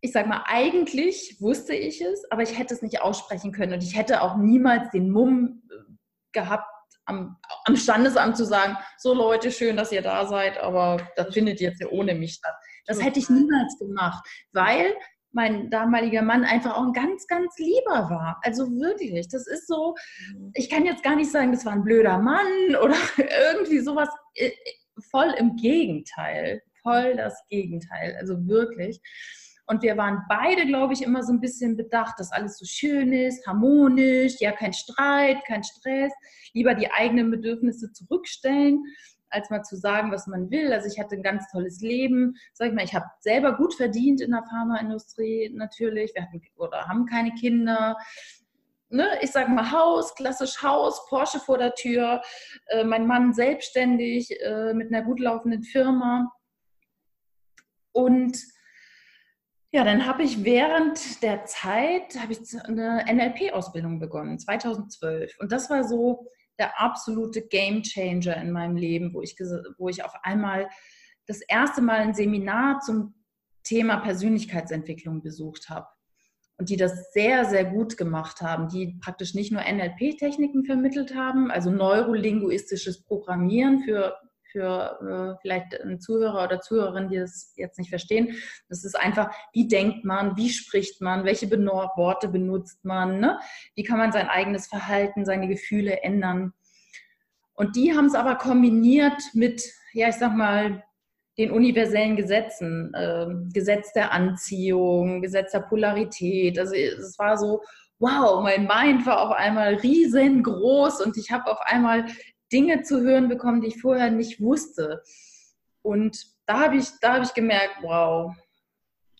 ich 0.00 0.12
sag 0.12 0.26
mal, 0.26 0.44
eigentlich 0.46 1.36
wusste 1.40 1.74
ich 1.74 2.00
es, 2.00 2.30
aber 2.30 2.42
ich 2.42 2.58
hätte 2.58 2.74
es 2.74 2.82
nicht 2.82 3.02
aussprechen 3.02 3.52
können. 3.52 3.74
Und 3.74 3.82
ich 3.82 3.96
hätte 3.96 4.22
auch 4.22 4.36
niemals 4.36 4.90
den 4.90 5.10
Mumm 5.10 5.62
äh, 5.70 5.92
gehabt, 6.32 6.66
am, 7.04 7.36
am 7.64 7.76
Standesamt 7.76 8.36
zu 8.36 8.44
sagen, 8.44 8.76
so 8.96 9.12
Leute, 9.12 9.50
schön, 9.50 9.76
dass 9.76 9.92
ihr 9.92 10.02
da 10.02 10.26
seid, 10.26 10.58
aber 10.58 10.98
das 11.16 11.34
findet 11.34 11.60
jetzt 11.60 11.80
ja 11.80 11.88
ohne 11.88 12.14
mich 12.14 12.34
statt. 12.34 12.54
Das 12.86 13.02
hätte 13.02 13.18
ich 13.18 13.28
niemals 13.28 13.78
gemacht, 13.78 14.24
weil 14.52 14.94
mein 15.32 15.70
damaliger 15.70 16.22
Mann 16.22 16.44
einfach 16.44 16.76
auch 16.76 16.86
ein 16.86 16.92
ganz, 16.92 17.26
ganz 17.26 17.56
lieber 17.58 18.10
war. 18.10 18.40
Also 18.42 18.66
wirklich, 18.70 19.28
das 19.28 19.46
ist 19.46 19.66
so, 19.66 19.94
mhm. 20.34 20.50
ich 20.54 20.68
kann 20.68 20.84
jetzt 20.84 21.02
gar 21.02 21.16
nicht 21.16 21.30
sagen, 21.30 21.52
das 21.52 21.64
war 21.64 21.72
ein 21.72 21.84
blöder 21.84 22.18
Mann 22.18 22.76
oder 22.82 22.96
irgendwie 23.52 23.80
sowas. 23.80 24.08
Voll 25.10 25.34
im 25.38 25.56
Gegenteil, 25.56 26.62
voll 26.82 27.16
das 27.16 27.42
Gegenteil, 27.48 28.16
also 28.18 28.34
wirklich. 28.46 29.00
Und 29.66 29.82
wir 29.82 29.96
waren 29.96 30.24
beide, 30.28 30.66
glaube 30.66 30.94
ich, 30.94 31.02
immer 31.02 31.22
so 31.22 31.32
ein 31.32 31.40
bisschen 31.40 31.76
bedacht, 31.76 32.18
dass 32.18 32.32
alles 32.32 32.58
so 32.58 32.64
schön 32.66 33.12
ist, 33.12 33.46
harmonisch, 33.46 34.34
ja, 34.40 34.50
kein 34.50 34.72
Streit, 34.72 35.44
kein 35.46 35.62
Stress, 35.62 36.12
lieber 36.52 36.74
die 36.74 36.90
eigenen 36.90 37.30
Bedürfnisse 37.30 37.92
zurückstellen 37.92 38.82
als 39.30 39.50
mal 39.50 39.62
zu 39.62 39.76
sagen, 39.76 40.12
was 40.12 40.26
man 40.26 40.50
will. 40.50 40.72
Also 40.72 40.88
ich 40.88 40.98
hatte 40.98 41.16
ein 41.16 41.22
ganz 41.22 41.50
tolles 41.50 41.80
Leben. 41.80 42.36
Sag 42.52 42.68
ich 42.68 42.74
mal, 42.74 42.84
ich 42.84 42.94
habe 42.94 43.06
selber 43.20 43.56
gut 43.56 43.74
verdient 43.74 44.20
in 44.20 44.32
der 44.32 44.44
Pharmaindustrie 44.44 45.50
natürlich. 45.54 46.14
Wir 46.14 46.22
hatten 46.22 46.42
oder 46.56 46.86
haben 46.86 47.06
keine 47.06 47.32
Kinder. 47.32 47.96
Ne, 48.92 49.06
ich 49.22 49.30
sage 49.30 49.50
mal 49.50 49.70
Haus, 49.70 50.14
klassisch 50.16 50.62
Haus, 50.62 51.06
Porsche 51.08 51.38
vor 51.38 51.58
der 51.58 51.74
Tür, 51.74 52.22
äh, 52.66 52.82
mein 52.82 53.06
Mann 53.06 53.32
selbstständig 53.32 54.32
äh, 54.40 54.74
mit 54.74 54.92
einer 54.92 55.04
gut 55.04 55.20
laufenden 55.20 55.62
Firma. 55.62 56.32
Und 57.92 58.36
ja, 59.72 59.84
dann 59.84 60.06
habe 60.06 60.24
ich 60.24 60.44
während 60.44 61.22
der 61.22 61.44
Zeit 61.44 62.18
ich 62.28 62.40
eine 62.64 63.04
NLP-Ausbildung 63.08 64.00
begonnen, 64.00 64.40
2012. 64.40 65.36
Und 65.38 65.52
das 65.52 65.70
war 65.70 65.84
so 65.84 66.26
der 66.60 66.80
absolute 66.80 67.42
Game 67.42 67.82
Changer 67.82 68.36
in 68.36 68.52
meinem 68.52 68.76
Leben, 68.76 69.12
wo 69.12 69.22
ich, 69.22 69.36
wo 69.78 69.88
ich 69.88 70.04
auf 70.04 70.14
einmal 70.22 70.68
das 71.26 71.40
erste 71.40 71.80
Mal 71.80 72.00
ein 72.00 72.14
Seminar 72.14 72.80
zum 72.80 73.14
Thema 73.64 73.96
Persönlichkeitsentwicklung 73.98 75.22
besucht 75.22 75.68
habe. 75.68 75.86
Und 76.58 76.68
die 76.68 76.76
das 76.76 77.12
sehr, 77.12 77.46
sehr 77.46 77.64
gut 77.64 77.96
gemacht 77.96 78.42
haben, 78.42 78.68
die 78.68 78.98
praktisch 79.00 79.34
nicht 79.34 79.50
nur 79.50 79.62
NLP-Techniken 79.62 80.64
vermittelt 80.64 81.14
haben, 81.14 81.50
also 81.50 81.70
neurolinguistisches 81.70 83.02
Programmieren 83.02 83.80
für 83.80 84.14
für 84.50 85.36
äh, 85.36 85.40
vielleicht 85.40 85.80
einen 85.80 86.00
Zuhörer 86.00 86.44
oder 86.44 86.60
Zuhörerin, 86.60 87.08
die 87.08 87.18
das 87.18 87.52
jetzt 87.56 87.78
nicht 87.78 87.90
verstehen. 87.90 88.36
Das 88.68 88.84
ist 88.84 88.98
einfach, 88.98 89.34
wie 89.52 89.68
denkt 89.68 90.04
man, 90.04 90.36
wie 90.36 90.50
spricht 90.50 91.00
man, 91.00 91.24
welche 91.24 91.46
Benor 91.46 91.92
Worte 91.96 92.28
benutzt 92.28 92.84
man, 92.84 93.20
ne? 93.20 93.38
wie 93.74 93.82
kann 93.82 93.98
man 93.98 94.12
sein 94.12 94.28
eigenes 94.28 94.66
Verhalten, 94.66 95.24
seine 95.24 95.48
Gefühle 95.48 96.02
ändern. 96.02 96.52
Und 97.54 97.76
die 97.76 97.94
haben 97.94 98.06
es 98.06 98.14
aber 98.14 98.36
kombiniert 98.36 99.20
mit, 99.34 99.62
ja, 99.92 100.08
ich 100.08 100.16
sag 100.16 100.34
mal, 100.34 100.82
den 101.38 101.50
universellen 101.50 102.16
Gesetzen, 102.16 102.92
äh, 102.94 103.26
Gesetz 103.52 103.92
der 103.92 104.12
Anziehung, 104.12 105.22
Gesetz 105.22 105.52
der 105.52 105.60
Polarität. 105.60 106.58
Also 106.58 106.74
es 106.74 107.18
war 107.18 107.38
so, 107.38 107.62
wow, 107.98 108.42
mein 108.42 108.66
Mind 108.66 109.06
war 109.06 109.20
auf 109.20 109.32
einmal 109.32 109.74
riesengroß 109.74 111.02
und 111.02 111.16
ich 111.16 111.30
habe 111.30 111.50
auf 111.50 111.60
einmal 111.60 112.06
Dinge 112.52 112.82
zu 112.82 113.00
hören 113.00 113.28
bekommen, 113.28 113.60
die 113.60 113.68
ich 113.68 113.80
vorher 113.80 114.10
nicht 114.10 114.40
wusste. 114.40 115.02
Und 115.82 116.26
da 116.46 116.64
habe 116.64 116.76
ich, 116.76 116.88
hab 117.02 117.22
ich 117.22 117.34
gemerkt, 117.34 117.76
wow, 117.82 118.34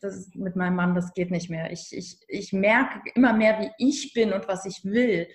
das 0.00 0.16
ist 0.16 0.34
mit 0.34 0.56
meinem 0.56 0.76
Mann, 0.76 0.94
das 0.94 1.12
geht 1.12 1.30
nicht 1.30 1.50
mehr. 1.50 1.70
Ich, 1.70 1.94
ich, 1.96 2.18
ich 2.28 2.52
merke 2.52 3.00
immer 3.14 3.32
mehr, 3.32 3.60
wie 3.60 3.70
ich 3.78 4.12
bin 4.14 4.32
und 4.32 4.48
was 4.48 4.64
ich 4.64 4.84
will. 4.84 5.28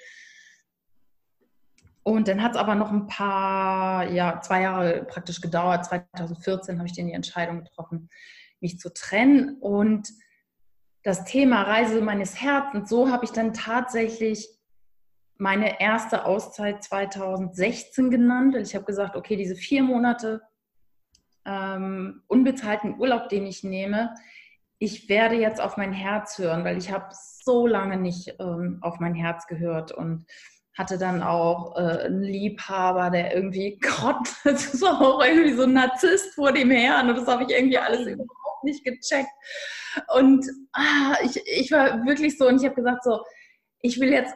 Und 2.03 2.27
dann 2.27 2.43
hat 2.43 2.51
es 2.51 2.58
aber 2.58 2.75
noch 2.75 2.91
ein 2.91 3.08
paar, 3.08 4.12
ja, 4.12 4.39
zwei 4.41 4.62
Jahre 4.62 5.05
praktisch 5.05 5.41
gedauert. 5.41 5.86
2014 5.86 6.77
habe 6.77 6.88
ich 6.88 6.95
dann 6.95 7.08
die 7.08 7.13
Entscheidung 7.13 7.63
getroffen, 7.63 8.10
mich 8.60 8.79
zu 8.79 8.93
trennen. 8.93 9.58
Und 9.60 10.10
das 11.03 11.25
Thema 11.25 11.63
Reise 11.63 12.01
meines 12.01 12.41
Herzens, 12.41 12.89
so 12.89 13.10
habe 13.10 13.25
ich 13.25 13.31
dann 13.31 13.53
tatsächlich 13.53 14.47
meine 15.38 15.82
erste 15.82 16.26
Auszeit 16.26 16.84
2016 16.84 18.10
genannt. 18.10 18.56
Und 18.56 18.62
ich 18.62 18.76
habe 18.76 18.86
gesagt, 18.86 19.15
okay, 19.15 19.36
diese 19.36 19.56
vier 19.56 19.84
Monate 19.84 20.41
ähm, 21.45 22.24
unbezahlten 22.28 23.00
Urlaub, 23.00 23.30
den 23.30 23.45
ich 23.45 23.63
nehme, 23.63 24.15
ich 24.78 25.08
werde 25.10 25.36
jetzt 25.36 25.62
auf 25.62 25.78
mein 25.78 25.93
Herz 25.93 26.38
hören, 26.38 26.63
weil 26.63 26.78
ich 26.78 26.91
habe 26.91 27.08
so 27.12 27.65
lange 27.65 27.98
nicht 27.98 28.36
ähm, 28.39 28.80
auf 28.82 29.00
mein 29.00 29.15
Herz 29.15 29.48
gehört 29.48 29.91
und 29.91 30.26
hatte 30.78 30.98
dann 30.98 31.24
auch 31.24 31.78
äh, 31.78 32.06
einen 32.06 32.21
Liebhaber, 32.21 33.10
der 33.10 33.34
irgendwie, 33.34 33.80
Gott, 34.02 34.28
das 34.43 34.74
ist 34.74 34.84
auch 34.84 35.24
irgendwie 35.24 35.54
so 35.54 35.63
ein 35.63 35.74
Narzisst 35.74 36.36
vor 36.36 36.52
dem 36.52 36.71
Herrn 36.71 37.10
und 37.10 37.17
das 37.17 37.28
habe 37.28 37.43
ich 37.43 37.50
irgendwie 37.50 37.78
alles 37.78 38.02
überhaupt 38.02 38.63
nicht 38.63 38.84
gecheckt. 38.84 39.30
Und 40.13 40.45
ah, 40.74 41.15
ich, 41.24 41.41
ich 41.45 41.71
war 41.71 42.06
wirklich 42.06 42.38
so 42.38 42.48
und 42.48 42.60
ich 42.60 42.65
habe 42.65 42.76
gesagt 42.76 43.04
so, 43.04 43.24
ich 43.82 44.00
will 44.00 44.10
jetzt, 44.10 44.36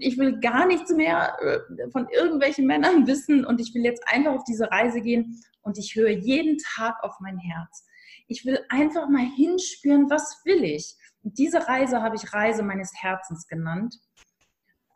ich 0.00 0.18
will 0.18 0.40
gar 0.40 0.66
nichts 0.66 0.90
mehr 0.92 1.36
äh, 1.40 1.90
von 1.90 2.08
irgendwelchen 2.08 2.66
Männern 2.66 3.06
wissen 3.06 3.44
und 3.44 3.60
ich 3.60 3.74
will 3.74 3.84
jetzt 3.84 4.02
einfach 4.06 4.32
auf 4.32 4.44
diese 4.44 4.70
Reise 4.70 5.00
gehen 5.00 5.42
und 5.62 5.78
ich 5.78 5.94
höre 5.94 6.10
jeden 6.10 6.58
Tag 6.76 7.02
auf 7.02 7.14
mein 7.20 7.38
Herz. 7.38 7.86
Ich 8.26 8.44
will 8.44 8.58
einfach 8.68 9.08
mal 9.08 9.26
hinspüren, 9.36 10.10
was 10.10 10.42
will 10.44 10.64
ich. 10.64 10.94
Und 11.22 11.38
diese 11.38 11.66
Reise 11.66 12.02
habe 12.02 12.16
ich 12.16 12.32
Reise 12.32 12.62
meines 12.62 12.92
Herzens 12.94 13.46
genannt 13.46 13.96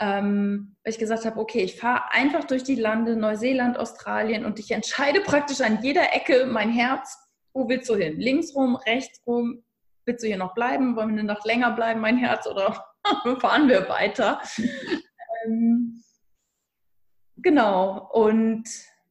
ähm, 0.01 0.77
weil 0.85 0.93
ich 0.93 0.99
gesagt 0.99 1.25
habe, 1.25 1.41
okay, 1.41 1.63
ich 1.63 1.77
fahre 1.77 2.13
einfach 2.13 2.45
durch 2.45 2.63
die 2.63 2.77
Lande, 2.77 3.17
Neuseeland, 3.17 3.79
Australien 3.79 4.45
und 4.45 4.59
ich 4.59 4.71
entscheide 4.71 5.21
praktisch 5.21 5.61
an 5.61 5.83
jeder 5.83 6.15
Ecke 6.15 6.47
mein 6.47 6.71
Herz, 6.71 7.19
wo 7.53 7.69
willst 7.69 7.89
du 7.89 7.97
hin? 7.97 8.21
Links 8.21 8.55
rum, 8.55 8.77
rechts 8.77 9.21
rum, 9.27 9.65
willst 10.05 10.23
du 10.23 10.29
hier 10.29 10.37
noch 10.37 10.55
bleiben? 10.55 10.95
Wollen 10.95 11.17
wir 11.17 11.25
noch 11.25 11.45
länger 11.45 11.73
bleiben, 11.73 12.01
mein 12.01 12.17
Herz, 12.17 12.47
oder 12.47 12.85
fahren 13.41 13.69
wir 13.69 13.89
weiter? 13.89 14.41
ähm, 15.45 16.03
genau, 17.37 18.09
und 18.13 18.69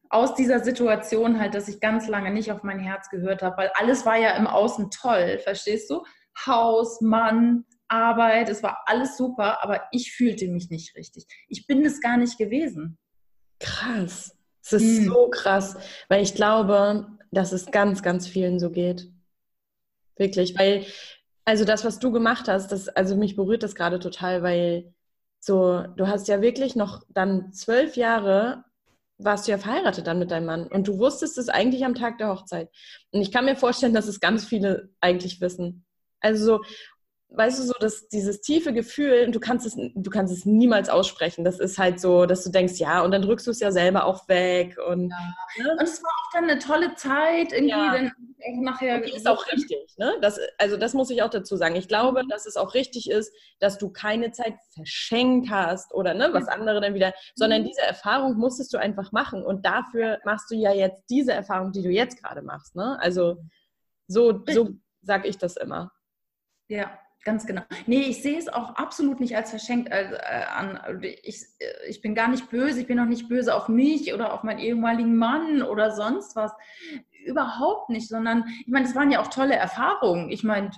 aus 0.09 0.35
dieser 0.35 0.63
Situation 0.63 1.39
halt, 1.39 1.53
dass 1.53 1.67
ich 1.67 1.79
ganz 1.79 2.07
lange 2.07 2.31
nicht 2.31 2.51
auf 2.51 2.63
mein 2.63 2.79
Herz 2.79 3.09
gehört 3.09 3.41
habe, 3.41 3.57
weil 3.57 3.71
alles 3.75 4.05
war 4.05 4.17
ja 4.17 4.35
im 4.35 4.47
Außen 4.47 4.89
toll, 4.91 5.39
verstehst 5.39 5.89
du? 5.89 6.03
Haus, 6.45 7.01
Mann, 7.01 7.65
Arbeit, 7.87 8.49
es 8.49 8.63
war 8.63 8.83
alles 8.85 9.17
super, 9.17 9.63
aber 9.63 9.83
ich 9.91 10.13
fühlte 10.13 10.47
mich 10.47 10.69
nicht 10.69 10.95
richtig. 10.95 11.25
Ich 11.47 11.67
bin 11.67 11.85
es 11.85 12.01
gar 12.01 12.17
nicht 12.17 12.37
gewesen. 12.37 12.97
Krass. 13.59 14.35
Es 14.63 14.73
ist 14.73 14.97
hm. 14.99 15.05
so 15.05 15.29
krass, 15.29 15.77
weil 16.09 16.21
ich 16.21 16.35
glaube, 16.35 17.07
dass 17.31 17.53
es 17.53 17.67
ganz, 17.67 18.03
ganz 18.03 18.27
vielen 18.27 18.59
so 18.59 18.69
geht. 18.69 19.09
Wirklich, 20.17 20.57
weil, 20.57 20.85
also 21.47 21.63
das, 21.63 21.85
was 21.85 21.97
du 21.99 22.11
gemacht 22.11 22.49
hast, 22.49 22.73
das, 22.73 22.89
also 22.89 23.15
mich 23.15 23.37
berührt 23.37 23.63
das 23.63 23.73
gerade 23.73 23.99
total, 23.99 24.43
weil 24.43 24.93
so, 25.39 25.81
du 25.95 26.07
hast 26.07 26.27
ja 26.27 26.41
wirklich 26.41 26.75
noch 26.75 27.03
dann 27.07 27.53
zwölf 27.53 27.95
Jahre 27.95 28.65
warst 29.17 29.47
du 29.47 29.51
ja 29.53 29.57
verheiratet 29.57 30.07
dann 30.07 30.19
mit 30.19 30.29
deinem 30.29 30.45
Mann 30.45 30.67
und 30.67 30.89
du 30.89 30.99
wusstest 30.99 31.37
es 31.37 31.47
eigentlich 31.47 31.85
am 31.85 31.95
Tag 31.95 32.17
der 32.17 32.27
Hochzeit. 32.27 32.69
Und 33.11 33.21
ich 33.21 33.31
kann 33.31 33.45
mir 33.45 33.55
vorstellen, 33.55 33.93
dass 33.93 34.07
es 34.07 34.19
ganz 34.19 34.43
viele 34.43 34.89
eigentlich 34.99 35.39
wissen. 35.39 35.85
Also 36.19 36.45
so, 36.57 36.63
weißt 37.29 37.59
du, 37.59 37.63
so 37.63 37.73
dass 37.79 38.07
dieses 38.07 38.41
tiefe 38.41 38.73
Gefühl, 38.73 39.29
du 39.31 39.39
kannst 39.39 39.65
es, 39.65 39.75
du 39.75 40.09
kannst 40.09 40.33
es 40.33 40.45
niemals 40.45 40.89
aussprechen. 40.89 41.43
Das 41.43 41.59
ist 41.59 41.77
halt 41.77 41.99
so, 41.99 42.25
dass 42.25 42.43
du 42.43 42.49
denkst, 42.49 42.75
ja, 42.75 43.01
und 43.01 43.11
dann 43.11 43.21
drückst 43.21 43.45
du 43.47 43.51
es 43.51 43.59
ja 43.59 43.71
selber 43.71 44.05
auch 44.05 44.27
weg. 44.29 44.77
Und, 44.87 45.09
ja. 45.09 45.63
ne? 45.63 45.71
und 45.73 45.81
es 45.81 46.01
war 46.01 46.09
auch 46.09 46.31
dann 46.33 46.45
eine 46.45 46.59
tolle 46.59 46.95
Zeit, 46.95 47.51
irgendwie 47.51 47.69
ja. 47.69 47.93
dann 47.93 48.11
nachher. 48.63 48.97
Und 48.97 49.09
ist 49.09 49.27
auch 49.27 49.45
richtig, 49.51 49.95
ne? 49.97 50.13
Das, 50.21 50.39
also 50.57 50.77
das 50.77 50.93
muss 50.93 51.09
ich 51.09 51.21
auch 51.21 51.29
dazu 51.29 51.57
sagen. 51.57 51.75
Ich 51.75 51.89
glaube, 51.89 52.23
mhm. 52.23 52.29
dass 52.29 52.45
es 52.45 52.55
auch 52.55 52.73
richtig 52.73 53.09
ist, 53.09 53.33
dass 53.59 53.77
du 53.77 53.89
keine 53.89 54.31
Zeit 54.31 54.55
verschenkt 54.73 55.49
hast 55.49 55.93
oder 55.93 56.13
ne, 56.13 56.29
was 56.31 56.47
andere 56.47 56.79
dann 56.79 56.93
wieder, 56.93 57.13
sondern 57.35 57.63
mhm. 57.63 57.67
diese 57.67 57.81
Erfahrung 57.81 58.37
musstest 58.37 58.73
du 58.73 58.77
einfach 58.77 59.11
machen. 59.11 59.43
Und 59.43 59.65
dafür 59.65 60.19
machst 60.23 60.49
du 60.49 60.55
ja 60.55 60.73
jetzt 60.73 61.03
diese 61.09 61.33
Erfahrung, 61.33 61.73
die 61.73 61.83
du 61.83 61.89
jetzt 61.89 62.23
gerade 62.23 62.41
machst. 62.41 62.75
Ne? 62.75 62.97
Also 63.01 63.37
so, 64.07 64.43
so 64.47 64.69
sage 65.01 65.27
ich 65.27 65.37
das 65.37 65.57
immer. 65.57 65.91
Ja, 66.69 66.97
Ganz 67.27 67.45
genau. 67.45 67.63
Nee, 67.87 68.03
ich 68.03 68.23
sehe 68.23 68.37
es 68.37 68.47
auch 68.47 68.75
absolut 68.75 69.19
nicht 69.19 69.35
als 69.35 69.49
verschenkt 69.49 69.91
äh, 69.91 70.17
an. 70.49 70.79
Ich, 71.23 71.43
äh, 71.59 71.89
ich 71.89 71.99
bin 71.99 72.15
gar 72.15 72.29
nicht 72.29 72.49
böse, 72.49 72.79
ich 72.79 72.87
bin 72.87 73.01
auch 73.01 73.05
nicht 73.05 73.27
böse 73.27 73.53
auf 73.53 73.67
mich 73.67 74.13
oder 74.13 74.31
auf 74.31 74.43
meinen 74.43 74.59
ehemaligen 74.59 75.17
Mann 75.17 75.61
oder 75.61 75.91
sonst 75.91 76.37
was. 76.37 76.53
Überhaupt 77.25 77.89
nicht, 77.89 78.07
sondern 78.07 78.45
ich 78.61 78.69
meine, 78.69 78.85
es 78.85 78.95
waren 78.95 79.11
ja 79.11 79.21
auch 79.21 79.27
tolle 79.27 79.55
Erfahrungen. 79.55 80.29
Ich 80.29 80.45
meine, 80.45 80.69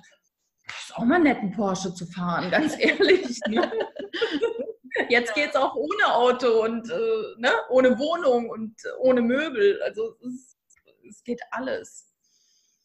es 0.66 0.86
ist 0.86 0.96
auch 0.98 1.06
mal 1.06 1.20
nett, 1.20 1.38
einen 1.38 1.52
Porsche 1.52 1.94
zu 1.94 2.08
fahren, 2.08 2.50
ganz 2.52 2.74
ehrlich. 2.80 3.40
Ne? 3.48 3.72
Jetzt 5.08 5.36
geht 5.36 5.52
es 5.52 5.56
auch 5.56 5.76
ohne 5.76 6.16
Auto 6.16 6.64
und 6.64 6.90
äh, 6.90 7.40
ne? 7.42 7.52
ohne 7.70 8.00
Wohnung 8.00 8.50
und 8.50 8.76
ohne 9.02 9.22
Möbel. 9.22 9.80
Also 9.84 10.16
es, 10.26 10.58
es 11.08 11.24
geht 11.24 11.42
alles. 11.52 12.09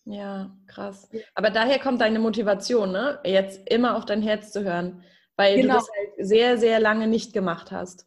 Ja, 0.05 0.55
krass. 0.67 1.09
Aber 1.35 1.51
daher 1.51 1.79
kommt 1.79 2.01
deine 2.01 2.19
Motivation, 2.19 2.93
ne? 2.93 3.21
Jetzt 3.25 3.69
immer 3.69 3.97
auf 3.97 4.05
dein 4.05 4.23
Herz 4.23 4.53
zu 4.53 4.63
hören, 4.63 5.03
weil 5.37 5.57
genau. 5.57 5.75
du 5.75 5.81
das 5.81 5.89
halt 5.97 6.29
sehr, 6.29 6.59
sehr 6.59 6.79
lange 6.79 7.07
nicht 7.07 7.33
gemacht 7.33 7.73
hast. 7.73 8.07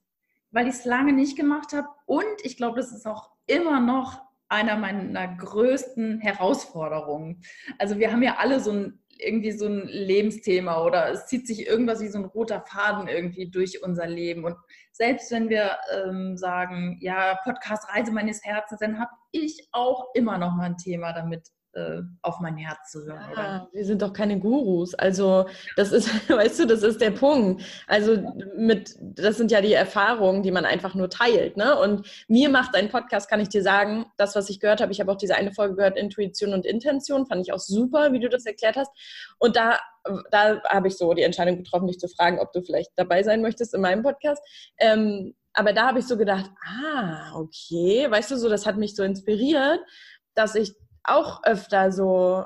Weil 0.51 0.67
ich 0.67 0.75
es 0.75 0.85
lange 0.85 1.13
nicht 1.13 1.35
gemacht 1.35 1.73
habe 1.73 1.87
und 2.05 2.43
ich 2.43 2.55
glaube, 2.57 2.77
das 2.77 2.91
ist 2.91 3.07
auch 3.07 3.31
immer 3.47 3.79
noch 3.79 4.21
einer 4.49 4.77
meiner 4.77 5.27
größten 5.35 6.19
Herausforderungen. 6.21 7.41
Also 7.79 7.97
wir 7.97 8.11
haben 8.11 8.23
ja 8.23 8.37
alle 8.37 8.59
so 8.59 8.71
ein 8.71 8.99
irgendwie 9.19 9.51
so 9.51 9.65
ein 9.65 9.87
Lebensthema 9.87 10.83
oder 10.83 11.09
es 11.09 11.25
zieht 11.25 11.47
sich 11.47 11.67
irgendwas 11.67 12.01
wie 12.01 12.07
so 12.07 12.19
ein 12.19 12.25
roter 12.25 12.61
Faden 12.61 13.07
irgendwie 13.07 13.49
durch 13.49 13.83
unser 13.83 14.07
Leben. 14.07 14.45
Und 14.45 14.55
selbst 14.91 15.31
wenn 15.31 15.49
wir 15.49 15.77
ähm, 15.91 16.37
sagen, 16.37 16.97
ja, 17.01 17.35
Podcast 17.43 17.89
Reise 17.89 18.11
meines 18.11 18.43
Herzens, 18.43 18.79
dann 18.79 18.99
habe 18.99 19.11
ich 19.31 19.69
auch 19.71 20.07
immer 20.13 20.37
noch 20.37 20.55
mal 20.55 20.65
ein 20.65 20.77
Thema 20.77 21.13
damit, 21.13 21.47
auf 22.21 22.39
mein 22.39 22.57
Herz 22.57 22.91
zu 22.91 23.05
hören. 23.05 23.31
Ja, 23.35 23.67
wir 23.71 23.85
sind 23.85 24.01
doch 24.01 24.13
keine 24.13 24.39
Gurus. 24.39 24.95
Also 24.95 25.45
das 25.75 25.91
ist, 25.91 26.09
weißt 26.29 26.59
du, 26.59 26.65
das 26.65 26.81
ist 26.81 27.01
der 27.01 27.11
Punkt. 27.11 27.63
Also 27.85 28.17
mit, 28.55 28.95
das 28.99 29.37
sind 29.37 29.51
ja 29.51 29.61
die 29.61 29.73
Erfahrungen, 29.73 30.41
die 30.41 30.51
man 30.51 30.65
einfach 30.65 30.95
nur 30.95 31.09
teilt. 31.09 31.55
Ne? 31.55 31.77
Und 31.79 32.07
mir 32.27 32.49
macht 32.49 32.75
ein 32.75 32.89
Podcast, 32.89 33.29
kann 33.29 33.39
ich 33.39 33.49
dir 33.49 33.61
sagen, 33.61 34.05
das, 34.17 34.35
was 34.35 34.49
ich 34.49 34.59
gehört 34.59 34.81
habe, 34.81 34.91
ich 34.91 34.99
habe 34.99 35.11
auch 35.11 35.17
diese 35.17 35.35
eine 35.35 35.51
Folge 35.51 35.75
gehört, 35.75 35.97
Intuition 35.97 36.53
und 36.53 36.65
Intention, 36.65 37.27
fand 37.27 37.41
ich 37.41 37.53
auch 37.53 37.59
super, 37.59 38.11
wie 38.11 38.19
du 38.19 38.29
das 38.29 38.45
erklärt 38.45 38.75
hast. 38.75 38.91
Und 39.37 39.55
da, 39.55 39.79
da 40.31 40.61
habe 40.63 40.87
ich 40.87 40.97
so 40.97 41.13
die 41.13 41.23
Entscheidung 41.23 41.57
getroffen, 41.57 41.87
dich 41.87 41.99
zu 41.99 42.07
fragen, 42.07 42.39
ob 42.39 42.51
du 42.53 42.63
vielleicht 42.63 42.91
dabei 42.95 43.21
sein 43.23 43.41
möchtest 43.41 43.73
in 43.73 43.81
meinem 43.81 44.01
Podcast. 44.01 44.41
Ähm, 44.79 45.35
aber 45.53 45.73
da 45.73 45.87
habe 45.87 45.99
ich 45.99 46.07
so 46.07 46.17
gedacht, 46.17 46.49
ah, 46.65 47.33
okay, 47.35 48.09
weißt 48.09 48.31
du, 48.31 48.37
so, 48.37 48.49
das 48.49 48.65
hat 48.65 48.77
mich 48.77 48.95
so 48.95 49.03
inspiriert, 49.03 49.79
dass 50.35 50.55
ich 50.55 50.75
auch 51.07 51.43
öfter 51.43 51.91
so 51.91 52.45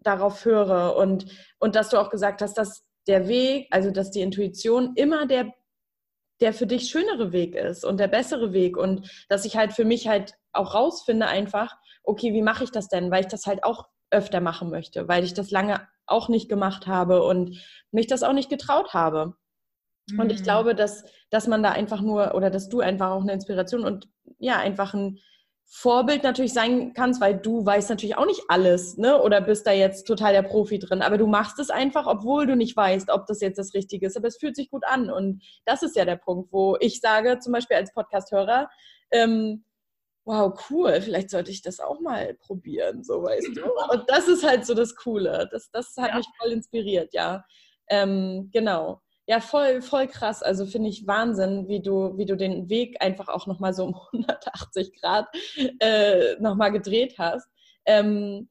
darauf 0.00 0.44
höre 0.44 0.96
und, 0.96 1.26
und 1.58 1.76
dass 1.76 1.90
du 1.90 1.98
auch 1.98 2.10
gesagt 2.10 2.42
hast, 2.42 2.54
dass 2.54 2.84
der 3.06 3.28
Weg, 3.28 3.68
also 3.70 3.90
dass 3.90 4.10
die 4.10 4.20
Intuition 4.20 4.92
immer 4.96 5.26
der, 5.26 5.52
der 6.40 6.52
für 6.54 6.66
dich 6.66 6.88
schönere 6.88 7.32
Weg 7.32 7.54
ist 7.54 7.84
und 7.84 7.98
der 7.98 8.08
bessere 8.08 8.52
Weg 8.52 8.76
und 8.76 9.10
dass 9.28 9.44
ich 9.44 9.56
halt 9.56 9.72
für 9.72 9.84
mich 9.84 10.08
halt 10.08 10.34
auch 10.52 10.74
rausfinde 10.74 11.26
einfach, 11.26 11.76
okay, 12.02 12.32
wie 12.32 12.42
mache 12.42 12.64
ich 12.64 12.70
das 12.70 12.88
denn? 12.88 13.10
Weil 13.10 13.22
ich 13.22 13.28
das 13.28 13.46
halt 13.46 13.64
auch 13.64 13.88
öfter 14.10 14.40
machen 14.40 14.70
möchte, 14.70 15.06
weil 15.06 15.24
ich 15.24 15.34
das 15.34 15.50
lange 15.50 15.86
auch 16.06 16.28
nicht 16.28 16.48
gemacht 16.48 16.86
habe 16.86 17.22
und 17.22 17.58
mich 17.92 18.06
das 18.06 18.22
auch 18.22 18.32
nicht 18.32 18.50
getraut 18.50 18.92
habe. 18.94 19.34
Mhm. 20.10 20.20
Und 20.20 20.32
ich 20.32 20.40
mhm. 20.40 20.44
glaube, 20.44 20.74
dass, 20.74 21.04
dass 21.30 21.46
man 21.46 21.62
da 21.62 21.70
einfach 21.70 22.00
nur 22.00 22.34
oder 22.34 22.50
dass 22.50 22.68
du 22.68 22.80
einfach 22.80 23.10
auch 23.10 23.22
eine 23.22 23.32
Inspiration 23.32 23.84
und 23.84 24.08
ja, 24.38 24.58
einfach 24.58 24.94
ein, 24.94 25.18
Vorbild 25.72 26.24
natürlich 26.24 26.52
sein 26.52 26.94
kannst, 26.94 27.20
weil 27.20 27.38
du 27.38 27.64
weißt 27.64 27.90
natürlich 27.90 28.18
auch 28.18 28.26
nicht 28.26 28.42
alles, 28.48 28.96
ne? 28.96 29.22
Oder 29.22 29.40
bist 29.40 29.68
da 29.68 29.70
jetzt 29.70 30.04
total 30.04 30.32
der 30.32 30.42
Profi 30.42 30.80
drin. 30.80 31.00
Aber 31.00 31.16
du 31.16 31.28
machst 31.28 31.60
es 31.60 31.70
einfach, 31.70 32.08
obwohl 32.08 32.46
du 32.46 32.56
nicht 32.56 32.76
weißt, 32.76 33.08
ob 33.08 33.26
das 33.26 33.40
jetzt 33.40 33.56
das 33.56 33.72
Richtige 33.72 34.08
ist. 34.08 34.16
Aber 34.16 34.26
es 34.26 34.36
fühlt 34.36 34.56
sich 34.56 34.68
gut 34.68 34.82
an. 34.84 35.10
Und 35.10 35.44
das 35.66 35.84
ist 35.84 35.94
ja 35.94 36.04
der 36.04 36.16
Punkt, 36.16 36.52
wo 36.52 36.76
ich 36.80 37.00
sage, 37.00 37.38
zum 37.38 37.52
Beispiel 37.52 37.76
als 37.76 37.94
Podcast-Hörer, 37.94 38.68
ähm, 39.12 39.64
wow, 40.24 40.52
cool, 40.70 41.00
vielleicht 41.00 41.30
sollte 41.30 41.52
ich 41.52 41.62
das 41.62 41.78
auch 41.78 42.00
mal 42.00 42.34
probieren, 42.34 43.04
so 43.04 43.22
weißt 43.22 43.56
du. 43.56 43.62
Und 43.92 44.10
das 44.10 44.26
ist 44.26 44.44
halt 44.44 44.66
so 44.66 44.74
das 44.74 44.96
Coole. 44.96 45.48
Das, 45.52 45.70
das 45.70 45.96
hat 45.96 46.10
ja. 46.10 46.16
mich 46.16 46.26
voll 46.36 46.50
inspiriert, 46.50 47.14
ja. 47.14 47.44
Ähm, 47.88 48.50
genau. 48.52 49.02
Ja, 49.30 49.38
voll, 49.38 49.80
voll 49.80 50.08
krass. 50.08 50.42
Also 50.42 50.66
finde 50.66 50.88
ich 50.88 51.06
Wahnsinn, 51.06 51.68
wie 51.68 51.80
du, 51.80 52.18
wie 52.18 52.26
du 52.26 52.36
den 52.36 52.68
Weg 52.68 52.96
einfach 53.00 53.28
auch 53.28 53.46
nochmal 53.46 53.72
so 53.72 53.84
um 53.84 53.94
180 54.12 55.00
Grad 55.00 55.28
äh, 55.78 56.34
nochmal 56.40 56.72
gedreht 56.72 57.14
hast. 57.16 57.48
Ähm, 57.86 58.48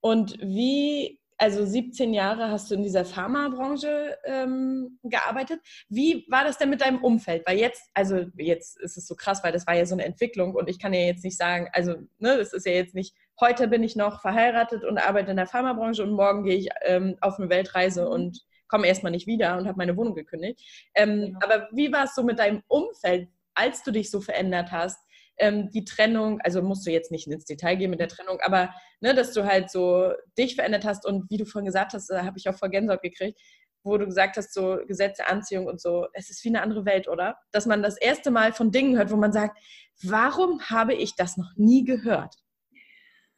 und 0.00 0.38
wie, 0.40 1.18
also 1.38 1.66
17 1.66 2.14
Jahre 2.14 2.50
hast 2.50 2.70
du 2.70 2.76
in 2.76 2.84
dieser 2.84 3.04
Pharmabranche 3.04 4.16
ähm, 4.24 5.00
gearbeitet. 5.02 5.58
Wie 5.88 6.24
war 6.28 6.44
das 6.44 6.56
denn 6.56 6.70
mit 6.70 6.82
deinem 6.82 7.02
Umfeld? 7.02 7.42
Weil 7.44 7.58
jetzt, 7.58 7.90
also 7.92 8.24
jetzt 8.36 8.78
ist 8.80 8.96
es 8.96 9.08
so 9.08 9.16
krass, 9.16 9.42
weil 9.42 9.52
das 9.52 9.66
war 9.66 9.74
ja 9.74 9.86
so 9.86 9.96
eine 9.96 10.04
Entwicklung 10.04 10.54
und 10.54 10.70
ich 10.70 10.78
kann 10.78 10.94
ja 10.94 11.00
jetzt 11.00 11.24
nicht 11.24 11.36
sagen, 11.36 11.68
also 11.72 11.96
ne, 12.20 12.38
das 12.38 12.52
ist 12.52 12.64
ja 12.64 12.70
jetzt 12.70 12.94
nicht, 12.94 13.16
heute 13.40 13.66
bin 13.66 13.82
ich 13.82 13.96
noch 13.96 14.20
verheiratet 14.20 14.84
und 14.84 14.98
arbeite 14.98 15.32
in 15.32 15.36
der 15.36 15.48
Pharmabranche 15.48 16.04
und 16.04 16.12
morgen 16.12 16.44
gehe 16.44 16.58
ich 16.58 16.68
ähm, 16.82 17.16
auf 17.20 17.40
eine 17.40 17.48
Weltreise 17.48 18.08
und 18.08 18.44
komme 18.72 18.88
erstmal 18.88 19.12
nicht 19.12 19.26
wieder 19.26 19.56
und 19.58 19.68
habe 19.68 19.78
meine 19.78 19.96
Wohnung 19.96 20.14
gekündigt. 20.14 20.60
Ähm, 20.94 21.20
genau. 21.26 21.38
Aber 21.42 21.68
wie 21.72 21.92
war 21.92 22.04
es 22.04 22.14
so 22.14 22.24
mit 22.24 22.38
deinem 22.38 22.62
Umfeld, 22.66 23.28
als 23.54 23.82
du 23.82 23.92
dich 23.92 24.10
so 24.10 24.20
verändert 24.20 24.72
hast? 24.72 24.98
ähm, 25.38 25.70
die 25.70 25.84
Trennung, 25.84 26.40
also 26.42 26.62
musst 26.62 26.86
du 26.86 26.90
jetzt 26.90 27.10
nicht 27.10 27.26
ins 27.26 27.44
Detail 27.44 27.76
gehen 27.76 27.90
mit 27.90 28.00
der 28.00 28.08
Trennung, 28.08 28.38
aber 28.42 28.72
ne, 29.00 29.14
dass 29.14 29.32
du 29.32 29.44
halt 29.44 29.70
so 29.70 30.12
dich 30.38 30.54
verändert 30.54 30.84
hast 30.84 31.06
und 31.06 31.28
wie 31.30 31.36
du 31.36 31.44
vorhin 31.44 31.66
gesagt 31.66 31.94
hast, 31.94 32.10
da 32.10 32.24
habe 32.24 32.38
ich 32.38 32.48
auch 32.48 32.56
vor 32.56 32.68
Gänsehaut 32.68 33.02
gekriegt, 33.02 33.40
wo 33.82 33.98
du 33.98 34.06
gesagt 34.06 34.36
hast, 34.36 34.54
so 34.54 34.78
Gesetze, 34.86 35.26
Anziehung 35.26 35.66
und 35.66 35.80
so, 35.80 36.06
es 36.12 36.30
ist 36.30 36.44
wie 36.44 36.50
eine 36.50 36.62
andere 36.62 36.84
Welt, 36.84 37.08
oder? 37.08 37.36
Dass 37.50 37.66
man 37.66 37.82
das 37.82 37.96
erste 37.98 38.30
Mal 38.30 38.52
von 38.52 38.70
Dingen 38.70 38.96
hört, 38.96 39.10
wo 39.10 39.16
man 39.16 39.32
sagt, 39.32 39.58
warum 40.02 40.60
habe 40.70 40.94
ich 40.94 41.16
das 41.16 41.36
noch 41.36 41.52
nie 41.56 41.84
gehört? 41.84 42.36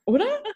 Oder? 0.04 0.26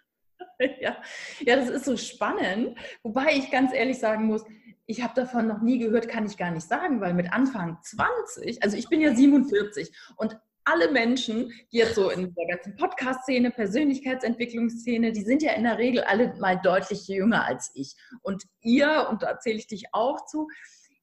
Ja, 0.81 1.01
ja, 1.39 1.55
das 1.55 1.69
ist 1.69 1.85
so 1.85 1.97
spannend. 1.97 2.77
Wobei 3.05 3.35
ich 3.35 3.49
ganz 3.53 3.73
ehrlich 3.73 4.01
sagen 4.01 4.27
muss, 4.27 4.45
ich 4.89 5.03
habe 5.03 5.13
davon 5.15 5.47
noch 5.47 5.61
nie 5.61 5.79
gehört, 5.79 6.09
kann 6.09 6.25
ich 6.25 6.39
gar 6.39 6.51
nicht 6.51 6.67
sagen, 6.67 7.01
weil 7.03 7.13
mit 7.13 7.31
Anfang 7.31 7.79
20, 7.83 8.63
also 8.63 8.77
ich 8.77 8.89
bin 8.89 9.03
ja 9.03 9.15
47 9.15 9.95
und 10.17 10.39
alle 10.65 10.91
Menschen, 10.91 11.53
die 11.73 11.77
jetzt 11.77 11.95
so 11.95 12.11
in 12.11 12.35
der 12.35 12.47
ganzen 12.47 12.75
Podcast-Szene, 12.75 13.51
Persönlichkeitsentwicklungsszene, 13.51 15.13
die 15.13 15.23
sind 15.23 15.43
ja 15.43 15.53
in 15.53 15.65
der 15.65 15.77
Regel 15.77 16.05
alle 16.05 16.35
mal 16.39 16.59
deutlich 16.63 17.07
jünger 17.07 17.45
als 17.45 17.71
ich. 17.75 17.97
Und 18.23 18.45
ihr, 18.61 19.09
und 19.11 19.23
da 19.23 19.39
zähle 19.39 19.59
ich 19.59 19.67
dich 19.67 19.87
auch 19.93 20.25
zu, 20.25 20.49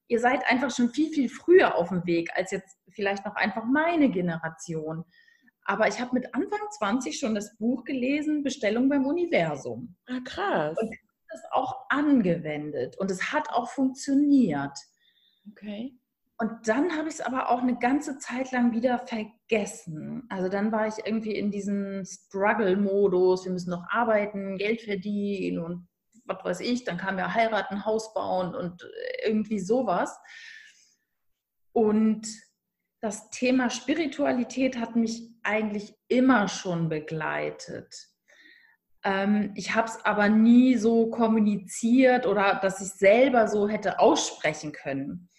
ihr 0.08 0.20
seid 0.20 0.42
einfach 0.48 0.76
schon 0.76 0.90
viel, 0.90 1.12
viel 1.12 1.30
früher 1.30 1.76
auf 1.76 1.90
dem 1.90 2.06
Weg 2.06 2.30
als 2.36 2.52
jetzt 2.52 2.78
vielleicht 2.90 3.26
noch 3.26 3.36
einfach 3.36 3.66
meine 3.66 4.10
Generation. 4.10 5.06
Aber 5.64 5.88
ich 5.88 6.00
habe 6.00 6.14
mit 6.14 6.34
Anfang 6.34 6.60
20 6.78 7.20
schon 7.20 7.36
das 7.36 7.56
Buch 7.58 7.84
gelesen, 7.84 8.44
Bestellung 8.44 8.90
beim 8.90 9.06
Universum. 9.06 9.96
Ah, 10.08 10.20
krass. 10.24 10.76
Und 10.80 10.96
das 11.36 11.52
auch 11.52 11.86
angewendet 11.90 12.98
und 12.98 13.12
es 13.12 13.32
hat 13.32 13.50
auch 13.50 13.70
funktioniert. 13.70 14.78
Okay. 15.52 15.98
Und 16.38 16.68
dann 16.68 16.98
habe 16.98 17.08
ich 17.08 17.16
es 17.16 17.22
aber 17.22 17.50
auch 17.50 17.62
eine 17.62 17.78
ganze 17.80 18.18
Zeit 18.18 18.52
lang 18.52 18.74
wieder 18.74 19.00
vergessen. 19.00 20.26
Also 20.30 20.50
dann 20.50 20.72
war 20.72 20.88
ich 20.88 20.96
irgendwie 21.06 21.36
in 21.36 21.50
diesem 21.50 22.04
Struggle-Modus, 22.04 23.46
wir 23.46 23.54
müssen 23.54 23.70
noch 23.70 23.86
arbeiten, 23.90 24.58
Geld 24.58 24.82
verdienen 24.82 25.60
und 25.60 25.88
was 26.26 26.44
weiß 26.44 26.60
ich. 26.62 26.84
Dann 26.84 26.98
kam 26.98 27.18
ja 27.18 27.34
heiraten, 27.34 27.86
Haus 27.86 28.14
bauen 28.14 28.54
und 28.54 28.86
irgendwie 29.24 29.60
sowas. 29.60 30.18
Und 31.72 32.28
das 33.02 33.30
Thema 33.30 33.70
Spiritualität 33.70 34.78
hat 34.78 34.96
mich 34.96 35.30
eigentlich 35.44 35.94
immer 36.10 36.48
schon 36.50 36.90
begleitet. 36.90 38.10
Ähm, 39.06 39.54
ich 39.56 39.74
habe 39.74 39.88
es 39.88 40.04
aber 40.04 40.28
nie 40.28 40.76
so 40.76 41.10
kommuniziert 41.10 42.28
oder 42.28 42.60
dass 42.62 42.82
ich 42.82 42.90
selber 42.90 43.48
so 43.48 43.70
hätte 43.70 44.00
aussprechen 44.00 44.74
können 44.74 45.30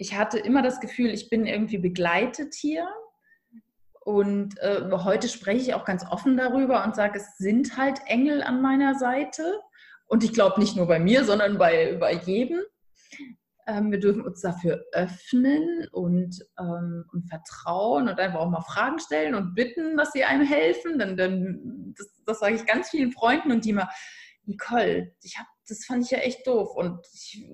ich 0.00 0.16
hatte 0.16 0.38
immer 0.38 0.62
das 0.62 0.80
Gefühl, 0.80 1.10
ich 1.10 1.28
bin 1.28 1.46
irgendwie 1.46 1.76
begleitet 1.76 2.54
hier. 2.54 2.88
Und 4.00 4.58
äh, 4.60 4.80
heute 4.90 5.28
spreche 5.28 5.60
ich 5.60 5.74
auch 5.74 5.84
ganz 5.84 6.06
offen 6.10 6.38
darüber 6.38 6.82
und 6.84 6.96
sage, 6.96 7.18
es 7.18 7.36
sind 7.36 7.76
halt 7.76 8.00
Engel 8.06 8.42
an 8.42 8.62
meiner 8.62 8.94
Seite. 8.94 9.60
Und 10.06 10.24
ich 10.24 10.32
glaube 10.32 10.58
nicht 10.58 10.74
nur 10.74 10.86
bei 10.86 10.98
mir, 10.98 11.24
sondern 11.24 11.58
bei, 11.58 11.98
bei 12.00 12.14
jedem. 12.14 12.60
Ähm, 13.70 13.92
wir 13.92 14.00
dürfen 14.00 14.22
uns 14.22 14.40
dafür 14.40 14.84
öffnen 14.92 15.86
und, 15.92 16.44
ähm, 16.58 17.04
und 17.12 17.28
vertrauen 17.28 18.08
und 18.08 18.18
einfach 18.18 18.40
auch 18.40 18.50
mal 18.50 18.62
Fragen 18.62 18.98
stellen 18.98 19.36
und 19.36 19.54
bitten, 19.54 19.96
dass 19.96 20.12
sie 20.12 20.24
einem 20.24 20.44
helfen. 20.44 20.98
Dann, 20.98 21.16
dann, 21.16 21.94
das, 21.96 22.08
das 22.26 22.40
sage 22.40 22.56
ich 22.56 22.66
ganz 22.66 22.90
vielen 22.90 23.12
Freunden 23.12 23.52
und 23.52 23.64
die 23.64 23.72
mal, 23.72 23.88
Nicole, 24.44 25.14
ich 25.22 25.38
hab, 25.38 25.46
das 25.68 25.84
fand 25.84 26.04
ich 26.04 26.10
ja 26.10 26.18
echt 26.18 26.44
doof. 26.46 26.74
Und 26.74 27.06
ich, 27.12 27.46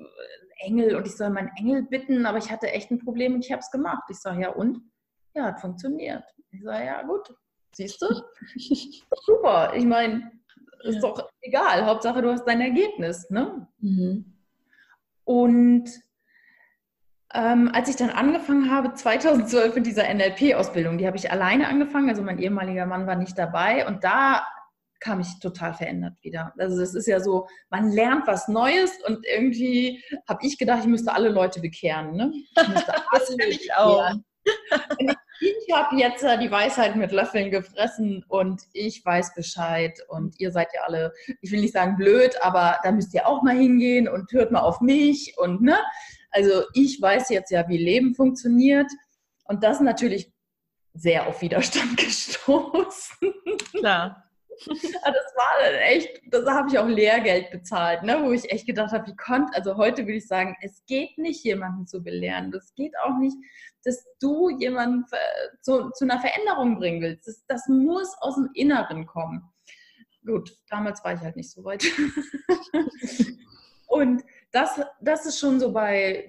Engel 0.61 0.97
und 0.97 1.07
ich 1.07 1.17
soll 1.17 1.29
meinen 1.29 1.51
Engel 1.59 1.83
bitten, 1.83 2.25
aber 2.25 2.39
ich 2.39 2.51
hatte 2.51 2.71
echt 2.71 2.91
ein 2.91 2.99
Problem 2.99 3.35
und 3.35 3.45
ich 3.45 3.53
habe 3.53 3.61
es 3.61 3.71
gemacht. 3.71 4.05
Ich 4.09 4.19
sage, 4.19 4.41
ja 4.41 4.51
und? 4.51 4.81
Ja, 5.35 5.45
hat 5.45 5.61
funktioniert. 5.61 6.25
Ich 6.51 6.63
sage, 6.63 6.87
ja 6.87 7.03
gut, 7.03 7.35
siehst 7.73 8.01
du? 8.01 8.07
Super. 9.27 9.75
Ich 9.75 9.85
meine, 9.85 10.33
ist 10.85 10.95
ja. 10.95 11.01
doch 11.03 11.29
egal. 11.43 11.85
Hauptsache, 11.85 12.23
du 12.23 12.33
hast 12.33 12.45
dein 12.45 12.63
Ergebnis. 12.63 13.29
Ne? 13.29 13.69
Mhm. 13.81 14.33
Und 15.25 15.91
ähm, 17.37 17.71
als 17.73 17.89
ich 17.89 17.97
dann 17.97 18.11
angefangen 18.11 18.71
habe, 18.71 18.95
2012 18.95 19.75
mit 19.75 19.87
dieser 19.87 20.13
NLP-Ausbildung, 20.13 20.97
die 20.97 21.07
habe 21.07 21.17
ich 21.17 21.31
alleine 21.31 21.69
angefangen, 21.69 22.09
also 22.09 22.23
mein 22.23 22.39
ehemaliger 22.39 22.87
Mann 22.87 23.07
war 23.07 23.17
nicht 23.17 23.37
dabei 23.37 23.87
und 23.87 24.03
da 24.05 24.47
kam 25.01 25.21
ich 25.21 25.39
total 25.41 25.75
verändert 25.75 26.15
wieder. 26.23 26.55
Also 26.59 26.81
das 26.81 26.95
ist 26.95 27.07
ja 27.07 27.21
so, 27.21 27.47
man 27.69 27.91
lernt 27.93 28.27
was 28.27 28.49
Neues 28.49 28.91
und 29.07 29.27
irgendwie 29.27 30.03
habe 30.27 30.41
ich 30.43 30.57
gedacht, 30.57 30.81
ich 30.81 30.87
müsste 30.87 31.13
alle 31.13 31.29
Leute 31.29 31.61
bekehren. 31.61 32.17
Ne? 32.17 32.33
das 32.55 33.31
will 33.37 33.51
ich 33.51 33.73
auch. 33.75 34.11
Ich 35.41 35.75
habe 35.75 35.97
jetzt 35.97 36.23
die 36.23 36.51
Weisheit 36.51 36.97
mit 36.97 37.13
Löffeln 37.13 37.51
gefressen 37.51 38.25
und 38.29 38.63
ich 38.73 39.05
weiß 39.05 39.35
Bescheid 39.35 39.99
und 40.09 40.41
ihr 40.41 40.51
seid 40.51 40.69
ja 40.75 40.81
alle, 40.87 41.13
ich 41.43 41.53
will 41.53 41.61
nicht 41.61 41.75
sagen 41.75 41.97
blöd, 41.97 42.37
aber 42.41 42.79
da 42.83 42.91
müsst 42.91 43.13
ihr 43.13 43.27
auch 43.27 43.43
mal 43.43 43.55
hingehen 43.55 44.09
und 44.09 44.33
hört 44.33 44.51
mal 44.51 44.61
auf 44.61 44.81
mich 44.81 45.35
und 45.37 45.61
ne, 45.61 45.77
also 46.37 46.65
ich 46.75 47.01
weiß 47.01 47.31
jetzt 47.31 47.51
ja, 47.51 47.67
wie 47.67 47.79
Leben 47.79 48.15
funktioniert 48.15 48.91
und 49.45 49.65
das 49.65 49.81
natürlich 49.81 50.31
sehr 50.93 51.27
auf 51.27 51.41
Widerstand 51.41 51.97
gestoßen. 52.07 53.33
Klar. 53.73 54.23
Ah, 55.03 55.13
das 55.13 55.35
war 55.35 55.83
echt, 55.83 56.23
das 56.31 56.47
habe 56.47 56.69
ich 56.71 56.79
auch 56.79 56.87
Lehrgeld 56.87 57.51
bezahlt, 57.51 58.03
ne? 58.03 58.23
wo 58.23 58.33
ich 58.33 58.51
echt 58.51 58.67
gedacht 58.67 58.93
habe, 58.93 59.07
wie 59.07 59.17
konnte, 59.17 59.55
also 59.55 59.77
heute 59.77 60.03
würde 60.03 60.17
ich 60.17 60.27
sagen, 60.27 60.57
es 60.63 60.83
geht 60.87 61.19
nicht, 61.19 61.45
jemanden 61.45 61.87
zu 61.87 62.03
belehren. 62.03 62.51
Das 62.53 62.75
geht 62.75 62.95
auch 63.05 63.19
nicht, 63.19 63.37
dass 63.85 64.03
du 64.21 64.49
jemanden 64.49 65.05
zu, 65.61 65.91
zu 65.91 66.05
einer 66.05 66.21
Veränderung 66.21 66.79
bringen 66.79 67.03
willst. 67.03 67.29
Das, 67.29 67.45
das 67.49 67.69
muss 67.69 68.15
aus 68.21 68.37
dem 68.37 68.49
Inneren 68.55 69.07
kommen. 69.07 69.43
Gut, 70.25 70.57
damals 70.69 71.05
war 71.05 71.13
ich 71.15 71.21
halt 71.21 71.37
nicht 71.37 71.51
so 71.51 71.63
weit. 71.65 71.85
Und 73.89 74.25
das, 74.53 74.81
das 75.01 75.27
ist 75.27 75.39
schon 75.39 75.61
so 75.61 75.73
bei 75.73 76.29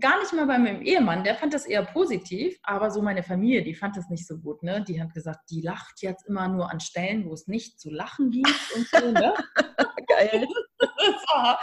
gar 0.00 0.18
nicht 0.20 0.32
mal 0.32 0.46
bei 0.46 0.58
meinem 0.58 0.82
Ehemann, 0.82 1.24
der 1.24 1.36
fand 1.36 1.54
das 1.54 1.66
eher 1.66 1.84
positiv, 1.84 2.58
aber 2.62 2.90
so 2.90 3.02
meine 3.02 3.22
Familie, 3.22 3.62
die 3.62 3.74
fand 3.74 3.96
das 3.96 4.08
nicht 4.08 4.26
so 4.26 4.38
gut. 4.38 4.62
Ne? 4.62 4.84
Die 4.86 5.00
hat 5.00 5.12
gesagt, 5.12 5.50
die 5.50 5.60
lacht 5.60 6.02
jetzt 6.02 6.26
immer 6.26 6.48
nur 6.48 6.70
an 6.70 6.80
Stellen, 6.80 7.26
wo 7.26 7.32
es 7.34 7.46
nicht 7.46 7.78
zu 7.78 7.90
lachen 7.90 8.30
gibt 8.30 8.72
und 8.74 8.86
so. 8.88 9.10
Ne? 9.10 9.34
Geil. 10.08 10.46
Das 10.98 11.24
war, 11.34 11.60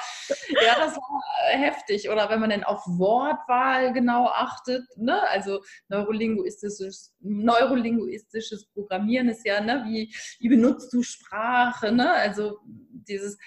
ja, 0.66 0.76
das 0.80 0.96
war 0.96 1.22
heftig. 1.52 2.10
Oder 2.10 2.30
wenn 2.30 2.40
man 2.40 2.50
dann 2.50 2.64
auf 2.64 2.82
Wortwahl 2.86 3.94
genau 3.94 4.28
achtet, 4.28 4.84
ne? 4.98 5.22
also 5.30 5.62
neurolinguistisches, 5.88 7.16
neurolinguistisches 7.20 8.68
Programmieren 8.72 9.30
ist 9.30 9.46
ja, 9.46 9.62
ne? 9.62 9.84
wie, 9.86 10.14
wie 10.40 10.50
benutzt 10.50 10.92
du 10.94 11.04
Sprache, 11.04 11.92
ne? 11.92 12.12
also 12.12 12.60
dieses 12.64 13.38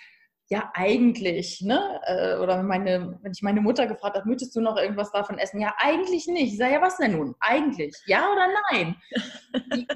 ja, 0.53 0.71
eigentlich, 0.75 1.62
ne? 1.62 1.99
Äh, 2.05 2.37
oder 2.37 2.59
wenn, 2.59 2.67
meine, 2.67 3.19
wenn 3.23 3.33
ich 3.33 3.41
meine 3.41 3.62
Mutter 3.62 3.87
gefragt 3.87 4.19
habe, 4.19 4.29
möchtest 4.29 4.55
du 4.55 4.61
noch 4.61 4.77
irgendwas 4.77 5.11
davon 5.11 5.38
essen? 5.38 5.62
Ja, 5.62 5.73
eigentlich 5.79 6.27
nicht. 6.27 6.53
Ich 6.53 6.59
sage, 6.59 6.75
ja, 6.75 6.83
was 6.83 6.99
denn 6.99 7.12
nun? 7.12 7.35
Eigentlich? 7.41 7.97
Ja 8.05 8.31
oder 8.31 8.49
nein? 8.71 8.97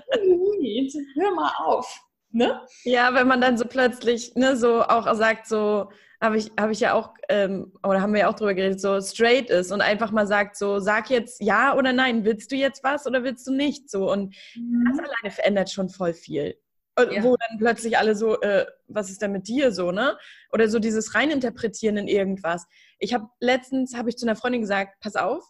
Hör 1.21 1.35
mal 1.35 1.53
auf. 1.59 2.01
Ne? 2.31 2.62
Ja, 2.85 3.12
wenn 3.12 3.29
man 3.29 3.42
dann 3.42 3.59
so 3.59 3.66
plötzlich, 3.66 4.35
ne, 4.35 4.57
so 4.57 4.83
auch 4.83 5.12
sagt, 5.14 5.47
so, 5.47 5.90
habe 6.23 6.38
ich, 6.38 6.51
hab 6.59 6.71
ich 6.71 6.81
ja 6.81 6.95
auch, 6.95 7.12
ähm, 7.29 7.75
oder 7.83 8.01
haben 8.01 8.14
wir 8.14 8.21
ja 8.21 8.29
auch 8.31 8.35
drüber 8.35 8.55
geredet, 8.55 8.81
so 8.81 8.99
straight 9.03 9.51
ist 9.51 9.73
und 9.73 9.83
einfach 9.83 10.11
mal 10.11 10.27
sagt, 10.27 10.57
so, 10.57 10.79
sag 10.79 11.11
jetzt 11.11 11.42
ja 11.42 11.77
oder 11.77 11.92
nein, 11.92 12.25
willst 12.25 12.51
du 12.51 12.57
jetzt 12.57 12.83
was 12.83 13.07
oder 13.07 13.25
willst 13.25 13.47
du 13.47 13.53
nicht? 13.53 13.90
So, 13.90 14.11
und 14.11 14.35
mhm. 14.55 14.85
das 14.88 14.99
alleine 14.99 15.31
verändert 15.31 15.71
schon 15.71 15.90
voll 15.90 16.14
viel. 16.14 16.57
Ja. 16.98 17.22
Wo 17.22 17.37
dann 17.37 17.59
plötzlich 17.59 17.98
alle 17.98 18.14
so, 18.14 18.40
äh, 18.40 18.64
was 18.87 19.11
ist 19.11 19.20
denn 19.20 19.32
mit 19.32 19.48
dir 19.48 19.70
so, 19.70 19.92
ne? 19.92 20.16
Oder 20.50 20.70
so 20.70 20.78
dieses 20.78 21.14
Reininterpretieren 21.14 21.98
in 21.98 22.09
irgendwas. 22.09 22.66
Ich 22.98 23.12
habe 23.12 23.28
letztens, 23.38 23.94
habe 23.94 24.09
ich 24.09 24.16
zu 24.16 24.24
einer 24.26 24.37
Freundin 24.37 24.62
gesagt, 24.62 24.98
pass 25.00 25.14
auf, 25.14 25.44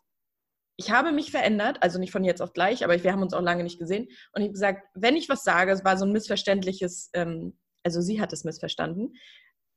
ich 0.77 0.91
habe 0.91 1.13
mich 1.13 1.31
verändert, 1.31 1.79
also 1.83 1.99
nicht 1.99 2.13
von 2.13 2.25
jetzt 2.25 2.43
auf 2.43 2.53
gleich, 2.53 2.85
aber 2.85 3.03
wir 3.03 3.13
haben 3.13 3.23
uns 3.23 3.33
auch 3.33 3.43
lange 3.43 3.63
nicht 3.63 3.79
gesehen. 3.79 4.09
Und 4.33 4.43
ich 4.43 4.49
habe 4.49 4.53
gesagt, 4.53 4.89
wenn 4.95 5.17
ich 5.17 5.29
was 5.29 5.45
sage, 5.45 5.73
es 5.73 5.85
war 5.85 5.97
so 5.97 6.05
ein 6.05 6.13
missverständliches, 6.13 7.11
ähm, 7.15 7.57
also 7.83 8.01
sie 8.01 8.21
hat 8.21 8.33
es 8.33 8.45
missverstanden. 8.45 9.15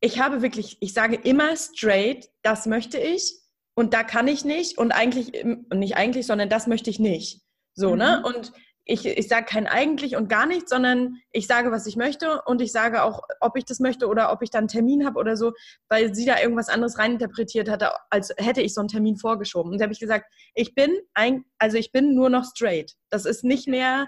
Ich 0.01 0.19
habe 0.19 0.41
wirklich, 0.41 0.77
ich 0.81 0.93
sage 0.93 1.15
immer 1.15 1.55
straight, 1.55 2.29
das 2.41 2.65
möchte 2.65 2.97
ich 2.97 3.39
und 3.75 3.93
da 3.93 4.03
kann 4.03 4.27
ich 4.27 4.43
nicht 4.43 4.77
und 4.77 4.91
eigentlich, 4.91 5.45
nicht 5.73 5.95
eigentlich, 5.95 6.25
sondern 6.25 6.49
das 6.49 6.67
möchte 6.67 6.89
ich 6.89 6.99
nicht. 6.99 7.41
So, 7.75 7.95
ne? 7.95 8.17
mhm. 8.17 8.23
ne? 8.23 8.23
Und 8.23 8.51
ich, 8.89 9.05
ich 9.05 9.27
sage 9.27 9.45
kein 9.45 9.67
eigentlich 9.67 10.15
und 10.15 10.29
gar 10.29 10.47
nichts, 10.47 10.71
sondern 10.71 11.17
ich 11.31 11.45
sage, 11.45 11.71
was 11.71 11.85
ich 11.85 11.95
möchte 11.95 12.41
und 12.41 12.59
ich 12.59 12.71
sage 12.71 13.03
auch, 13.03 13.21
ob 13.39 13.55
ich 13.55 13.63
das 13.63 13.79
möchte 13.79 14.07
oder 14.07 14.31
ob 14.31 14.41
ich 14.41 14.49
dann 14.49 14.61
einen 14.61 14.67
Termin 14.67 15.05
habe 15.05 15.19
oder 15.19 15.37
so, 15.37 15.53
weil 15.89 16.15
sie 16.15 16.25
da 16.25 16.39
irgendwas 16.39 16.69
anderes 16.69 16.97
reininterpretiert 16.97 17.69
hatte, 17.69 17.91
als 18.09 18.33
hätte 18.37 18.61
ich 18.61 18.73
so 18.73 18.81
einen 18.81 18.87
Termin 18.87 19.15
vorgeschoben. 19.15 19.71
Und 19.71 19.77
da 19.77 19.83
habe 19.83 19.93
ich 19.93 19.99
gesagt, 19.99 20.25
ich 20.55 20.73
bin 20.73 20.91
ein, 21.13 21.45
also 21.59 21.77
ich 21.77 21.91
bin 21.91 22.15
nur 22.15 22.31
noch 22.31 22.45
straight. 22.45 22.95
Das 23.11 23.25
ist 23.25 23.43
nicht 23.43 23.67
mehr, 23.67 24.07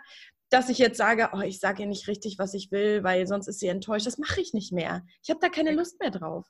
dass 0.50 0.68
ich 0.68 0.80
jetzt 0.80 0.98
sage, 0.98 1.30
oh, 1.34 1.42
ich 1.42 1.60
sage 1.60 1.84
ihr 1.84 1.88
nicht 1.88 2.08
richtig, 2.08 2.40
was 2.40 2.56
ich 2.56 2.72
will, 2.72 3.04
weil 3.04 3.28
sonst 3.28 3.48
ist 3.48 3.60
sie 3.60 3.68
enttäuscht. 3.68 4.08
Das 4.08 4.18
mache 4.18 4.42
ich 4.42 4.54
nicht 4.54 4.74
mehr. 4.74 5.04
Ich 5.22 5.30
habe 5.30 5.40
da 5.40 5.50
keine 5.50 5.72
Lust 5.74 6.00
mehr 6.00 6.12
drauf. 6.12 6.48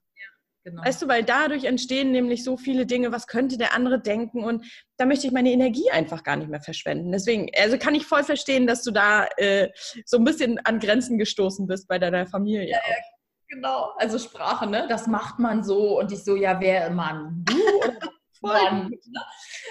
Genau. 0.64 0.84
Weißt 0.84 1.02
du, 1.02 1.08
weil 1.08 1.24
dadurch 1.24 1.64
entstehen 1.64 2.12
nämlich 2.12 2.44
so 2.44 2.56
viele 2.56 2.86
Dinge, 2.86 3.12
was 3.12 3.26
könnte 3.26 3.58
der 3.58 3.74
andere 3.74 4.00
denken 4.00 4.44
und 4.44 4.64
da 4.98 5.06
möchte 5.06 5.26
ich 5.26 5.34
meine 5.34 5.52
Energie 5.52 5.90
einfach 5.90 6.24
gar 6.24 6.36
nicht 6.36 6.50
mehr 6.50 6.62
verschwenden. 6.62 7.12
Deswegen, 7.12 7.50
also 7.60 7.80
kann 7.80 7.96
ich 7.96 8.06
voll 8.06 8.24
verstehen, 8.24 8.68
dass 8.68 8.84
du 8.84 8.92
da 8.92 9.26
äh, 9.38 9.70
so 10.06 10.18
ein 10.18 10.24
bisschen 10.24 10.60
an 10.64 10.80
Grenzen 10.80 11.18
gestoßen 11.18 11.66
bist 11.66 11.88
bei 11.88 11.98
deiner 11.98 12.28
Familie. 12.28 12.70
Ja, 12.70 12.78
ja, 12.78 12.96
genau. 13.50 13.92
Also 13.98 14.20
Sprache, 14.20 14.68
ne? 14.68 14.86
Das 14.88 15.08
macht 15.08 15.40
man 15.40 15.64
so 15.64 16.00
und 16.00 16.12
ich 16.12 16.24
so, 16.24 16.36
ja, 16.36 16.60
wer 16.60 16.92
Mann? 16.92 17.44
Du 17.46 17.56
Mann? 18.42 18.90
Ne? 18.90 19.22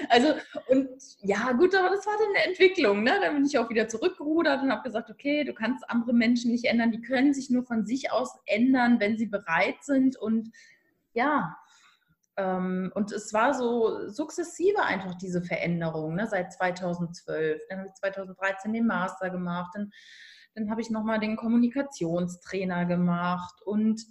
Also, 0.09 0.35
und 0.69 0.89
ja, 1.23 1.53
gut, 1.53 1.73
aber 1.75 1.91
das 1.91 2.05
war 2.05 2.15
dann 2.19 2.35
eine 2.35 2.47
Entwicklung, 2.47 3.05
ne? 3.05 3.19
Dann 3.21 3.35
bin 3.35 3.45
ich 3.45 3.57
auch 3.59 3.71
wieder 3.71 3.87
zurückgerudert 3.87 4.63
und 4.63 4.73
habe 4.73 4.83
gesagt, 4.83 5.09
okay, 5.09 5.45
du 5.45 5.55
kannst 5.55 5.89
andere 5.89 6.13
Menschen 6.13 6.51
nicht 6.51 6.65
ändern, 6.65 6.91
die 6.91 7.01
können 7.01 7.33
sich 7.33 7.49
nur 7.49 7.65
von 7.65 7.87
sich 7.87 8.11
aus 8.11 8.37
ändern, 8.47 8.99
wenn 8.99 9.19
sie 9.19 9.27
bereit 9.27 9.77
sind 9.83 10.17
und 10.17 10.51
ja, 11.13 11.57
ähm, 12.37 12.91
und 12.95 13.13
es 13.13 13.33
war 13.33 13.55
so 13.55 14.09
sukzessive 14.09 14.83
einfach 14.83 15.15
diese 15.15 15.43
Veränderung, 15.43 16.15
ne, 16.15 16.27
seit 16.27 16.53
2012. 16.53 17.63
Dann 17.69 17.79
habe 17.79 17.89
ich 17.89 17.95
2013 17.95 18.73
den 18.73 18.87
Master 18.87 19.31
gemacht, 19.31 19.73
dann, 19.75 19.91
dann 20.55 20.71
habe 20.71 20.81
ich 20.81 20.91
nochmal 20.91 21.21
den 21.21 21.37
Kommunikationstrainer 21.37 22.87
gemacht 22.87 23.61
und 23.65 24.03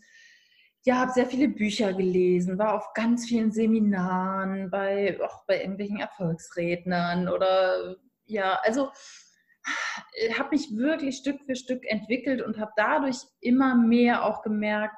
ja, 0.85 0.95
habe 0.95 1.11
sehr 1.11 1.25
viele 1.25 1.49
Bücher 1.49 1.93
gelesen, 1.93 2.57
war 2.57 2.73
auf 2.73 2.93
ganz 2.93 3.27
vielen 3.27 3.51
Seminaren, 3.51 4.69
bei, 4.69 5.19
auch 5.21 5.45
bei 5.45 5.59
irgendwelchen 5.59 5.99
Erfolgsrednern 5.99 7.27
oder 7.27 7.97
ja, 8.25 8.59
also 8.63 8.89
habe 10.37 10.49
mich 10.51 10.75
wirklich 10.75 11.17
Stück 11.17 11.41
für 11.45 11.55
Stück 11.55 11.85
entwickelt 11.85 12.41
und 12.41 12.57
habe 12.57 12.71
dadurch 12.77 13.17
immer 13.41 13.75
mehr 13.75 14.23
auch 14.23 14.41
gemerkt, 14.41 14.95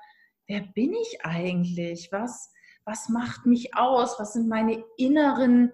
wer 0.52 0.62
bin 0.62 0.94
ich 0.94 1.24
eigentlich? 1.24 2.10
Was, 2.12 2.52
was 2.84 3.08
macht 3.08 3.46
mich 3.46 3.74
aus? 3.74 4.20
Was 4.20 4.34
sind 4.34 4.50
meine 4.50 4.84
inneren 4.98 5.72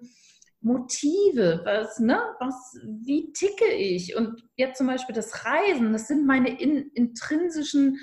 Motive? 0.61 1.61
Was, 1.65 1.97
ne? 1.99 2.21
was, 2.39 2.77
wie 2.83 3.33
ticke 3.33 3.65
ich? 3.73 4.15
Und 4.15 4.43
jetzt 4.55 4.77
zum 4.77 4.85
Beispiel 4.85 5.15
das 5.15 5.45
Reisen, 5.45 5.93
das 5.93 6.07
sind 6.07 6.27
meine 6.27 6.61
in, 6.61 6.91
intrinsischen 6.93 7.97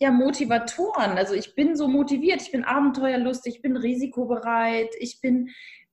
ja, 0.00 0.10
Motivatoren. 0.10 1.12
Also 1.12 1.32
ich 1.32 1.54
bin 1.54 1.74
so 1.76 1.88
motiviert, 1.88 2.42
ich 2.42 2.52
bin 2.52 2.62
abenteuerlustig, 2.62 3.56
ich 3.56 3.62
bin 3.62 3.78
risikobereit, 3.78 4.90
ich 4.98 5.22
bin 5.22 5.48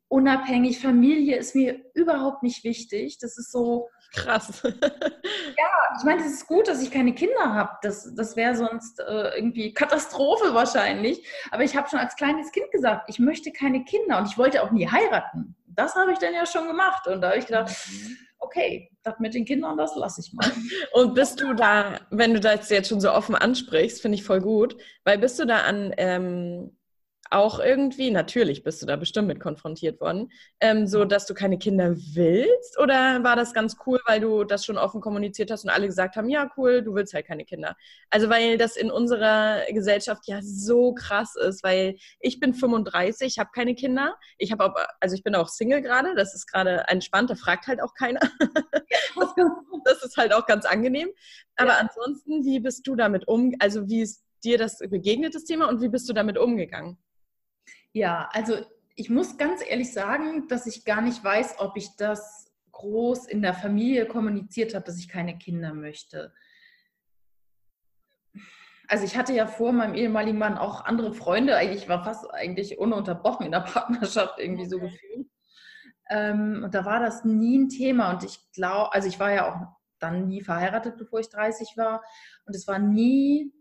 unabhängig. 0.10 0.80
Familie 0.80 1.38
ist 1.38 1.56
mir 1.56 1.80
überhaupt 1.93 2.43
nicht 2.43 2.65
wichtig. 2.65 3.19
Das 3.19 3.38
ist 3.38 3.54
so. 3.54 3.88
Krass. 4.13 4.62
ja, 4.63 5.70
ich 5.98 6.04
meine, 6.04 6.22
es 6.22 6.32
ist 6.32 6.48
gut, 6.48 6.68
dass 6.68 6.82
ich 6.82 6.91
keine 6.91 7.13
Kinder 7.13 7.54
habe. 7.54 7.72
Das, 7.82 8.13
das 8.15 8.36
wäre 8.36 8.56
sonst 8.56 9.00
äh, 9.00 9.36
irgendwie 9.36 9.74
Katastrophe 9.74 10.54
wahrscheinlich. 10.54 11.26
Aber 11.52 11.63
ich 11.63 11.76
habe 11.76 11.89
schon 11.89 12.00
als 12.00 12.15
kleines 12.15 12.52
Kind 12.52 12.72
gesagt, 12.72 13.10
ich 13.10 13.20
möchte 13.20 13.52
keine 13.52 13.84
Kinder 13.84 14.18
und 14.18 14.28
ich 14.28 14.38
wollte 14.38 14.63
auch 14.63 14.72
nie 14.72 14.88
heiraten. 14.88 15.56
Das 15.68 15.96
habe 15.96 16.13
ich 16.13 16.20
dann 16.20 16.34
ja 16.34 16.46
schon 16.46 16.68
gemacht. 16.68 17.08
Und 17.08 17.22
da 17.22 17.30
habe 17.30 17.39
ich 17.39 17.48
gedacht, 17.48 17.76
mhm. 17.91 18.18
okay, 18.39 18.89
das 19.04 19.20
mit 19.20 19.34
den 19.34 19.46
Kindern, 19.46 19.78
das 19.78 19.96
lasse 19.96 20.22
ich 20.22 20.34
mal. 20.34 20.50
Und 20.94 21.13
bist 21.13 21.41
du 21.41 21.54
da, 21.54 22.00
wenn 22.10 22.34
du 22.34 22.39
das 22.39 22.70
jetzt 22.70 22.89
schon 22.89 23.02
so 23.02 23.12
offen 23.12 23.36
ansprichst, 23.36 24.02
finde 24.02 24.15
ich 24.15 24.24
voll 24.24 24.39
gut, 24.39 24.78
weil 25.04 25.18
bist 25.18 25.38
du 25.39 25.46
da 25.46 25.60
an 25.60 25.94
ähm, 25.98 26.76
auch 27.32 27.60
irgendwie, 27.60 28.12
natürlich 28.12 28.64
bist 28.64 28.82
du 28.82 28.86
da 28.86 28.96
bestimmt 28.96 29.28
mit 29.28 29.40
konfrontiert 29.40 30.00
worden, 30.00 30.32
ähm, 30.60 30.88
so 30.88 31.06
dass 31.06 31.26
du 31.26 31.34
keine 31.34 31.58
Kinder 31.58 31.96
willst? 31.96 32.80
Oder 32.80 33.24
war 33.24 33.36
das 33.36 33.54
ganz 33.54 33.78
cool, 33.86 34.00
weil 34.06 34.20
du 34.20 34.44
das 34.44 34.66
schon 34.66 34.78
offen 34.78 35.02
kommuniziert 35.02 35.52
hast 35.52 35.64
und 35.64 35.70
alle 35.70 35.88
gesagt 35.88 36.16
haben, 36.16 36.30
ja, 36.30 36.52
cool, 36.58 36.82
du 36.82 36.94
willst 36.94 37.14
halt 37.14 37.26
keine 37.26 37.46
Kinder? 37.46 37.76
Also, 38.10 38.30
weil 38.30 38.58
das 38.58 38.78
in 38.78 38.92
unserer 38.92 39.62
Gesellschaft 39.72 40.24
ja 40.28 40.40
so 40.42 40.94
krass 40.94 41.36
ist, 41.36 41.64
weil 41.64 41.98
ich 42.20 42.40
bin 42.40 42.54
35, 42.54 43.40
habe 43.40 43.50
keine 43.54 43.76
Kinder. 43.76 44.16
Ich 44.38 44.52
habe 44.52 44.66
auch, 44.66 44.76
also 45.00 45.16
ich 45.16 45.24
bin 45.24 45.36
auch 45.36 45.50
Single 45.50 45.82
gerade, 45.82 46.16
das 46.16 46.36
ist 46.36 46.48
gerade 46.48 46.86
entspannt, 46.88 47.30
da 47.30 47.36
fragt 47.36 47.68
halt 47.68 47.82
auch 47.82 47.94
keiner. 47.96 48.20
das, 49.16 49.34
das, 49.84 50.04
ist 50.04 50.18
halt 50.18 50.34
auch 50.34 50.46
ganz 50.46 50.66
angenehm. 50.66 51.10
Aber 51.56 51.72
ja. 51.72 51.80
ansonsten, 51.80 52.46
wie 52.46 52.60
bist 52.60 52.86
du 52.88 52.96
damit 52.96 53.28
um, 53.28 53.54
also 53.60 53.88
wie 53.88 54.02
ist 54.02 54.24
dir 54.44 54.58
das 54.58 54.78
begegnet, 54.78 55.34
das 55.34 55.46
Thema, 55.46 55.68
und 55.68 55.82
wie 55.82 55.90
bist 55.90 56.08
du 56.08 56.14
damit 56.14 56.38
umgegangen? 56.38 56.98
Ja, 57.95 58.27
also 58.34 58.58
ich 58.95 59.10
muss 59.10 59.38
ganz 59.38 59.62
ehrlich 59.65 59.93
sagen, 59.93 60.49
dass 60.49 60.67
ich 60.67 60.84
gar 60.84 61.01
nicht 61.01 61.23
weiß, 61.23 61.60
ob 61.60 61.77
ich 61.77 61.95
das 61.95 62.51
groß 62.73 63.25
in 63.25 63.41
der 63.41 63.53
Familie 63.53 64.05
kommuniziert 64.05 64.75
habe, 64.75 64.84
dass 64.84 64.99
ich 64.99 65.08
keine 65.08 65.38
Kinder 65.38 65.73
möchte. 65.73 66.34
Also 68.89 69.05
ich 69.05 69.15
hatte 69.15 69.31
ja 69.31 69.47
vor 69.47 69.71
meinem 69.71 69.93
ehemaligen 69.93 70.38
Mann 70.38 70.58
auch 70.58 70.84
andere 70.84 71.13
Freunde, 71.13 71.55
eigentlich 71.55 71.88
war 71.88 72.03
fast 72.03 72.29
eigentlich 72.34 72.79
ununterbrochen 72.79 73.45
in 73.45 73.53
der 73.53 73.60
Partnerschaft 73.73 74.39
irgendwie 74.39 74.65
so 74.65 74.77
gefühlt. 74.77 75.29
Ähm, 76.10 76.63
und 76.65 76.75
da 76.75 76.84
war 76.84 76.99
das 76.99 77.23
nie 77.23 77.58
ein 77.60 77.69
Thema. 77.69 78.12
Und 78.12 78.25
ich 78.25 78.51
glaube, 78.51 78.91
also 78.91 79.08
ich 79.08 79.21
war 79.21 79.31
ja 79.31 79.49
auch 79.49 79.77
dann 79.99 80.27
nie 80.27 80.41
verheiratet, 80.41 80.97
bevor 80.97 81.21
ich 81.21 81.29
30 81.29 81.77
war. 81.77 82.03
Und 82.45 82.58
es 82.58 82.67
war 82.67 82.77
nie 82.77 83.53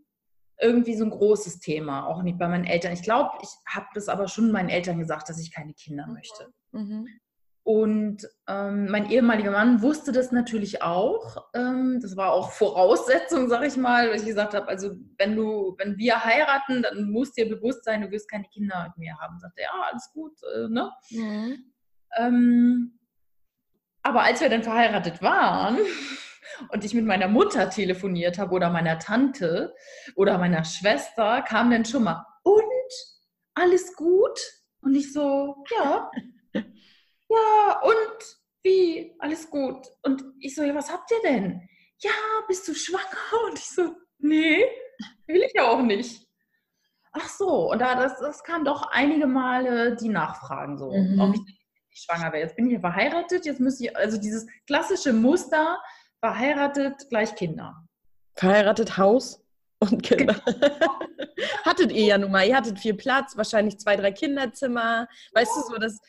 irgendwie 0.59 0.95
so 0.95 1.03
ein 1.03 1.09
großes 1.09 1.59
Thema, 1.59 2.07
auch 2.07 2.23
nicht 2.23 2.37
bei 2.37 2.47
meinen 2.47 2.65
Eltern. 2.65 2.93
Ich 2.93 3.03
glaube, 3.03 3.31
ich 3.41 3.49
habe 3.67 3.87
das 3.93 4.07
aber 4.07 4.27
schon 4.27 4.51
meinen 4.51 4.69
Eltern 4.69 4.99
gesagt, 4.99 5.29
dass 5.29 5.39
ich 5.39 5.53
keine 5.53 5.73
Kinder 5.73 6.07
möchte. 6.07 6.53
Mhm. 6.71 7.07
Und 7.63 8.29
ähm, 8.47 8.91
mein 8.91 9.09
ehemaliger 9.09 9.49
Mann 9.49 9.81
wusste 9.81 10.11
das 10.11 10.31
natürlich 10.31 10.83
auch. 10.83 11.49
Ähm, 11.55 11.99
das 11.99 12.15
war 12.15 12.31
auch 12.31 12.51
Voraussetzung, 12.51 13.49
sag 13.49 13.63
ich 13.63 13.75
mal, 13.75 14.09
weil 14.09 14.17
ich 14.17 14.25
gesagt 14.25 14.53
habe, 14.53 14.67
also 14.67 14.91
wenn 15.17 15.35
du, 15.35 15.75
wenn 15.79 15.97
wir 15.97 16.23
heiraten, 16.23 16.83
dann 16.83 17.09
muss 17.09 17.33
dir 17.33 17.49
bewusst 17.49 17.83
sein, 17.83 18.01
du 18.01 18.11
wirst 18.11 18.29
keine 18.29 18.45
Kinder 18.45 18.83
mit 18.89 18.97
mir 18.97 19.17
haben. 19.17 19.39
Sagt 19.39 19.57
er, 19.57 19.63
ja, 19.63 19.89
alles 19.91 20.11
gut, 20.13 20.33
äh, 20.55 20.67
ne? 20.69 20.91
Mhm. 21.09 21.73
Ähm, 22.17 22.99
aber 24.03 24.21
als 24.21 24.41
wir 24.41 24.49
dann 24.49 24.61
verheiratet 24.61 25.23
waren, 25.23 25.79
und 26.69 26.83
ich 26.83 26.93
mit 26.93 27.05
meiner 27.05 27.27
Mutter 27.27 27.69
telefoniert 27.69 28.37
habe 28.37 28.53
oder 28.53 28.69
meiner 28.69 28.99
Tante 28.99 29.73
oder 30.15 30.37
meiner 30.37 30.63
Schwester, 30.63 31.41
kam 31.41 31.71
dann 31.71 31.85
schon 31.85 32.03
mal, 32.03 32.25
und 32.43 32.63
alles 33.55 33.95
gut? 33.95 34.39
Und 34.81 34.95
ich 34.95 35.11
so, 35.11 35.63
ja, 35.77 36.11
ja, 36.53 37.81
und 37.83 38.37
wie? 38.63 39.15
Alles 39.19 39.49
gut. 39.49 39.87
Und 40.03 40.23
ich 40.39 40.55
so, 40.55 40.63
ja, 40.63 40.75
was 40.75 40.91
habt 40.91 41.11
ihr 41.11 41.21
denn? 41.29 41.67
Ja, 41.99 42.11
bist 42.47 42.67
du 42.67 42.73
schwanger? 42.73 43.05
Und 43.47 43.57
ich 43.57 43.69
so, 43.69 43.95
nee, 44.17 44.65
will 45.27 45.43
ich 45.43 45.53
ja 45.53 45.69
auch 45.69 45.81
nicht. 45.81 46.25
Ach 47.17 47.29
so, 47.29 47.71
und 47.71 47.79
da 47.79 47.95
das, 47.95 48.19
das 48.19 48.43
kam 48.43 48.65
doch 48.65 48.89
einige 48.91 49.25
Male 49.25 49.95
die 49.95 50.09
Nachfragen 50.09 50.77
so, 50.77 50.91
mhm. 50.91 51.21
ob 51.21 51.33
ich 51.33 51.41
schwanger 52.03 52.33
wäre. 52.33 52.43
Jetzt 52.43 52.57
bin 52.57 52.67
ich 52.67 52.73
ja 52.73 52.79
verheiratet, 52.81 53.45
jetzt 53.45 53.61
müsste 53.61 53.85
ich, 53.85 53.95
also 53.95 54.17
dieses 54.17 54.45
klassische 54.67 55.13
Muster, 55.13 55.79
verheiratet 56.25 57.07
gleich 57.09 57.35
Kinder. 57.35 57.75
Verheiratet 58.33 58.97
Haus 58.97 59.45
und 59.77 60.01
Kinder. 60.01 60.33
Genau. 60.33 60.99
hattet 61.65 61.91
ihr 61.91 62.05
ja 62.05 62.17
nun 62.17 62.31
mal, 62.31 62.47
ihr 62.47 62.55
hattet 62.55 62.79
viel 62.79 62.95
Platz, 62.95 63.37
wahrscheinlich 63.37 63.79
zwei, 63.79 63.95
drei 63.95 64.11
Kinderzimmer. 64.11 65.07
Weißt 65.33 65.51
du, 65.55 65.61
so 65.61 65.77
das, 65.77 65.99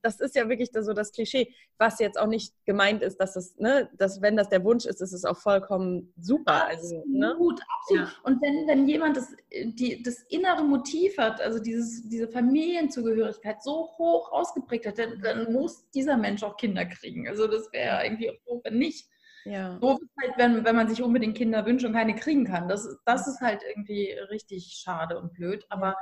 das 0.00 0.20
ist 0.20 0.36
ja 0.36 0.48
wirklich 0.48 0.70
so 0.72 0.94
das 0.94 1.12
Klischee, 1.12 1.54
was 1.76 1.98
jetzt 1.98 2.18
auch 2.18 2.28
nicht 2.28 2.54
gemeint 2.64 3.02
ist, 3.02 3.18
dass 3.18 3.36
es, 3.36 3.58
ne, 3.58 3.90
dass 3.98 4.22
wenn 4.22 4.38
das 4.38 4.48
der 4.48 4.64
Wunsch 4.64 4.86
ist, 4.86 5.02
ist 5.02 5.12
es 5.12 5.26
auch 5.26 5.36
vollkommen 5.36 6.14
super. 6.18 6.66
Also, 6.66 7.04
ne? 7.06 7.32
Absolut, 7.32 7.58
ne? 7.58 7.64
absolut. 7.78 8.08
Ja. 8.08 8.12
Und 8.22 8.40
wenn, 8.40 8.66
wenn 8.66 8.88
jemand 8.88 9.18
das, 9.18 9.34
die, 9.52 10.02
das 10.02 10.22
innere 10.30 10.64
Motiv 10.64 11.18
hat, 11.18 11.42
also 11.42 11.58
dieses, 11.58 12.08
diese 12.08 12.28
Familienzugehörigkeit 12.28 13.62
so 13.62 13.90
hoch 13.98 14.32
ausgeprägt 14.32 14.86
hat, 14.86 14.98
dann, 14.98 15.20
dann 15.20 15.52
muss 15.52 15.90
dieser 15.90 16.16
Mensch 16.16 16.42
auch 16.42 16.56
Kinder 16.56 16.86
kriegen. 16.86 17.28
Also 17.28 17.46
das 17.46 17.70
wäre 17.70 18.02
irgendwie 18.02 18.30
auch 18.30 18.42
doof, 18.46 18.62
wenn 18.64 18.78
nicht. 18.78 19.10
Ja. 19.46 19.78
Doof 19.78 20.00
ist 20.02 20.10
halt, 20.20 20.36
wenn, 20.36 20.64
wenn 20.64 20.76
man 20.76 20.88
sich 20.88 21.02
unbedingt 21.02 21.36
Kinder 21.36 21.64
wünscht 21.64 21.86
und 21.86 21.92
keine 21.92 22.14
kriegen 22.14 22.44
kann. 22.44 22.68
Das, 22.68 22.98
das 23.04 23.28
ist 23.28 23.40
halt 23.40 23.62
irgendwie 23.68 24.12
richtig 24.30 24.80
schade 24.82 25.18
und 25.18 25.32
blöd. 25.32 25.64
Aber 25.68 25.96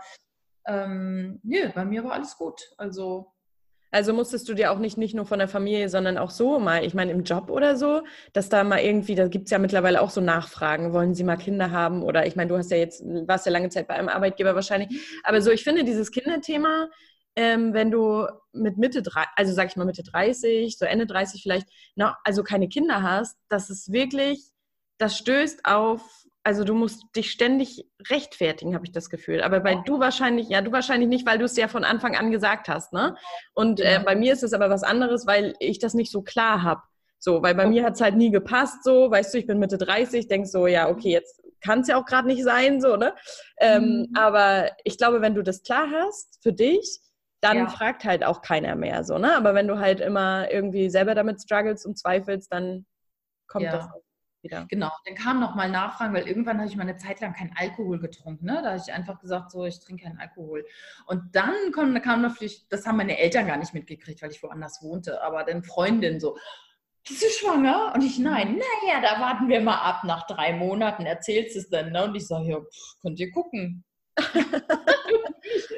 ähm, 0.66 1.40
nö, 1.42 1.68
bei 1.74 1.84
mir 1.84 2.05
war 2.05 2.12
alles 2.12 2.36
gut. 2.36 2.72
Also 2.78 3.34
also 3.95 4.12
musstest 4.12 4.49
du 4.49 4.55
dir 4.55 4.72
auch 4.72 4.80
nicht, 4.80 4.99
nicht 4.99 5.14
nur 5.14 5.24
von 5.24 5.38
der 5.38 5.47
Familie, 5.47 5.88
sondern 5.88 6.18
auch 6.18 6.30
so 6.30 6.59
mal, 6.59 6.84
ich 6.84 6.95
meine 6.95 7.12
im 7.12 7.22
Job 7.22 7.49
oder 7.49 7.76
so, 7.76 8.03
dass 8.32 8.49
da 8.49 8.64
mal 8.64 8.80
irgendwie, 8.80 9.14
da 9.14 9.28
gibt 9.28 9.45
es 9.45 9.53
ja 9.53 9.59
mittlerweile 9.61 10.03
auch 10.03 10.11
so 10.11 10.20
Nachfragen, 10.20 10.92
wollen 10.92 11.14
sie 11.14 11.22
mal 11.22 11.36
Kinder 11.36 11.70
haben? 11.70 12.03
Oder 12.03 12.26
ich 12.26 12.34
meine, 12.34 12.49
du 12.49 12.57
hast 12.57 12.72
ja 12.72 12.76
jetzt, 12.76 13.05
warst 13.05 13.47
ja 13.47 13.53
lange 13.53 13.68
Zeit 13.68 13.86
bei 13.86 13.95
einem 13.95 14.09
Arbeitgeber 14.09 14.57
wahrscheinlich. 14.57 15.20
Aber 15.22 15.40
so, 15.40 15.53
ich 15.53 15.62
finde 15.62 15.84
dieses 15.84 16.11
Kinderthema, 16.11 16.88
ähm, 17.37 17.74
wenn 17.74 17.91
du 17.91 18.26
mit 18.53 18.78
Mitte, 18.78 19.03
also 19.37 19.53
sag 19.53 19.68
ich 19.68 19.76
mal 19.76 19.85
Mitte 19.85 20.03
30, 20.03 20.78
so 20.78 20.85
Ende 20.85 21.07
30 21.07 21.43
vielleicht, 21.43 21.66
noch, 21.97 22.14
also 22.24 22.43
keine 22.43 22.68
Kinder 22.68 23.03
hast, 23.03 23.37
das 23.49 23.70
ist 23.70 23.93
wirklich, 23.93 24.41
das 24.99 25.18
stößt 25.18 25.64
auf, 25.64 26.01
also 26.45 26.62
du 26.62 26.74
musst 26.74 27.05
dich 27.16 27.30
ständig 27.30 27.87
rechtfertigen, 28.09 28.74
habe 28.74 28.85
ich 28.85 28.93
das 28.93 29.09
Gefühl. 29.09 29.43
Aber 29.43 29.61
bei 29.61 29.76
du 29.76 29.99
wahrscheinlich, 29.99 30.49
ja, 30.51 30.61
du 30.61 30.72
wahrscheinlich 30.72 31.09
nicht, 31.09 31.26
weil 31.26 31.39
du 31.39 31.47
es 31.47 31.57
ja 31.57 31.68
von 31.68 31.85
Anfang 31.85 32.16
an 32.16 32.30
gesagt 32.30 32.68
hast, 32.68 32.93
ne? 32.93 33.16
Und 33.55 33.80
äh, 33.80 34.01
bei 34.05 34.14
mir 34.14 34.35
ist 34.35 34.43
es 34.43 34.53
aber 34.53 34.68
was 34.68 34.82
anderes, 34.82 35.26
weil 35.26 35.55
ich 35.59 35.78
das 35.78 35.95
nicht 35.95 36.12
so 36.12 36.22
klar 36.22 36.62
habe. 36.62 36.82
So, 37.18 37.43
weil 37.43 37.55
bei 37.55 37.66
mir 37.66 37.85
hat 37.85 37.95
es 37.95 38.03
halt 38.03 38.16
nie 38.16 38.30
gepasst, 38.30 38.85
so, 38.85 39.11
weißt 39.11 39.32
du, 39.32 39.39
ich 39.39 39.47
bin 39.47 39.59
Mitte 39.59 39.78
30, 39.78 40.28
denk 40.28 40.47
so, 40.47 40.66
ja, 40.66 40.91
okay, 40.91 41.11
jetzt 41.11 41.41
kann 41.62 41.80
es 41.80 41.89
ja 41.89 41.97
auch 41.97 42.05
gerade 42.05 42.28
nicht 42.28 42.45
sein, 42.45 42.82
so, 42.82 42.97
ne? 42.97 43.14
Ähm, 43.59 43.82
mhm. 43.82 44.09
Aber 44.14 44.70
ich 44.85 44.99
glaube, 44.99 45.22
wenn 45.22 45.35
du 45.35 45.43
das 45.43 45.62
klar 45.62 45.89
hast 45.91 46.39
für 46.43 46.53
dich, 46.53 47.01
dann 47.45 47.59
ja. 47.59 47.68
fragt 47.68 48.05
halt 48.05 48.24
auch 48.24 48.42
keiner 48.42 48.74
mehr, 48.74 49.05
so, 49.05 49.18
ne? 49.18 49.36
Aber 49.36 49.55
wenn 49.55 49.68
du 49.68 49.78
halt 49.78 50.01
immer 50.01 50.51
irgendwie 50.51 50.88
selber 50.90 51.14
damit 51.14 51.40
struggles 51.40 51.84
und 51.84 51.99
zweifelst, 51.99 52.53
dann 52.53 52.86
kommt 53.47 53.66
ja. 53.66 53.72
das 53.76 53.88
wieder. 54.45 54.66
Genau, 54.68 54.90
dann 55.07 55.14
kam 55.14 55.40
nochmal 55.40 55.70
Nachfragen, 55.70 56.14
weil 56.14 56.28
irgendwann 56.28 56.59
habe 56.59 56.68
ich 56.68 56.76
mal 56.76 56.82
eine 56.82 56.97
Zeit 56.97 57.20
lang 57.20 57.32
keinen 57.32 57.55
Alkohol 57.57 57.99
getrunken. 57.99 58.47
Ne? 58.47 58.61
Da 58.62 58.70
habe 58.70 58.82
ich 58.84 58.92
einfach 58.92 59.18
gesagt, 59.18 59.51
so, 59.51 59.64
ich 59.64 59.80
trinke 59.80 60.05
keinen 60.05 60.18
Alkohol. 60.18 60.66
Und 61.07 61.34
dann 61.34 61.72
kam, 61.72 62.01
kam 62.03 62.22
natürlich, 62.22 62.68
das 62.68 62.86
haben 62.86 62.99
meine 62.99 63.18
Eltern 63.18 63.47
gar 63.47 63.57
nicht 63.57 63.74
mitgekriegt, 63.74 64.22
weil 64.22 64.30
ich 64.30 64.42
woanders 64.42 64.82
wohnte, 64.82 65.22
aber 65.22 65.45
dann 65.45 65.64
Freundin 65.64 66.20
so, 66.20 66.36
bist 67.07 67.22
du 67.22 67.26
schwanger? 67.28 67.92
Und 67.95 68.03
ich, 68.03 68.18
nein, 68.18 68.59
naja, 68.59 69.01
da 69.03 69.20
warten 69.20 69.49
wir 69.49 69.61
mal 69.61 69.76
ab. 69.76 70.05
Nach 70.05 70.26
drei 70.26 70.55
Monaten 70.55 71.05
erzählst 71.05 71.55
du 71.55 71.61
es 71.61 71.68
dann. 71.68 71.92
Ne? 71.92 72.05
Und 72.05 72.14
ich 72.14 72.26
sage, 72.26 72.49
ja, 72.49 72.61
pff, 72.61 73.01
könnt 73.03 73.20
ihr 73.20 73.30
gucken. 73.30 73.84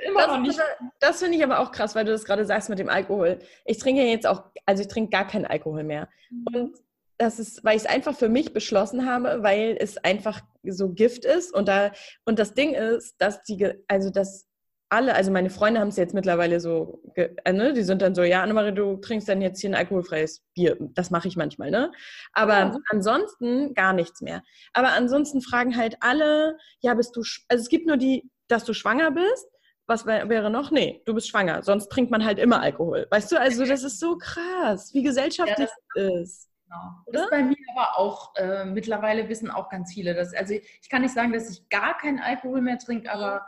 Immer 0.06 0.26
das, 0.26 0.28
noch 0.28 0.40
nicht. 0.40 0.60
Das 1.00 1.18
finde 1.20 1.38
ich 1.38 1.44
aber 1.44 1.60
auch 1.60 1.72
krass, 1.72 1.94
weil 1.94 2.04
du 2.04 2.12
das 2.12 2.24
gerade 2.24 2.44
sagst 2.44 2.68
mit 2.68 2.78
dem 2.78 2.88
Alkohol. 2.88 3.38
Ich 3.64 3.78
trinke 3.78 4.02
jetzt 4.02 4.26
auch, 4.26 4.44
also 4.64 4.82
ich 4.82 4.88
trinke 4.88 5.10
gar 5.10 5.26
keinen 5.26 5.46
Alkohol 5.46 5.84
mehr. 5.84 6.08
Mhm. 6.30 6.46
Und 6.54 6.76
das 7.18 7.38
ist, 7.38 7.64
weil 7.64 7.76
ich 7.76 7.84
es 7.84 7.88
einfach 7.88 8.14
für 8.14 8.28
mich 8.28 8.52
beschlossen 8.52 9.08
habe, 9.08 9.42
weil 9.42 9.76
es 9.80 9.96
einfach 9.98 10.40
so 10.64 10.90
Gift 10.90 11.24
ist. 11.24 11.54
Und 11.54 11.68
da, 11.68 11.92
und 12.24 12.38
das 12.38 12.54
Ding 12.54 12.74
ist, 12.74 13.14
dass 13.18 13.42
die, 13.42 13.72
also 13.88 14.10
das 14.10 14.46
alle, 14.88 15.14
also 15.14 15.32
meine 15.32 15.50
Freunde 15.50 15.80
haben 15.80 15.88
es 15.88 15.96
jetzt 15.96 16.14
mittlerweile 16.14 16.60
so, 16.60 17.02
äh, 17.16 17.52
ne, 17.52 17.72
die 17.72 17.82
sind 17.82 18.02
dann 18.02 18.14
so, 18.14 18.22
ja, 18.22 18.42
Annemarie, 18.42 18.72
du 18.72 18.96
trinkst 18.96 19.28
dann 19.28 19.42
jetzt 19.42 19.60
hier 19.60 19.70
ein 19.70 19.74
alkoholfreies 19.74 20.44
Bier. 20.54 20.76
Das 20.78 21.10
mache 21.10 21.26
ich 21.26 21.36
manchmal, 21.36 21.70
ne? 21.70 21.90
Aber 22.32 22.54
ja. 22.54 22.78
ansonsten 22.90 23.74
gar 23.74 23.92
nichts 23.92 24.20
mehr. 24.20 24.42
Aber 24.74 24.92
ansonsten 24.92 25.40
fragen 25.40 25.76
halt 25.76 25.96
alle, 26.00 26.56
ja, 26.80 26.94
bist 26.94 27.16
du, 27.16 27.22
also 27.48 27.62
es 27.62 27.68
gibt 27.68 27.86
nur 27.86 27.96
die, 27.96 28.30
dass 28.46 28.64
du 28.64 28.74
schwanger 28.74 29.10
bist. 29.10 29.48
Was 29.88 30.04
wäre 30.04 30.50
noch? 30.50 30.72
Nee, 30.72 31.02
du 31.04 31.14
bist 31.14 31.28
schwanger. 31.28 31.62
Sonst 31.62 31.88
trinkt 31.90 32.10
man 32.10 32.24
halt 32.24 32.38
immer 32.38 32.60
Alkohol. 32.60 33.06
Weißt 33.10 33.30
du, 33.30 33.40
also 33.40 33.64
das 33.64 33.84
ist 33.84 34.00
so 34.00 34.18
krass, 34.18 34.92
wie 34.92 35.02
gesellschaftlich 35.02 35.68
ja, 35.68 35.74
das 35.94 36.04
ist. 36.22 36.50
Genau. 36.64 36.90
Das 37.12 37.22
ist 37.22 37.30
bei 37.30 37.42
mir 37.42 37.56
aber 37.76 37.96
auch, 37.96 38.34
äh, 38.34 38.64
mittlerweile 38.64 39.28
wissen 39.28 39.50
auch 39.50 39.68
ganz 39.68 39.92
viele. 39.92 40.14
Dass, 40.14 40.34
also 40.34 40.54
ich 40.54 40.90
kann 40.90 41.02
nicht 41.02 41.14
sagen, 41.14 41.32
dass 41.32 41.48
ich 41.50 41.68
gar 41.68 41.96
keinen 41.98 42.18
Alkohol 42.18 42.60
mehr 42.60 42.78
trinke, 42.78 43.12
aber 43.12 43.46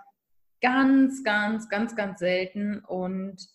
ganz, 0.60 1.24
ganz, 1.24 1.68
ganz, 1.68 1.96
ganz 1.96 2.20
selten. 2.20 2.84
Und 2.84 3.48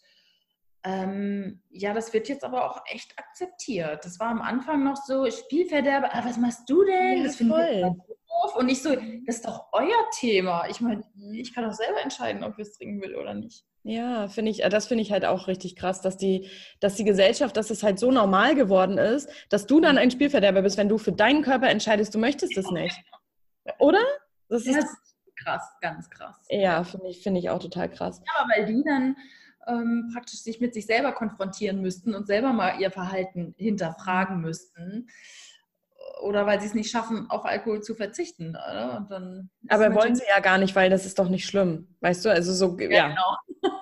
ähm, 0.83 1.61
ja, 1.69 1.93
das 1.93 2.13
wird 2.13 2.27
jetzt 2.27 2.43
aber 2.43 2.69
auch 2.69 2.81
echt 2.91 3.17
akzeptiert. 3.17 4.03
Das 4.03 4.19
war 4.19 4.27
am 4.27 4.41
Anfang 4.41 4.83
noch 4.83 4.97
so, 4.97 5.29
Spielverderber, 5.29 6.09
ah, 6.13 6.25
was 6.25 6.37
machst 6.37 6.69
du 6.69 6.83
denn? 6.83 7.19
Ja, 7.19 7.23
das 7.23 7.35
finde 7.37 7.71
ich 7.71 7.81
doof. 7.81 8.55
Und 8.57 8.69
ich 8.69 8.81
so, 8.81 8.89
das 8.95 9.35
ist 9.35 9.47
doch 9.47 9.67
euer 9.71 10.09
Thema. 10.19 10.67
Ich 10.69 10.81
meine, 10.81 11.03
ich 11.33 11.53
kann 11.53 11.63
doch 11.63 11.73
selber 11.73 12.01
entscheiden, 12.01 12.43
ob 12.43 12.59
ich 12.59 12.67
es 12.67 12.77
trinken 12.77 13.01
will 13.01 13.15
oder 13.15 13.33
nicht. 13.33 13.63
Ja, 13.83 14.27
finde 14.29 14.51
ich, 14.51 14.59
das 14.59 14.87
finde 14.87 15.01
ich 15.01 15.11
halt 15.11 15.25
auch 15.25 15.47
richtig 15.47 15.75
krass, 15.75 16.01
dass 16.01 16.17
die, 16.17 16.49
dass 16.79 16.95
die 16.95 17.03
Gesellschaft, 17.03 17.57
dass 17.57 17.69
es 17.69 17.83
halt 17.83 17.99
so 17.99 18.11
normal 18.11 18.55
geworden 18.55 18.97
ist, 18.97 19.29
dass 19.49 19.67
du 19.67 19.81
dann 19.81 19.97
ein 19.97 20.09
Spielverderber 20.11 20.61
bist, 20.61 20.77
wenn 20.77 20.87
du 20.87 20.97
für 20.97 21.11
deinen 21.11 21.43
Körper 21.43 21.69
entscheidest, 21.69 22.15
du 22.15 22.19
möchtest 22.19 22.57
es 22.57 22.71
nicht. 22.71 22.97
Oder? 23.79 24.01
Das 24.47 24.65
ist, 24.65 24.77
das 24.77 24.95
krass, 25.35 25.63
ganz 25.81 26.09
krass. 26.09 26.35
Ja, 26.49 26.83
finde 26.83 27.09
ich, 27.09 27.21
finde 27.23 27.39
ich 27.39 27.49
auch 27.49 27.59
total 27.59 27.89
krass. 27.89 28.21
Ja, 28.25 28.47
weil 28.55 28.65
die 28.65 28.83
dann 28.83 29.17
ähm, 29.67 30.09
praktisch 30.13 30.41
sich 30.41 30.59
mit 30.59 30.73
sich 30.73 30.85
selber 30.85 31.11
konfrontieren 31.11 31.81
müssten 31.81 32.15
und 32.15 32.27
selber 32.27 32.53
mal 32.53 32.79
ihr 32.79 32.91
Verhalten 32.91 33.53
hinterfragen 33.57 34.41
müssten. 34.41 35.07
Oder 36.21 36.45
weil 36.45 36.59
sie 36.59 36.67
es 36.67 36.73
nicht 36.73 36.91
schaffen, 36.91 37.29
auf 37.29 37.45
Alkohol 37.45 37.81
zu 37.81 37.95
verzichten. 37.95 38.55
Aber 39.69 39.95
wollen 39.95 40.15
sie 40.15 40.25
ja 40.27 40.39
gar 40.39 40.57
nicht, 40.57 40.75
weil 40.75 40.89
das 40.89 41.05
ist 41.05 41.17
doch 41.17 41.29
nicht 41.29 41.45
schlimm. 41.45 41.95
Weißt 42.01 42.23
du, 42.25 42.29
also 42.29 42.53
so, 42.53 42.77
ja. 42.79 42.89
ja. 42.89 43.07
Genau. 43.09 43.37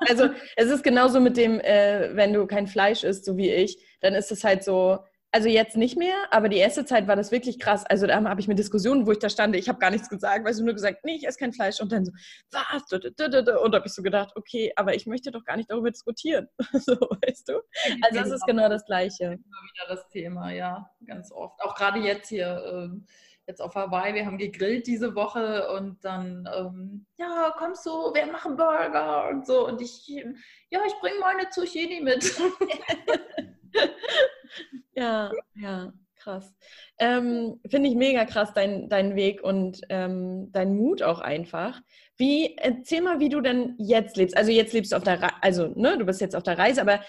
also 0.07 0.29
es 0.55 0.67
ist 0.67 0.83
genauso 0.83 1.19
mit 1.19 1.37
dem, 1.37 1.59
äh, 1.59 2.15
wenn 2.15 2.33
du 2.33 2.45
kein 2.47 2.67
Fleisch 2.67 3.03
isst, 3.03 3.25
so 3.25 3.37
wie 3.37 3.51
ich, 3.51 3.77
dann 4.01 4.13
ist 4.13 4.31
es 4.31 4.43
halt 4.43 4.63
so, 4.63 4.99
also 5.33 5.47
jetzt 5.47 5.77
nicht 5.77 5.97
mehr, 5.97 6.15
aber 6.29 6.49
die 6.49 6.57
erste 6.57 6.85
Zeit 6.85 7.07
war 7.07 7.15
das 7.15 7.31
wirklich 7.31 7.57
krass. 7.57 7.85
Also 7.85 8.05
da 8.05 8.21
habe 8.21 8.41
ich 8.41 8.49
mir 8.49 8.55
Diskussionen, 8.55 9.07
wo 9.07 9.11
ich 9.13 9.19
da 9.19 9.29
stand, 9.29 9.55
ich 9.55 9.69
habe 9.69 9.79
gar 9.79 9.89
nichts 9.89 10.09
gesagt, 10.09 10.45
weil 10.45 10.53
du 10.53 10.65
nur 10.65 10.73
gesagt, 10.73 11.05
nee, 11.05 11.15
ich 11.15 11.25
esse 11.25 11.39
kein 11.39 11.53
Fleisch 11.53 11.79
und 11.79 11.91
dann 11.91 12.03
so, 12.03 12.11
was? 12.51 12.91
Und 12.91 13.17
da 13.17 13.53
habe 13.63 13.83
ich 13.85 13.93
so 13.93 14.03
gedacht, 14.03 14.33
okay, 14.35 14.73
aber 14.75 14.93
ich 14.93 15.05
möchte 15.05 15.31
doch 15.31 15.45
gar 15.45 15.55
nicht 15.55 15.71
darüber 15.71 15.89
diskutieren. 15.89 16.49
so, 16.73 16.95
weißt 16.95 17.47
du? 17.47 17.61
Also 18.01 18.19
das 18.19 18.31
ist 18.31 18.45
genau 18.45 18.67
das 18.67 18.85
Gleiche. 18.85 19.23
Immer 19.23 19.35
wieder 19.37 19.95
das 19.95 20.09
Thema, 20.09 20.51
ja, 20.51 20.89
ganz 21.05 21.31
oft. 21.31 21.61
Auch 21.61 21.75
gerade 21.75 21.99
jetzt 21.99 22.27
hier, 22.27 22.61
ähm, 22.65 23.05
jetzt 23.47 23.61
auf 23.61 23.73
Hawaii, 23.73 24.13
wir 24.13 24.25
haben 24.25 24.37
gegrillt 24.37 24.85
diese 24.85 25.15
Woche 25.15 25.71
und 25.71 26.03
dann, 26.03 26.47
ähm, 26.53 27.05
ja, 27.17 27.53
kommst 27.57 27.85
du, 27.85 28.13
wir 28.13 28.25
machen 28.27 28.57
Burger 28.57 29.29
und 29.29 29.47
so 29.47 29.65
und 29.65 29.81
ich, 29.81 30.07
ja, 30.07 30.79
ich 30.85 30.93
bringe 30.99 31.19
meine 31.21 31.49
Zucchini 31.49 32.01
mit. 32.01 32.35
Ja, 34.93 35.31
ja, 35.55 35.93
krass. 36.15 36.53
Ähm, 36.99 37.59
Finde 37.69 37.89
ich 37.89 37.95
mega 37.95 38.25
krass, 38.25 38.53
dein, 38.53 38.89
dein 38.89 39.15
Weg 39.15 39.41
und 39.41 39.81
ähm, 39.89 40.51
dein 40.51 40.75
Mut 40.75 41.01
auch 41.01 41.21
einfach. 41.21 41.81
Wie, 42.17 42.57
erzähl 42.57 43.01
mal, 43.01 43.19
wie 43.19 43.29
du 43.29 43.41
denn 43.41 43.75
jetzt 43.79 44.17
lebst. 44.17 44.35
Also 44.37 44.51
jetzt 44.51 44.73
lebst 44.73 44.91
du 44.91 44.97
auf 44.97 45.03
der 45.03 45.21
Reise, 45.21 45.35
also 45.41 45.67
ne, 45.75 45.97
du 45.97 46.05
bist 46.05 46.21
jetzt 46.21 46.35
auf 46.35 46.43
der 46.43 46.57
Reise, 46.57 46.81
aber 46.81 46.99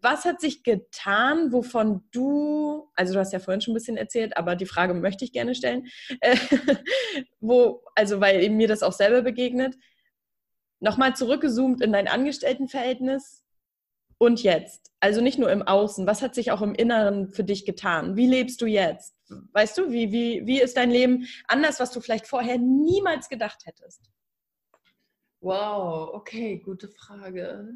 was 0.00 0.24
hat 0.24 0.40
sich 0.40 0.62
getan, 0.62 1.52
wovon 1.52 2.04
du, 2.12 2.90
also 2.94 3.14
du 3.14 3.20
hast 3.20 3.32
ja 3.32 3.38
vorhin 3.38 3.60
schon 3.60 3.72
ein 3.72 3.78
bisschen 3.78 3.96
erzählt, 3.96 4.36
aber 4.36 4.56
die 4.56 4.66
Frage 4.66 4.94
möchte 4.94 5.24
ich 5.24 5.32
gerne 5.32 5.54
stellen, 5.54 5.86
äh, 6.20 6.36
wo, 7.40 7.82
also 7.94 8.20
weil 8.20 8.42
eben 8.42 8.56
mir 8.56 8.68
das 8.68 8.82
auch 8.82 8.92
selber 8.92 9.22
begegnet, 9.22 9.76
nochmal 10.80 11.16
zurückgezoomt 11.16 11.82
in 11.82 11.92
dein 11.92 12.08
Angestelltenverhältnis, 12.08 13.44
und 14.18 14.42
jetzt? 14.42 14.92
Also 15.00 15.20
nicht 15.20 15.38
nur 15.38 15.50
im 15.50 15.62
Außen, 15.62 16.06
was 16.06 16.22
hat 16.22 16.34
sich 16.34 16.50
auch 16.50 16.60
im 16.60 16.74
Inneren 16.74 17.28
für 17.28 17.44
dich 17.44 17.64
getan? 17.64 18.16
Wie 18.16 18.26
lebst 18.26 18.60
du 18.60 18.66
jetzt? 18.66 19.14
Weißt 19.52 19.78
du, 19.78 19.92
wie, 19.92 20.10
wie, 20.12 20.46
wie 20.46 20.60
ist 20.60 20.76
dein 20.76 20.90
Leben 20.90 21.26
anders, 21.46 21.80
was 21.80 21.92
du 21.92 22.00
vielleicht 22.00 22.26
vorher 22.26 22.58
niemals 22.58 23.28
gedacht 23.28 23.64
hättest? 23.64 24.10
Wow, 25.40 26.10
okay, 26.14 26.58
gute 26.58 26.88
Frage. 26.88 27.74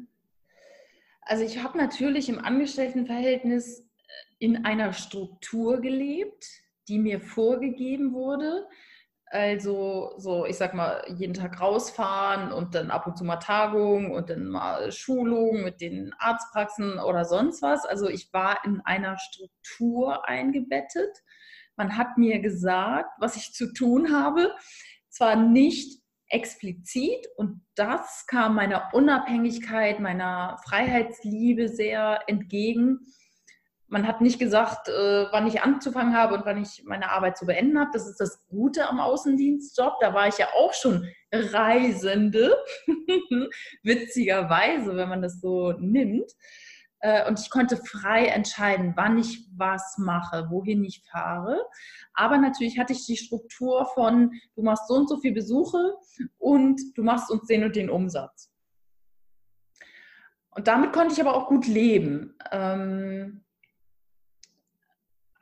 Also 1.21 1.45
ich 1.45 1.63
habe 1.63 1.77
natürlich 1.77 2.27
im 2.27 2.39
Angestelltenverhältnis 2.39 3.79
äh, 3.79 3.83
in 4.39 4.65
einer 4.65 4.91
Struktur 4.91 5.79
gelebt, 5.79 6.45
die 6.89 6.99
mir 6.99 7.21
vorgegeben 7.21 8.13
wurde. 8.13 8.67
Also 9.33 10.13
so, 10.17 10.45
ich 10.45 10.57
sag 10.57 10.75
mal, 10.75 11.03
jeden 11.07 11.33
Tag 11.33 11.59
rausfahren 11.59 12.51
und 12.51 12.75
dann 12.75 12.91
ab 12.91 13.07
und 13.07 13.17
zu 13.17 13.23
mal 13.23 13.37
Tagung 13.37 14.11
und 14.11 14.29
dann 14.29 14.45
mal 14.45 14.91
Schulung 14.91 15.63
mit 15.63 15.81
den 15.81 16.13
Arztpraxen 16.19 16.99
oder 16.99 17.25
sonst 17.25 17.63
was. 17.63 17.83
Also 17.83 18.09
ich 18.09 18.31
war 18.31 18.63
in 18.63 18.81
einer 18.81 19.17
Struktur 19.17 20.29
eingebettet. 20.29 21.09
Man 21.75 21.97
hat 21.97 22.19
mir 22.19 22.41
gesagt, 22.41 23.09
was 23.17 23.35
ich 23.35 23.53
zu 23.53 23.73
tun 23.73 24.13
habe. 24.13 24.53
Zwar 25.09 25.35
nicht 25.35 26.03
explizit 26.27 27.25
und 27.35 27.65
das 27.73 28.27
kam 28.27 28.53
meiner 28.53 28.91
Unabhängigkeit, 28.93 29.99
meiner 29.99 30.59
Freiheitsliebe 30.63 31.69
sehr 31.69 32.19
entgegen 32.27 32.99
man 33.93 34.07
hat 34.07 34.21
nicht 34.21 34.39
gesagt, 34.39 34.89
äh, 34.89 35.27
wann 35.31 35.45
ich 35.45 35.61
anzufangen 35.61 36.17
habe 36.17 36.33
und 36.33 36.45
wann 36.45 36.59
ich 36.59 36.83
meine 36.83 37.11
Arbeit 37.11 37.37
zu 37.37 37.45
beenden 37.45 37.79
habe. 37.79 37.91
Das 37.93 38.07
ist 38.07 38.19
das 38.19 38.43
Gute 38.47 38.89
am 38.89 38.99
Außendienstjob. 38.99 39.99
Da 40.01 40.15
war 40.15 40.27
ich 40.27 40.39
ja 40.39 40.47
auch 40.57 40.73
schon 40.73 41.07
Reisende, 41.31 42.57
witzigerweise, 43.83 44.95
wenn 44.95 45.09
man 45.09 45.21
das 45.21 45.39
so 45.39 45.73
nimmt. 45.73 46.31
Äh, 47.01 47.27
und 47.27 47.39
ich 47.39 47.51
konnte 47.51 47.77
frei 47.77 48.25
entscheiden, 48.25 48.93
wann 48.95 49.19
ich 49.19 49.47
was 49.55 49.99
mache, 49.99 50.47
wohin 50.49 50.83
ich 50.83 51.03
fahre. 51.11 51.63
Aber 52.15 52.39
natürlich 52.39 52.79
hatte 52.79 52.93
ich 52.93 53.05
die 53.05 53.17
Struktur 53.17 53.85
von, 53.93 54.31
du 54.55 54.63
machst 54.63 54.87
so 54.87 54.95
und 54.95 55.07
so 55.07 55.19
viele 55.19 55.35
Besuche 55.35 55.93
und 56.39 56.81
du 56.95 57.03
machst 57.03 57.29
uns 57.29 57.45
den 57.45 57.63
und 57.63 57.75
den 57.75 57.91
Umsatz. 57.91 58.51
Und 60.49 60.67
damit 60.67 60.93
konnte 60.93 61.13
ich 61.13 61.21
aber 61.21 61.35
auch 61.35 61.47
gut 61.47 61.67
leben. 61.67 62.35
Ähm, 62.51 63.42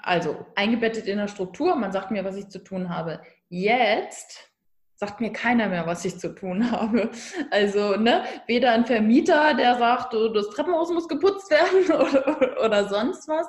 also 0.04 0.46
eingebettet 0.56 1.08
in 1.08 1.18
der 1.18 1.28
Struktur, 1.28 1.76
man 1.76 1.92
sagt 1.92 2.12
mir, 2.12 2.24
was 2.24 2.36
ich 2.36 2.50
zu 2.50 2.60
tun 2.60 2.90
habe. 2.90 3.22
Jetzt 3.50 4.52
sagt 4.96 5.20
mir 5.20 5.34
keiner 5.34 5.68
mehr, 5.68 5.88
was 5.88 6.06
ich 6.06 6.20
zu 6.20 6.36
tun 6.36 6.72
habe. 6.72 7.10
Also, 7.50 7.96
ne, 7.98 8.24
weder 8.48 8.72
ein 8.72 8.86
Vermieter, 8.86 9.56
der 9.56 9.78
sagt, 9.78 10.14
das 10.14 10.50
Treppenhaus 10.50 10.92
muss 10.92 11.08
geputzt 11.08 11.50
werden 11.50 11.92
oder, 11.92 12.64
oder 12.64 12.88
sonst 12.88 13.28
was, 13.28 13.48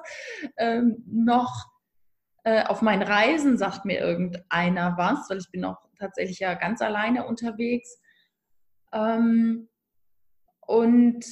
ähm, 0.56 1.04
noch 1.06 1.72
äh, 2.44 2.64
auf 2.64 2.82
meinen 2.82 3.02
Reisen 3.02 3.56
sagt 3.56 3.84
mir 3.84 4.00
irgendeiner 4.00 4.94
was, 4.96 5.28
weil 5.30 5.38
ich 5.38 5.50
bin 5.50 5.64
auch 5.64 5.78
tatsächlich 5.98 6.40
ja 6.40 6.54
ganz 6.54 6.80
alleine 6.80 7.26
unterwegs. 7.26 8.00
Ähm, 8.92 9.68
und 10.66 11.24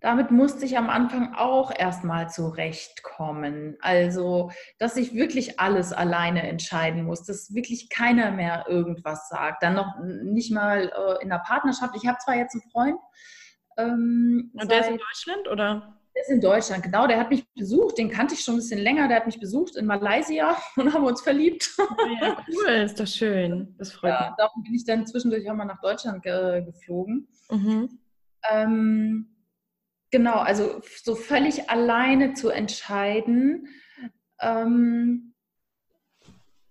damit 0.00 0.30
musste 0.30 0.64
ich 0.64 0.78
am 0.78 0.88
Anfang 0.88 1.34
auch 1.34 1.70
erstmal 1.76 2.30
zurechtkommen. 2.30 3.76
Also, 3.80 4.50
dass 4.78 4.96
ich 4.96 5.14
wirklich 5.14 5.60
alles 5.60 5.92
alleine 5.92 6.42
entscheiden 6.48 7.04
muss, 7.04 7.24
dass 7.24 7.54
wirklich 7.54 7.90
keiner 7.90 8.30
mehr 8.30 8.64
irgendwas 8.66 9.28
sagt. 9.28 9.62
Dann 9.62 9.74
noch 9.74 9.98
nicht 10.22 10.52
mal 10.52 10.90
äh, 10.90 11.22
in 11.22 11.28
der 11.28 11.42
Partnerschaft. 11.44 11.94
Ich 11.96 12.06
habe 12.06 12.18
zwar 12.18 12.36
jetzt 12.36 12.54
einen 12.54 12.70
Freund. 12.70 12.98
Ähm, 13.76 14.50
Und 14.54 14.70
der 14.70 14.80
ist 14.80 14.88
in 14.88 14.98
Deutschland 14.98 15.48
oder? 15.48 15.96
Der 16.14 16.22
ist 16.22 16.30
in 16.30 16.40
Deutschland, 16.40 16.82
genau. 16.82 17.06
Der 17.06 17.18
hat 17.18 17.30
mich 17.30 17.46
besucht. 17.54 17.98
Den 17.98 18.10
kannte 18.10 18.34
ich 18.34 18.40
schon 18.40 18.54
ein 18.54 18.58
bisschen 18.58 18.80
länger. 18.80 19.06
Der 19.06 19.18
hat 19.18 19.26
mich 19.26 19.38
besucht 19.38 19.76
in 19.76 19.84
Malaysia 19.84 20.56
und 20.76 20.94
haben 20.94 21.04
uns 21.04 21.20
verliebt. 21.20 21.70
Ja, 22.22 22.38
cool, 22.48 22.70
ist 22.70 22.98
doch 22.98 23.06
schön. 23.06 23.74
Das 23.78 23.92
freut 23.92 24.12
ja, 24.12 24.28
mich. 24.28 24.36
Darum 24.38 24.62
bin 24.62 24.74
ich 24.74 24.84
dann 24.86 25.06
zwischendurch 25.06 25.48
auch 25.50 25.54
mal 25.54 25.66
nach 25.66 25.80
Deutschland 25.82 26.22
ge 26.22 26.64
geflogen. 26.64 27.28
Mhm. 27.50 27.98
Ähm, 28.50 29.26
Genau, 30.10 30.36
also 30.38 30.80
so 31.02 31.14
völlig 31.14 31.70
alleine 31.70 32.34
zu 32.34 32.50
entscheiden. 32.50 33.68
Ähm, 34.40 35.34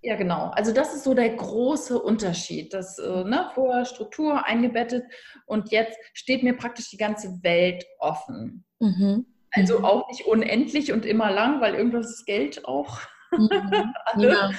ja, 0.02 0.16
genau. 0.16 0.52
Also 0.54 0.74
das 0.74 0.94
ist 0.94 1.04
so 1.04 1.14
der 1.14 1.30
große 1.30 2.02
Unterschied. 2.02 2.74
Das 2.74 3.00
äh, 3.00 3.24
ne, 3.24 3.50
vorher 3.54 3.86
Struktur 3.86 4.46
eingebettet 4.46 5.04
und 5.46 5.72
jetzt 5.72 5.98
steht 6.14 6.44
mir 6.44 6.56
praktisch 6.56 6.90
die 6.90 6.98
ganze 6.98 7.44
Welt 7.44 7.86
offen. 8.00 8.66
Mhm. 8.80 9.26
Also 9.52 9.80
mhm. 9.80 9.86
auch 9.86 10.08
nicht 10.10 10.26
unendlich 10.26 10.92
und 10.94 11.06
immer 11.06 11.32
lang, 11.32 11.60
weil 11.60 11.76
irgendwas 11.76 12.10
ist 12.10 12.26
Geld 12.26 12.66
auch. 12.66 13.00
Mhm. 13.32 13.50
ja. 14.18 14.52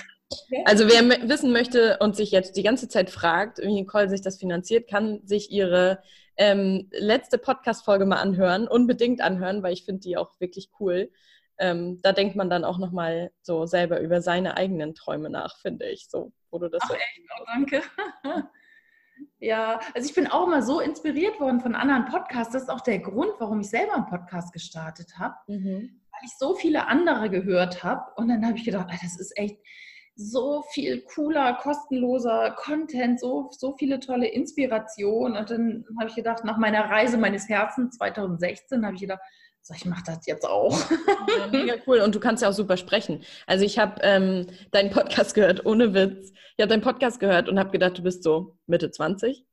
Also 0.65 0.87
wer 0.89 1.29
wissen 1.29 1.53
möchte 1.53 1.99
und 2.01 2.17
sich 2.17 2.31
jetzt 2.31 2.57
die 2.57 2.63
ganze 2.63 2.89
Zeit 2.89 3.11
fragt, 3.11 3.59
wie 3.59 3.73
Nicole 3.73 4.09
sich 4.09 4.21
das 4.21 4.39
finanziert, 4.39 4.89
kann 4.89 5.21
sich 5.27 5.51
ihre 5.51 6.03
ähm, 6.41 6.89
letzte 6.91 7.37
Podcast-Folge 7.37 8.07
mal 8.07 8.17
anhören, 8.17 8.67
unbedingt 8.67 9.21
anhören, 9.21 9.63
weil 9.63 9.75
ich 9.75 9.85
finde 9.85 10.01
die 10.01 10.17
auch 10.17 10.41
wirklich 10.41 10.71
cool. 10.81 11.13
Ähm, 11.59 12.01
da 12.03 12.13
denkt 12.13 12.35
man 12.35 12.49
dann 12.49 12.65
auch 12.65 12.79
nochmal 12.79 13.31
so 13.43 13.67
selber 13.67 14.01
über 14.01 14.23
seine 14.23 14.57
eigenen 14.57 14.95
Träume 14.95 15.29
nach, 15.29 15.59
finde 15.59 15.87
ich. 15.91 16.09
So, 16.09 16.33
wo 16.51 16.59
du 16.59 16.71
das 16.71 16.81
Ach, 16.83 16.89
so 16.89 16.95
echt? 16.95 17.21
Oh, 17.39 17.45
danke. 17.45 17.83
ja, 19.39 19.81
also 19.95 20.09
ich 20.09 20.15
bin 20.15 20.29
auch 20.29 20.47
mal 20.47 20.63
so 20.63 20.81
inspiriert 20.81 21.39
worden 21.41 21.61
von 21.61 21.75
anderen 21.75 22.07
Podcasts. 22.07 22.55
Das 22.55 22.63
ist 22.63 22.71
auch 22.71 22.81
der 22.81 23.01
Grund, 23.01 23.33
warum 23.39 23.61
ich 23.61 23.69
selber 23.69 23.95
einen 23.95 24.07
Podcast 24.07 24.55
gestartet 24.55 25.19
habe. 25.19 25.35
Mhm. 25.47 26.01
Weil 26.11 26.21
ich 26.25 26.39
so 26.39 26.55
viele 26.55 26.87
andere 26.87 27.29
gehört 27.29 27.85
habe. 27.85 28.11
Und 28.17 28.29
dann 28.29 28.47
habe 28.47 28.57
ich 28.57 28.65
gedacht, 28.65 28.89
das 29.03 29.21
ist 29.21 29.37
echt, 29.37 29.59
so 30.21 30.63
viel 30.73 31.03
cooler, 31.03 31.55
kostenloser 31.55 32.55
Content, 32.57 33.19
so, 33.21 33.49
so 33.53 33.75
viele 33.79 34.01
tolle 34.01 34.29
Inspirationen. 34.29 35.37
Und 35.37 35.51
dann 35.51 35.85
habe 35.99 36.11
ich 36.11 36.17
gedacht, 36.17 36.45
nach 36.45 36.59
meiner 36.59 36.85
Reise 36.91 37.17
meines 37.17 37.49
Herzens 37.49 37.97
2016, 37.97 38.85
habe 38.85 38.95
ich 38.95 39.01
gedacht, 39.01 39.21
so, 39.63 39.75
ich 39.75 39.85
mache 39.85 40.03
das 40.07 40.27
jetzt 40.27 40.47
auch. 40.47 40.79
Ja, 40.91 41.47
mega 41.51 41.75
cool. 41.87 42.01
Und 42.01 42.15
du 42.15 42.21
kannst 42.21 42.43
ja 42.43 42.49
auch 42.49 42.55
super 42.55 42.77
sprechen. 42.77 43.23
Also 43.47 43.65
ich 43.65 43.79
habe 43.79 44.01
ähm, 44.03 44.47
deinen 44.73 44.91
Podcast 44.91 45.35
gehört, 45.35 45.67
ohne 45.67 45.95
Witz. 45.95 46.33
Ich 46.57 46.63
habe 46.63 46.69
deinen 46.69 46.83
Podcast 46.83 47.21
gehört 47.21 47.49
und 47.49 47.59
habe 47.59 47.71
gedacht, 47.71 47.99
du 47.99 48.03
bist 48.03 48.23
so 48.23 48.57
Mitte 48.67 48.91
20. 48.91 49.45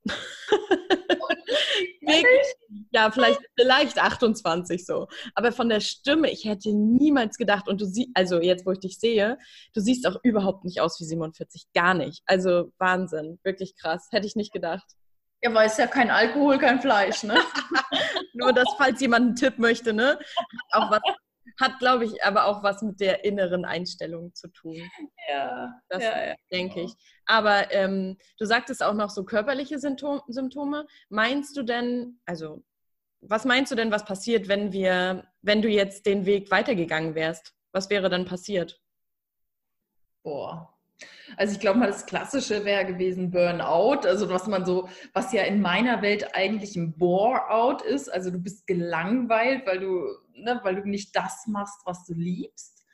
ja, 2.92 3.12
vielleicht, 3.12 3.40
vielleicht 3.60 4.02
28 4.02 4.86
so. 4.86 5.08
Aber 5.36 5.52
von 5.52 5.70
der 5.70 5.80
Stimme, 5.80 6.30
ich 6.32 6.46
hätte 6.46 6.74
niemals 6.74 7.38
gedacht, 7.38 7.68
und 7.68 7.82
du 7.82 7.86
siehst, 7.86 8.10
also 8.14 8.40
jetzt, 8.40 8.66
wo 8.66 8.72
ich 8.72 8.80
dich 8.80 9.00
sehe, 9.00 9.38
du 9.74 9.82
siehst 9.82 10.08
auch 10.08 10.18
überhaupt 10.24 10.66
nicht 10.66 10.82
aus 10.82 11.00
wie 11.00 11.06
47. 11.06 11.68
Gar 11.74 11.94
nicht. 11.94 12.22
Also 12.26 12.72
Wahnsinn. 12.78 13.40
Wirklich 13.44 13.76
krass. 13.76 14.08
Hätte 14.12 14.28
ich 14.28 14.36
nicht 14.36 14.54
gedacht. 14.54 14.86
Ja, 15.44 15.54
weil 15.54 15.68
es 15.68 15.78
ja 15.78 15.86
kein 15.86 16.10
Alkohol, 16.10 16.58
kein 16.58 16.82
Fleisch, 16.82 17.24
ne? 17.24 17.36
Nur, 18.34 18.54
dass, 18.54 18.68
falls 18.78 19.00
jemand 19.02 19.26
einen 19.26 19.36
Tipp 19.36 19.60
möchte, 19.60 19.94
ne? 19.94 20.18
Auch 20.72 20.90
was 20.90 21.02
hat, 21.60 21.80
glaube 21.80 22.06
ich, 22.06 22.24
aber 22.24 22.46
auch 22.46 22.64
was 22.64 22.82
mit 22.82 23.00
der 23.00 23.26
inneren 23.26 23.66
Einstellung 23.66 24.34
zu 24.34 24.48
tun. 24.50 24.78
Ja, 25.30 25.74
das 25.90 26.04
ja, 26.04 26.28
ja. 26.28 26.36
denke 26.52 26.82
ich. 26.82 26.94
Aber 27.26 27.72
ähm, 27.72 28.18
du 28.38 28.46
sagtest 28.46 28.84
auch 28.84 28.94
noch 28.94 29.10
so 29.10 29.26
körperliche 29.26 29.80
Symptom 29.80 30.22
Symptome. 30.28 30.86
Meinst 31.10 31.58
du 31.58 31.64
denn, 31.64 32.20
also 32.26 32.64
was 33.22 33.46
meinst 33.46 33.72
du 33.72 33.76
denn, 33.76 33.92
was 33.92 34.06
passiert, 34.06 34.48
wenn 34.48 34.72
wir, 34.72 35.28
wenn 35.42 35.62
du 35.62 35.70
jetzt 35.70 36.06
den 36.06 36.26
Weg 36.26 36.52
weitergegangen 36.52 37.16
wärst? 37.16 37.54
Was 37.72 37.90
wäre 37.90 38.10
dann 38.10 38.26
passiert? 38.26 38.80
Boah, 40.24 40.77
also 41.36 41.54
ich 41.54 41.60
glaube 41.60 41.80
mal, 41.80 41.88
das 41.88 42.06
Klassische 42.06 42.66
wäre 42.66 42.86
gewesen 42.86 43.32
Burnout, 43.32 44.08
also 44.08 44.30
was 44.30 44.48
man 44.48 44.66
so, 44.66 44.90
was 45.14 45.34
ja 45.34 45.44
in 45.44 45.62
meiner 45.62 46.02
Welt 46.02 46.36
eigentlich 46.36 46.76
ein 46.76 46.98
Bore-out 46.98 47.82
ist. 47.82 48.10
Also 48.10 48.32
du 48.32 48.40
bist 48.40 48.66
gelangweilt, 48.66 49.66
weil 49.66 49.80
du, 49.80 50.06
ne, 50.34 50.60
weil 50.64 50.76
du 50.76 50.88
nicht 50.88 51.16
das 51.16 51.46
machst, 51.48 51.82
was 51.86 52.06
du 52.06 52.14
liebst. 52.14 52.86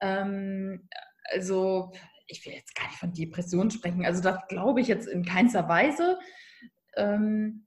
Ähm, 0.00 0.88
also 1.32 1.92
ich 2.26 2.44
will 2.44 2.52
jetzt 2.52 2.74
gar 2.74 2.86
nicht 2.86 2.98
von 2.98 3.12
Depressionen 3.12 3.70
sprechen. 3.70 4.04
Also 4.04 4.22
das 4.22 4.46
glaube 4.48 4.80
ich 4.80 4.88
jetzt 4.88 5.08
in 5.08 5.24
keinster 5.24 5.68
Weise. 5.68 6.18
Ähm, 6.96 7.66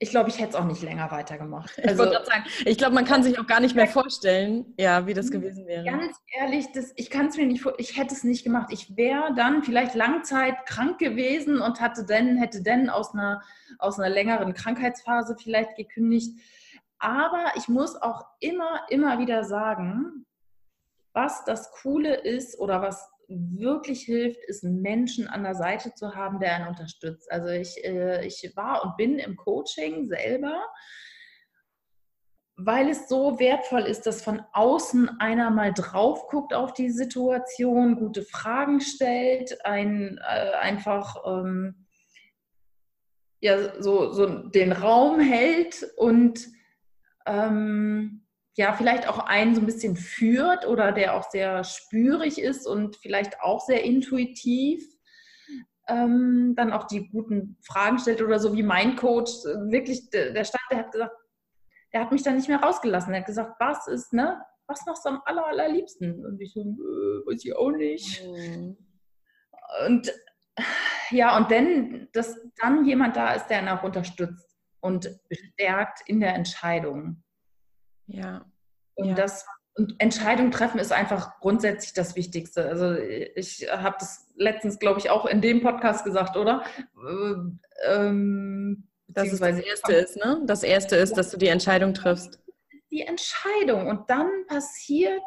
ich 0.00 0.10
glaube, 0.10 0.28
ich 0.28 0.38
hätte 0.38 0.50
es 0.50 0.54
auch 0.54 0.64
nicht 0.64 0.82
länger 0.82 1.10
weitergemacht. 1.10 1.76
Ich 1.76 1.88
also, 1.88 2.04
wollte 2.04 2.24
sagen, 2.24 2.44
ich 2.64 2.78
glaube, 2.78 2.94
man 2.94 3.04
kann 3.04 3.22
sich 3.24 3.38
auch 3.38 3.46
gar 3.46 3.58
nicht 3.58 3.74
mehr 3.74 3.88
vorstellen, 3.88 4.72
ja, 4.78 5.06
wie 5.06 5.14
das 5.14 5.30
gewesen 5.30 5.66
wäre. 5.66 5.84
Ganz 5.84 6.16
ehrlich, 6.38 6.70
das, 6.72 6.92
ich 6.96 7.10
kann 7.10 7.26
es 7.26 7.36
mir 7.36 7.46
nicht 7.46 7.64
ich 7.78 7.96
hätte 7.96 8.14
es 8.14 8.22
nicht 8.22 8.44
gemacht. 8.44 8.68
Ich 8.70 8.96
wäre 8.96 9.34
dann 9.34 9.64
vielleicht 9.64 9.94
Langzeit 9.94 10.66
krank 10.66 10.98
gewesen 10.98 11.60
und 11.60 11.80
hatte 11.80 12.04
dann, 12.04 12.36
hätte 12.36 12.62
dann 12.62 12.90
aus 12.90 13.12
einer, 13.12 13.42
aus 13.78 13.98
einer 13.98 14.08
längeren 14.08 14.54
Krankheitsphase 14.54 15.36
vielleicht 15.36 15.76
gekündigt. 15.76 16.38
Aber 17.00 17.52
ich 17.56 17.68
muss 17.68 17.96
auch 17.96 18.24
immer, 18.38 18.82
immer 18.90 19.18
wieder 19.18 19.42
sagen, 19.44 20.26
was 21.12 21.44
das 21.44 21.72
Coole 21.72 22.14
ist 22.14 22.58
oder 22.60 22.82
was 22.82 23.10
wirklich 23.28 24.02
hilft, 24.02 24.42
ist 24.46 24.64
einen 24.64 24.80
Menschen 24.80 25.28
an 25.28 25.42
der 25.42 25.54
Seite 25.54 25.94
zu 25.94 26.14
haben, 26.14 26.40
der 26.40 26.54
einen 26.54 26.68
unterstützt. 26.68 27.30
Also 27.30 27.48
ich, 27.48 27.84
äh, 27.84 28.26
ich 28.26 28.52
war 28.56 28.84
und 28.84 28.96
bin 28.96 29.18
im 29.18 29.36
Coaching 29.36 30.08
selber, 30.08 30.64
weil 32.56 32.88
es 32.88 33.08
so 33.08 33.38
wertvoll 33.38 33.82
ist, 33.82 34.06
dass 34.06 34.22
von 34.22 34.42
außen 34.52 35.20
einer 35.20 35.50
mal 35.50 35.72
drauf 35.72 36.26
guckt 36.28 36.54
auf 36.54 36.72
die 36.72 36.90
Situation, 36.90 37.96
gute 37.96 38.22
Fragen 38.22 38.80
stellt, 38.80 39.64
ein, 39.64 40.18
äh, 40.18 40.52
einfach 40.56 41.16
ähm, 41.26 41.86
ja, 43.40 43.80
so, 43.80 44.12
so 44.12 44.48
den 44.48 44.72
Raum 44.72 45.20
hält 45.20 45.86
und 45.96 46.48
ähm, 47.26 48.27
ja, 48.58 48.72
vielleicht 48.72 49.08
auch 49.08 49.20
einen 49.20 49.54
so 49.54 49.60
ein 49.60 49.66
bisschen 49.66 49.94
führt 49.94 50.66
oder 50.66 50.90
der 50.90 51.14
auch 51.14 51.30
sehr 51.30 51.62
spürig 51.62 52.40
ist 52.40 52.66
und 52.66 52.96
vielleicht 52.96 53.40
auch 53.40 53.60
sehr 53.60 53.84
intuitiv 53.84 54.82
ähm, 55.86 56.54
dann 56.56 56.72
auch 56.72 56.88
die 56.88 57.08
guten 57.08 57.56
Fragen 57.64 58.00
stellt 58.00 58.20
oder 58.20 58.40
so 58.40 58.54
wie 58.54 58.64
mein 58.64 58.96
Coach, 58.96 59.30
wirklich, 59.70 60.10
der 60.10 60.44
stand, 60.44 60.64
der 60.72 60.78
hat 60.78 60.90
gesagt, 60.90 61.16
der 61.92 62.00
hat 62.00 62.10
mich 62.10 62.24
dann 62.24 62.34
nicht 62.34 62.48
mehr 62.48 62.60
rausgelassen. 62.60 63.14
Er 63.14 63.20
hat 63.20 63.26
gesagt, 63.26 63.54
was 63.60 63.86
ist, 63.86 64.12
ne, 64.12 64.42
was 64.66 64.84
machst 64.86 65.04
du 65.04 65.10
am 65.10 65.22
aller, 65.24 65.46
allerliebsten? 65.46 66.26
Und 66.26 66.40
ich 66.40 66.52
so, 66.52 66.60
äh, 66.60 67.26
weiß 67.26 67.44
ich 67.44 67.56
auch 67.56 67.70
nicht. 67.70 68.26
Mhm. 68.26 68.76
Und 69.86 70.12
ja, 71.10 71.36
und 71.36 71.48
dann, 71.52 72.08
dass 72.12 72.36
dann 72.60 72.84
jemand 72.84 73.14
da 73.16 73.34
ist, 73.34 73.46
der 73.46 73.62
ihn 73.62 73.68
auch 73.68 73.84
unterstützt 73.84 74.58
und 74.80 75.08
bestärkt 75.28 76.00
in 76.06 76.18
der 76.18 76.34
Entscheidung. 76.34 77.22
Ja. 78.08 78.44
Und 78.94 79.10
ja. 79.10 79.14
das 79.14 79.46
und 79.78 79.94
Entscheidung 80.00 80.50
treffen 80.50 80.80
ist 80.80 80.92
einfach 80.92 81.38
grundsätzlich 81.38 81.92
das 81.92 82.16
Wichtigste. 82.16 82.68
Also 82.68 82.94
ich 82.94 83.68
habe 83.70 83.94
das 84.00 84.26
letztens, 84.34 84.80
glaube 84.80 84.98
ich, 84.98 85.08
auch 85.08 85.24
in 85.24 85.40
dem 85.40 85.62
Podcast 85.62 86.04
gesagt, 86.04 86.36
oder? 86.36 86.64
Ähm, 87.86 88.88
dass 89.06 89.32
es 89.32 89.38
das 89.38 89.58
Erste 89.60 89.92
ist, 89.94 90.16
ne? 90.16 90.42
Das 90.46 90.64
Erste 90.64 90.96
ist, 90.96 91.16
dass 91.16 91.30
du 91.30 91.36
die 91.36 91.46
Entscheidung 91.46 91.94
triffst. 91.94 92.40
Die 92.90 93.02
Entscheidung. 93.02 93.86
Und 93.86 94.10
dann 94.10 94.28
passiert, 94.48 95.22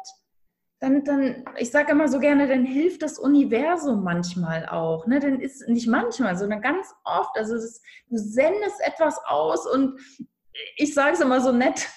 dann, 0.80 1.02
dann 1.04 1.44
ich 1.56 1.70
sage 1.70 1.92
immer 1.92 2.08
so 2.08 2.18
gerne, 2.18 2.46
dann 2.46 2.66
hilft 2.66 3.02
das 3.02 3.18
Universum 3.18 4.04
manchmal 4.04 4.66
auch. 4.68 5.06
Ne? 5.06 5.18
Dann 5.18 5.40
ist 5.40 5.66
nicht 5.66 5.88
manchmal, 5.88 6.36
sondern 6.36 6.60
ganz 6.60 6.92
oft. 7.04 7.36
Also 7.36 7.54
das, 7.54 7.80
du 8.10 8.18
sendest 8.18 8.80
etwas 8.80 9.18
aus 9.24 9.66
und 9.66 9.98
ich 10.76 10.92
sage 10.92 11.14
es 11.14 11.20
immer 11.20 11.40
so 11.40 11.52
nett, 11.52 11.88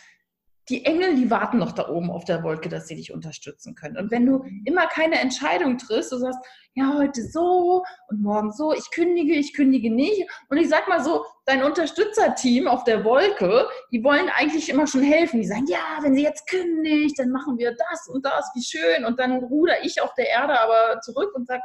die 0.70 0.86
Engel, 0.86 1.16
die 1.16 1.30
warten 1.30 1.59
noch 1.59 1.74
da 1.74 1.89
oben 1.89 2.09
auf 2.09 2.26
der 2.26 2.43
Wolke, 2.43 2.70
dass 2.70 2.88
sie 2.88 2.95
dich 2.95 3.13
unterstützen 3.13 3.76
können. 3.76 3.97
Und 3.97 4.09
wenn 4.09 4.26
du 4.26 4.43
immer 4.66 4.88
keine 4.88 5.20
Entscheidung 5.20 5.78
triffst, 5.78 6.11
du 6.11 6.18
sagst, 6.18 6.39
ja, 6.74 6.93
heute 6.97 7.24
so 7.24 7.84
und 8.09 8.22
morgen 8.22 8.51
so, 8.51 8.74
ich 8.74 8.89
kündige, 8.91 9.34
ich 9.36 9.53
kündige 9.53 9.91
nicht. 9.91 10.28
Und 10.49 10.57
ich 10.57 10.68
sag 10.68 10.88
mal 10.88 11.03
so, 11.03 11.24
dein 11.45 11.63
Unterstützerteam 11.63 12.68
auf 12.68 12.84
der 12.84 13.03
Wolke, 13.03 13.68
die 13.91 14.03
wollen 14.03 14.30
eigentlich 14.30 14.70
immer 14.70 14.88
schon 14.88 15.03
helfen. 15.03 15.39
Die 15.39 15.47
sagen, 15.47 15.68
ja, 15.68 15.99
wenn 16.01 16.16
sie 16.16 16.24
jetzt 16.24 16.47
kündigt, 16.49 17.18
dann 17.20 17.30
machen 17.30 17.57
wir 17.57 17.76
das 17.76 18.07
und 18.09 18.26
das, 18.26 18.51
wie 18.55 18.63
schön. 18.63 19.05
Und 19.05 19.20
dann 19.20 19.43
ruder 19.43 19.84
ich 19.84 20.01
auf 20.01 20.13
der 20.16 20.30
Erde 20.30 20.59
aber 20.59 20.99
zurück 21.01 21.34
und 21.36 21.47
sag, 21.47 21.61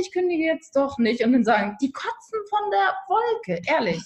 ich 0.00 0.12
kündige 0.12 0.44
jetzt 0.44 0.74
doch 0.76 0.98
nicht. 0.98 1.24
Und 1.24 1.32
dann 1.32 1.44
sagen, 1.44 1.76
die 1.80 1.92
kotzen 1.92 2.40
von 2.50 2.70
der 2.70 2.94
Wolke, 3.08 3.62
ehrlich. 3.66 4.02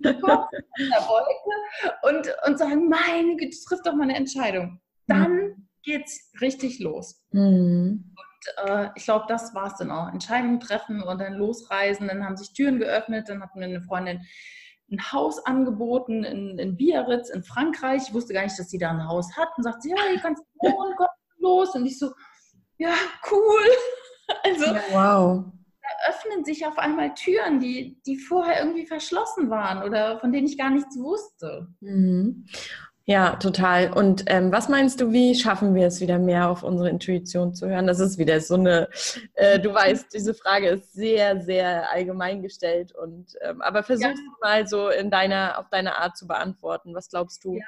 Die 0.00 0.20
kotzen 0.20 0.64
von 0.76 0.90
der 0.90 1.08
Wolke 1.08 1.98
und, 2.02 2.36
und 2.46 2.58
sagen, 2.58 2.88
meine 2.88 3.36
Güte, 3.36 3.56
triff 3.66 3.80
doch 3.84 3.94
mal 3.94 4.04
eine 4.04 4.16
Entscheidung. 4.16 4.80
Dann 5.06 5.32
mhm. 5.32 5.68
geht's 5.82 6.32
richtig 6.40 6.80
los. 6.80 7.22
Mhm. 7.32 8.14
Und 8.16 8.68
äh, 8.68 8.90
ich 8.94 9.04
glaube, 9.04 9.26
das 9.28 9.54
war 9.54 9.68
es 9.68 9.78
dann 9.78 9.90
auch. 9.90 10.08
Entscheidungen 10.08 10.60
treffen 10.60 11.02
und 11.02 11.20
dann 11.20 11.34
losreisen. 11.34 12.08
Dann 12.08 12.24
haben 12.24 12.36
sich 12.36 12.52
Türen 12.52 12.78
geöffnet. 12.78 13.28
Dann 13.28 13.42
hat 13.42 13.54
mir 13.54 13.64
eine 13.64 13.82
Freundin 13.82 14.22
ein 14.90 15.12
Haus 15.12 15.44
angeboten 15.44 16.22
in, 16.22 16.58
in 16.58 16.76
Biarritz 16.76 17.30
in 17.30 17.42
Frankreich. 17.42 18.02
Ich 18.06 18.14
wusste 18.14 18.34
gar 18.34 18.44
nicht, 18.44 18.58
dass 18.58 18.70
sie 18.70 18.78
da 18.78 18.90
ein 18.90 19.06
Haus 19.06 19.36
hat. 19.36 19.48
Und 19.56 19.64
sagt 19.64 19.82
sie, 19.82 19.90
ja, 19.90 19.96
hier 20.08 20.20
kannst 20.20 20.42
du 20.42 20.68
wohnen, 20.68 20.94
komm 20.96 21.08
los. 21.38 21.74
Und 21.74 21.86
ich 21.86 21.98
so, 21.98 22.12
ja, 22.78 22.94
cool. 23.30 23.66
Also, 24.44 24.64
ja, 24.66 24.80
wow. 24.90 25.44
Da 25.82 26.10
öffnen 26.10 26.44
sich 26.44 26.66
auf 26.66 26.78
einmal 26.78 27.14
Türen, 27.14 27.60
die, 27.60 28.00
die 28.06 28.16
vorher 28.16 28.60
irgendwie 28.60 28.86
verschlossen 28.86 29.50
waren 29.50 29.84
oder 29.84 30.18
von 30.18 30.32
denen 30.32 30.46
ich 30.46 30.58
gar 30.58 30.70
nichts 30.70 30.98
wusste. 30.98 31.68
Mhm. 31.80 32.46
Ja, 33.08 33.36
total. 33.36 33.92
Und 33.92 34.24
ähm, 34.26 34.50
was 34.50 34.68
meinst 34.68 35.00
du, 35.00 35.12
wie 35.12 35.36
schaffen 35.36 35.76
wir 35.76 35.86
es 35.86 36.00
wieder 36.00 36.18
mehr 36.18 36.50
auf 36.50 36.64
unsere 36.64 36.90
Intuition 36.90 37.54
zu 37.54 37.68
hören? 37.68 37.86
Das 37.86 38.00
ist 38.00 38.18
wieder 38.18 38.40
so 38.40 38.54
eine, 38.54 38.88
äh, 39.34 39.60
du 39.60 39.72
weißt, 39.72 40.12
diese 40.12 40.34
Frage 40.34 40.70
ist 40.70 40.92
sehr, 40.92 41.40
sehr 41.40 41.88
allgemein 41.92 42.42
gestellt 42.42 42.92
und 42.92 43.36
ähm, 43.42 43.62
aber 43.62 43.84
versuch 43.84 44.06
ja. 44.06 44.14
mal 44.42 44.66
so 44.66 44.88
in 44.88 45.08
deiner, 45.08 45.56
auf 45.60 45.68
deine 45.70 45.98
Art 45.98 46.16
zu 46.16 46.26
beantworten. 46.26 46.96
Was 46.96 47.08
glaubst 47.08 47.44
du? 47.44 47.54
Ja, 47.54 47.64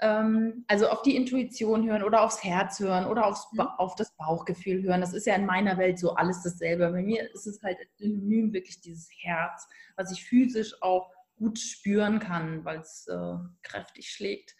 ähm, 0.00 0.64
also 0.68 0.88
auf 0.88 1.02
die 1.02 1.16
Intuition 1.16 1.88
hören 1.88 2.02
oder 2.02 2.22
aufs 2.22 2.42
Herz 2.44 2.80
hören 2.80 3.06
oder 3.06 3.26
aufs, 3.26 3.48
mhm. 3.52 3.60
auf 3.60 3.94
das 3.96 4.14
Bauchgefühl 4.16 4.82
hören. 4.82 5.00
Das 5.00 5.12
ist 5.12 5.26
ja 5.26 5.34
in 5.34 5.46
meiner 5.46 5.78
Welt 5.78 5.98
so 5.98 6.14
alles 6.14 6.42
dasselbe. 6.42 6.90
Bei 6.90 7.02
mir 7.02 7.30
ist 7.32 7.46
es 7.46 7.62
halt 7.62 7.78
synonym 7.96 8.52
wirklich 8.52 8.80
dieses 8.80 9.08
Herz, 9.22 9.68
was 9.96 10.12
ich 10.12 10.24
physisch 10.24 10.74
auch 10.82 11.10
gut 11.36 11.58
spüren 11.58 12.18
kann, 12.18 12.64
weil 12.64 12.80
es 12.80 13.06
äh, 13.08 13.36
kräftig 13.62 14.10
schlägt. 14.10 14.54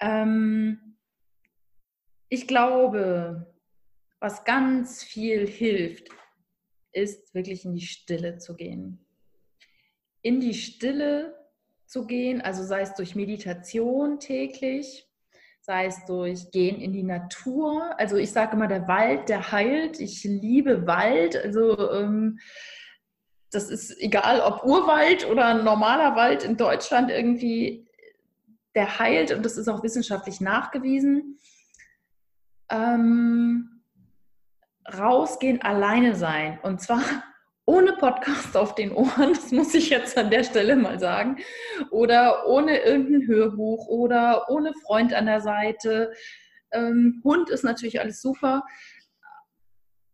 Ähm, 0.00 0.96
ich 2.28 2.46
glaube, 2.46 3.54
was 4.20 4.44
ganz 4.44 5.02
viel 5.02 5.46
hilft, 5.46 6.08
ist 6.92 7.34
wirklich 7.34 7.64
in 7.64 7.74
die 7.74 7.86
Stille 7.86 8.38
zu 8.38 8.56
gehen. 8.56 9.06
In 10.22 10.40
die 10.40 10.54
Stille 10.54 11.36
zu 11.86 12.06
gehen, 12.06 12.40
also 12.40 12.62
sei 12.64 12.80
es 12.82 12.94
durch 12.94 13.14
Meditation 13.14 14.18
täglich, 14.18 15.08
sei 15.60 15.86
es 15.86 16.04
durch 16.06 16.50
Gehen 16.50 16.80
in 16.80 16.92
die 16.92 17.02
Natur. 17.02 17.98
Also 17.98 18.16
ich 18.16 18.30
sage 18.30 18.52
immer, 18.56 18.68
der 18.68 18.86
Wald, 18.86 19.28
der 19.28 19.50
heilt. 19.50 20.00
Ich 20.00 20.22
liebe 20.24 20.86
Wald. 20.86 21.36
Also 21.36 21.92
ähm, 21.92 22.38
das 23.50 23.70
ist 23.70 24.00
egal, 24.00 24.40
ob 24.40 24.64
Urwald 24.64 25.28
oder 25.28 25.54
normaler 25.62 26.14
Wald 26.14 26.44
in 26.44 26.56
Deutschland 26.56 27.10
irgendwie, 27.10 27.88
der 28.74 28.98
heilt 28.98 29.32
und 29.32 29.44
das 29.44 29.56
ist 29.56 29.68
auch 29.68 29.82
wissenschaftlich 29.82 30.40
nachgewiesen. 30.40 31.38
Ähm, 32.70 33.82
rausgehen, 34.92 35.62
alleine 35.62 36.14
sein. 36.14 36.58
Und 36.62 36.80
zwar 36.80 37.00
ohne 37.66 37.94
Podcast 37.94 38.56
auf 38.56 38.74
den 38.76 38.92
Ohren, 38.92 39.34
das 39.34 39.50
muss 39.50 39.74
ich 39.74 39.90
jetzt 39.90 40.16
an 40.16 40.30
der 40.30 40.44
Stelle 40.44 40.76
mal 40.76 40.98
sagen, 40.98 41.38
oder 41.90 42.46
ohne 42.46 42.78
irgendein 42.78 43.26
Hörbuch 43.26 43.88
oder 43.88 44.48
ohne 44.48 44.72
Freund 44.86 45.12
an 45.12 45.26
der 45.26 45.40
Seite. 45.40 46.12
Ähm, 46.70 47.20
Hund 47.24 47.50
ist 47.50 47.64
natürlich 47.64 48.00
alles 48.00 48.22
super, 48.22 48.64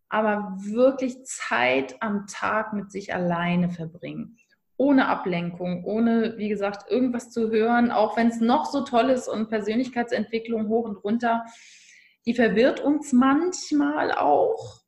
aber 0.09 0.57
wirklich 0.61 1.23
Zeit 1.25 1.95
am 2.01 2.25
Tag 2.27 2.73
mit 2.73 2.91
sich 2.91 3.13
alleine 3.13 3.69
verbringen. 3.69 4.37
Ohne 4.75 5.07
Ablenkung, 5.07 5.85
ohne, 5.85 6.37
wie 6.37 6.49
gesagt, 6.49 6.89
irgendwas 6.89 7.29
zu 7.29 7.51
hören, 7.51 7.91
auch 7.91 8.17
wenn 8.17 8.29
es 8.29 8.39
noch 8.39 8.65
so 8.65 8.81
toll 8.81 9.11
ist 9.11 9.27
und 9.27 9.49
Persönlichkeitsentwicklung 9.49 10.67
hoch 10.67 10.85
und 10.85 10.97
runter, 11.03 11.45
die 12.25 12.33
verwirrt 12.33 12.79
uns 12.79 13.13
manchmal 13.13 14.11
auch 14.11 14.82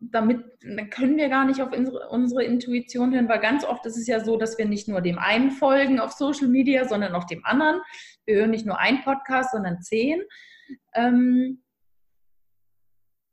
damit 0.00 0.44
dann 0.62 0.90
können 0.90 1.16
wir 1.16 1.28
gar 1.28 1.44
nicht 1.44 1.60
auf 1.62 1.72
unsere, 1.72 2.08
unsere, 2.10 2.44
Intuition 2.44 3.12
hören, 3.12 3.28
weil 3.28 3.40
ganz 3.40 3.64
oft 3.64 3.84
ist 3.86 3.96
es 3.96 4.06
ja 4.06 4.20
so, 4.20 4.36
dass 4.36 4.56
wir 4.58 4.66
nicht 4.66 4.88
nur 4.88 5.00
dem 5.00 5.18
einen 5.18 5.50
folgen 5.50 5.98
auf 5.98 6.12
Social 6.12 6.48
Media, 6.48 6.86
sondern 6.86 7.14
auch 7.14 7.24
dem 7.24 7.44
anderen. 7.44 7.80
Wir 8.24 8.36
hören 8.36 8.50
nicht 8.50 8.66
nur 8.66 8.78
einen 8.78 9.02
Podcast, 9.02 9.52
sondern 9.52 9.82
zehn. 9.82 10.22
Ähm, 10.94 11.62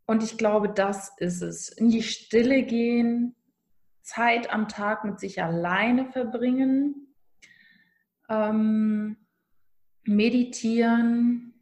und 0.07 0.23
ich 0.23 0.37
glaube, 0.37 0.69
das 0.69 1.13
ist 1.17 1.41
es. 1.41 1.69
In 1.69 1.89
die 1.89 2.01
Stille 2.01 2.63
gehen, 2.63 3.35
Zeit 4.01 4.51
am 4.51 4.67
Tag 4.67 5.05
mit 5.05 5.19
sich 5.19 5.43
alleine 5.43 6.05
verbringen, 6.05 7.13
ähm, 8.27 9.17
meditieren 10.03 11.53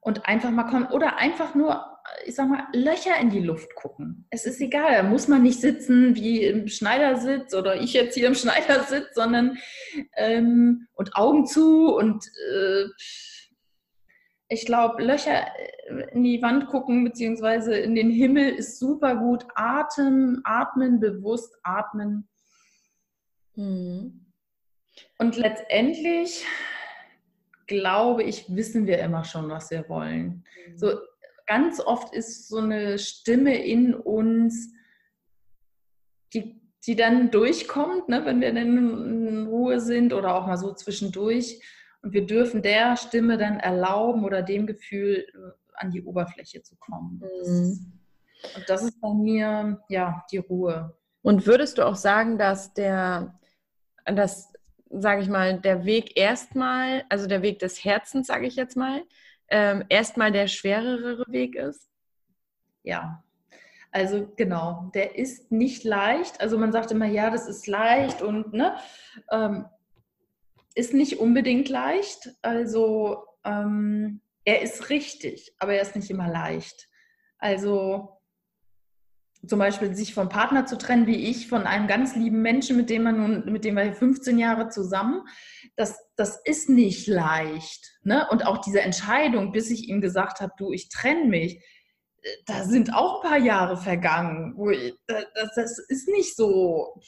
und 0.00 0.26
einfach 0.26 0.50
mal 0.50 0.64
kommen 0.64 0.86
oder 0.86 1.16
einfach 1.16 1.54
nur 1.54 1.91
ich 2.24 2.34
sag 2.34 2.48
mal, 2.48 2.66
Löcher 2.72 3.18
in 3.20 3.30
die 3.30 3.40
Luft 3.40 3.74
gucken. 3.74 4.26
Es 4.30 4.44
ist 4.46 4.60
egal, 4.60 4.92
da 4.92 5.02
muss 5.02 5.28
man 5.28 5.42
nicht 5.42 5.60
sitzen 5.60 6.14
wie 6.14 6.44
im 6.44 6.68
Schneidersitz 6.68 7.54
oder 7.54 7.80
ich 7.80 7.92
jetzt 7.92 8.14
hier 8.14 8.28
im 8.28 8.34
Schneidersitz, 8.36 9.14
sondern 9.14 9.58
ähm, 10.16 10.88
und 10.94 11.16
Augen 11.16 11.46
zu 11.46 11.94
und 11.94 12.24
äh, 12.52 12.86
ich 14.48 14.66
glaube, 14.66 15.02
Löcher 15.02 15.46
in 16.12 16.24
die 16.24 16.42
Wand 16.42 16.66
gucken 16.66 17.04
beziehungsweise 17.04 17.74
in 17.74 17.94
den 17.94 18.10
Himmel 18.10 18.50
ist 18.50 18.78
super 18.78 19.16
gut. 19.16 19.46
Atem, 19.54 20.42
atmen, 20.44 21.00
bewusst 21.00 21.56
atmen. 21.62 22.28
Mhm. 23.54 24.26
Und 25.16 25.36
letztendlich 25.38 26.44
glaube 27.66 28.24
ich, 28.24 28.54
wissen 28.54 28.86
wir 28.86 28.98
immer 28.98 29.24
schon, 29.24 29.48
was 29.48 29.70
wir 29.70 29.88
wollen. 29.88 30.44
Mhm. 30.68 30.78
So 30.78 30.98
ganz 31.46 31.80
oft 31.80 32.14
ist 32.14 32.48
so 32.48 32.58
eine 32.58 32.98
Stimme 32.98 33.56
in 33.64 33.94
uns, 33.94 34.72
die, 36.32 36.60
die 36.86 36.96
dann 36.96 37.30
durchkommt, 37.30 38.08
ne, 38.08 38.24
wenn 38.24 38.40
wir 38.40 38.52
dann 38.52 38.76
in 38.76 39.46
Ruhe 39.46 39.80
sind 39.80 40.12
oder 40.12 40.34
auch 40.34 40.46
mal 40.46 40.56
so 40.56 40.72
zwischendurch. 40.72 41.62
Und 42.02 42.12
wir 42.12 42.26
dürfen 42.26 42.62
der 42.62 42.96
Stimme 42.96 43.38
dann 43.38 43.60
erlauben 43.60 44.24
oder 44.24 44.42
dem 44.42 44.66
Gefühl 44.66 45.26
äh, 45.34 45.62
an 45.74 45.90
die 45.90 46.02
Oberfläche 46.02 46.62
zu 46.62 46.76
kommen. 46.76 47.22
Mhm. 47.44 47.92
und 48.56 48.68
das 48.68 48.82
ist 48.82 49.00
bei 49.00 49.12
mir 49.12 49.80
ja 49.88 50.24
die 50.30 50.38
Ruhe. 50.38 50.96
Und 51.22 51.46
würdest 51.46 51.78
du 51.78 51.86
auch 51.86 51.94
sagen, 51.94 52.36
dass 52.36 52.74
der, 52.74 53.38
das, 54.04 54.52
sage 54.90 55.22
ich 55.22 55.28
mal, 55.28 55.60
der 55.60 55.84
Weg 55.84 56.16
erstmal, 56.16 57.04
also 57.08 57.28
der 57.28 57.42
Weg 57.42 57.60
des 57.60 57.84
Herzens, 57.84 58.26
sage 58.26 58.46
ich 58.46 58.56
jetzt 58.56 58.76
mal, 58.76 59.02
ähm, 59.52 59.84
erstmal 59.88 60.32
der 60.32 60.48
schwerere 60.48 61.24
Weg 61.28 61.54
ist? 61.54 61.88
Ja, 62.82 63.22
also 63.92 64.26
genau, 64.36 64.90
der 64.94 65.16
ist 65.18 65.52
nicht 65.52 65.84
leicht. 65.84 66.40
Also 66.40 66.58
man 66.58 66.72
sagt 66.72 66.90
immer, 66.90 67.06
ja, 67.06 67.30
das 67.30 67.46
ist 67.46 67.66
leicht 67.66 68.22
und 68.22 68.54
ne, 68.54 68.76
ähm, 69.30 69.66
ist 70.74 70.94
nicht 70.94 71.20
unbedingt 71.20 71.68
leicht. 71.68 72.30
Also 72.40 73.26
ähm, 73.44 74.22
er 74.44 74.62
ist 74.62 74.88
richtig, 74.88 75.54
aber 75.58 75.74
er 75.74 75.82
ist 75.82 75.94
nicht 75.94 76.10
immer 76.10 76.28
leicht. 76.28 76.88
Also 77.36 78.21
zum 79.46 79.58
Beispiel 79.58 79.94
sich 79.94 80.14
vom 80.14 80.28
Partner 80.28 80.66
zu 80.66 80.78
trennen, 80.78 81.06
wie 81.06 81.28
ich, 81.28 81.48
von 81.48 81.66
einem 81.66 81.88
ganz 81.88 82.14
lieben 82.14 82.42
Menschen, 82.42 82.76
mit 82.76 82.90
dem 82.90 83.02
man 83.02 83.16
nun, 83.16 83.52
mit 83.52 83.64
dem 83.64 83.76
wir 83.76 83.92
15 83.92 84.38
Jahre 84.38 84.68
zusammen, 84.68 85.22
das, 85.76 85.98
das 86.16 86.40
ist 86.44 86.68
nicht 86.68 87.08
leicht. 87.08 87.98
Ne? 88.04 88.26
Und 88.30 88.46
auch 88.46 88.58
diese 88.58 88.80
Entscheidung, 88.80 89.50
bis 89.52 89.70
ich 89.70 89.88
ihm 89.88 90.00
gesagt 90.00 90.40
habe, 90.40 90.52
du, 90.58 90.72
ich 90.72 90.88
trenne 90.88 91.24
mich, 91.24 91.64
da 92.46 92.62
sind 92.62 92.94
auch 92.94 93.22
ein 93.22 93.28
paar 93.28 93.38
Jahre 93.38 93.76
vergangen. 93.76 94.56
Ich, 94.70 94.94
das, 95.06 95.26
das 95.56 95.78
ist 95.88 96.08
nicht 96.08 96.36
so. 96.36 97.00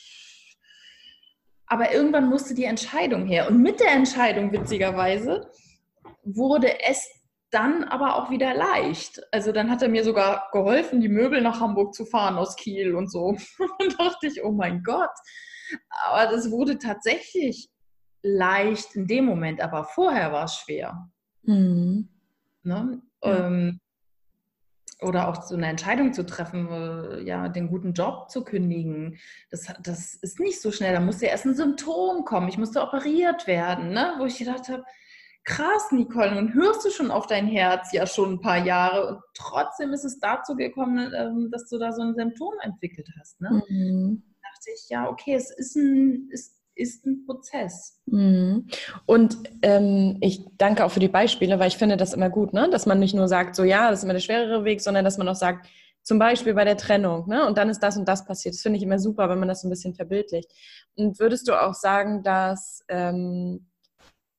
Aber 1.67 1.93
irgendwann 1.93 2.29
musste 2.29 2.55
die 2.55 2.65
Entscheidung 2.65 3.27
her. 3.27 3.49
Und 3.49 3.63
mit 3.63 3.79
der 3.79 3.93
Entscheidung, 3.93 4.53
witzigerweise, 4.53 5.51
wurde 6.25 6.81
es 6.81 7.09
dann 7.55 7.85
aber 7.85 8.17
auch 8.17 8.31
wieder 8.31 8.55
leicht. 8.55 9.23
Also 9.33 9.53
dann 9.53 9.71
hat 9.71 9.81
er 9.81 9.89
mir 9.89 10.05
sogar 10.05 10.49
geholfen, 10.53 11.01
die 11.01 11.09
Möbel 11.09 11.41
nach 11.41 11.61
Hamburg 11.61 11.95
zu 11.95 12.05
fahren 12.05 12.37
aus 12.37 12.57
Kiel 12.57 12.95
und 12.95 13.11
so. 13.11 13.37
Und 13.79 14.01
dachte 14.01 14.27
ich, 14.27 14.43
oh 14.43 14.53
mein 14.53 14.83
Gott. 14.83 15.11
Aber 16.05 16.31
das 16.31 16.51
wurde 16.51 16.79
tatsächlich 16.79 17.71
leicht 18.23 18.97
in 18.97 19.07
dem 19.07 19.25
Moment, 19.27 19.61
aber 19.61 19.85
vorher 19.85 20.33
war 20.33 20.45
es 20.45 20.57
schwer. 20.57 21.09
Mhm. 21.43 22.09
Ne? 22.63 23.03
Ja. 23.23 23.47
Ähm, 23.47 23.81
oder 25.01 25.29
auch 25.29 25.43
so 25.43 25.55
eine 25.55 25.67
Entscheidung 25.67 26.13
zu 26.13 26.25
treffen, 26.25 26.69
äh, 26.71 27.23
ja, 27.23 27.49
den 27.49 27.69
guten 27.69 27.93
Job 27.93 28.31
zu 28.31 28.43
kündigen. 28.43 29.19
Das, 29.51 29.73
das 29.83 30.15
ist 30.15 30.41
nicht 30.41 30.61
so 30.61 30.73
schnell. 30.73 30.95
Da 30.95 31.01
musste 31.01 31.27
ja 31.27 31.33
erst 31.33 31.45
ein 31.45 31.55
Symptom 31.55 32.25
kommen. 32.25 32.49
Ich 32.49 32.59
musste 32.59 32.83
operiert 32.83 33.47
werden, 33.47 33.91
ne? 33.91 34.15
wo 34.19 34.25
ich 34.25 34.39
gedacht 34.39 34.69
habe, 34.69 34.85
krass, 35.45 35.93
Nicole, 35.93 36.35
nun 36.35 36.55
hörst 36.55 36.85
du 36.85 36.91
schon 36.91 37.11
auf 37.11 37.27
dein 37.27 37.47
Herz 37.47 37.93
ja 37.93 38.07
schon 38.07 38.35
ein 38.35 38.41
paar 38.41 38.65
Jahre 38.65 39.09
und 39.09 39.21
trotzdem 39.35 39.93
ist 39.93 40.05
es 40.05 40.19
dazu 40.19 40.57
gekommen, 40.57 41.13
ähm, 41.15 41.51
dass 41.53 41.69
du 41.69 41.79
da 41.79 41.93
so 41.93 42.03
ein 42.03 42.15
Symptom 42.15 42.55
entwickelt 42.63 43.09
hast. 43.21 43.41
Ne? 43.41 43.63
Mhm. 43.69 44.23
Da 44.43 44.49
dachte 44.49 44.71
ich, 44.75 44.89
ja, 44.89 45.09
okay, 45.09 45.35
es 45.35 45.51
ist 45.51 45.77
ein, 45.77 46.31
es 46.33 46.57
ist 46.75 47.05
ein 47.05 47.27
Prozess. 47.27 48.01
Mhm. 48.07 48.67
Und 49.07 49.37
ähm, 49.63 50.17
ich 50.23 50.45
danke 50.57 50.85
auch 50.85 50.91
für 50.91 51.01
die 51.01 51.09
Beispiele, 51.09 51.59
weil 51.59 51.69
ich 51.69 51.77
finde 51.77 51.97
das 51.97 52.15
immer 52.15 52.31
gut, 52.31 52.53
ne? 52.55 52.69
dass 52.71 52.87
man 52.87 52.99
nicht 52.99 53.15
nur 53.15 53.29
sagt, 53.29 53.55
so 53.55 53.65
ja, 53.65 53.91
das 53.91 54.01
ist 54.01 54.05
immer 54.05 54.15
der 54.15 54.21
schwerere 54.21 54.65
Weg, 54.65 54.81
sondern 54.81 55.05
dass 55.05 55.19
man 55.19 55.29
auch 55.29 55.37
sagt, 55.37 55.69
zum 56.03 56.19
Beispiel 56.19 56.53
bei 56.55 56.65
der 56.65 56.77
Trennung, 56.77 57.29
ne? 57.29 57.47
und 57.47 57.57
dann 57.57 57.71
ist 57.71 57.81
das 57.81 57.97
und 57.97 58.07
das 58.09 58.27
passiert. 58.27 58.55
Das 58.55 58.63
finde 58.63 58.79
ich 58.79 58.83
immer 58.83 58.99
super, 58.99 59.29
wenn 59.29 59.39
man 59.39 59.49
das 59.49 59.63
so 59.63 59.69
ein 59.69 59.71
bisschen 59.71 59.95
verbildlicht. 59.95 60.51
Und 60.97 61.19
würdest 61.19 61.49
du 61.49 61.55
auch 61.55 61.75
sagen, 61.75 62.23
dass, 62.23 62.85
ähm, 62.89 63.67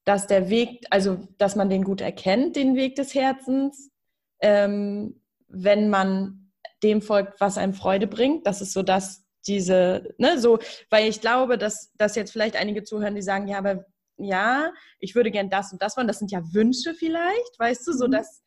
dass 0.06 0.28
der 0.28 0.50
Weg, 0.50 0.86
also 0.92 1.20
dass 1.38 1.56
man 1.56 1.70
den 1.70 1.84
gut 1.84 2.02
erkennt, 2.02 2.56
den 2.56 2.76
Weg 2.76 2.96
des 2.96 3.14
Herzens, 3.14 3.92
ähm, 4.40 5.22
wenn 5.48 5.90
man 5.90 6.52
dem 6.84 7.02
folgt, 7.02 7.42
was 7.42 7.58
einem 7.58 7.74
Freude 7.74 8.08
bringt? 8.08 8.46
Das 8.46 8.62
ist 8.62 8.74
so 8.74 8.84
das, 8.84 9.26
diese, 9.48 10.14
ne, 10.18 10.40
so, 10.40 10.60
weil 10.90 11.10
ich 11.10 11.22
glaube, 11.22 11.58
dass, 11.58 11.92
dass 11.98 12.16
jetzt 12.16 12.32
vielleicht 12.32 12.56
einige 12.56 12.84
zuhören, 12.84 13.16
die 13.16 13.22
sagen, 13.22 13.48
ja, 13.48 13.58
aber 13.58 13.86
ja, 14.18 14.72
ich 15.00 15.16
würde 15.16 15.32
gern 15.32 15.50
das 15.50 15.74
und 15.74 15.82
das 15.82 15.98
wollen. 15.98 16.08
Das 16.08 16.20
sind 16.20 16.32
ja 16.32 16.42
Wünsche 16.54 16.94
vielleicht, 16.94 17.60
weißt 17.60 17.88
du, 17.88 17.94
so 17.94 18.08
mhm. 18.08 18.12
dass, 18.12 18.44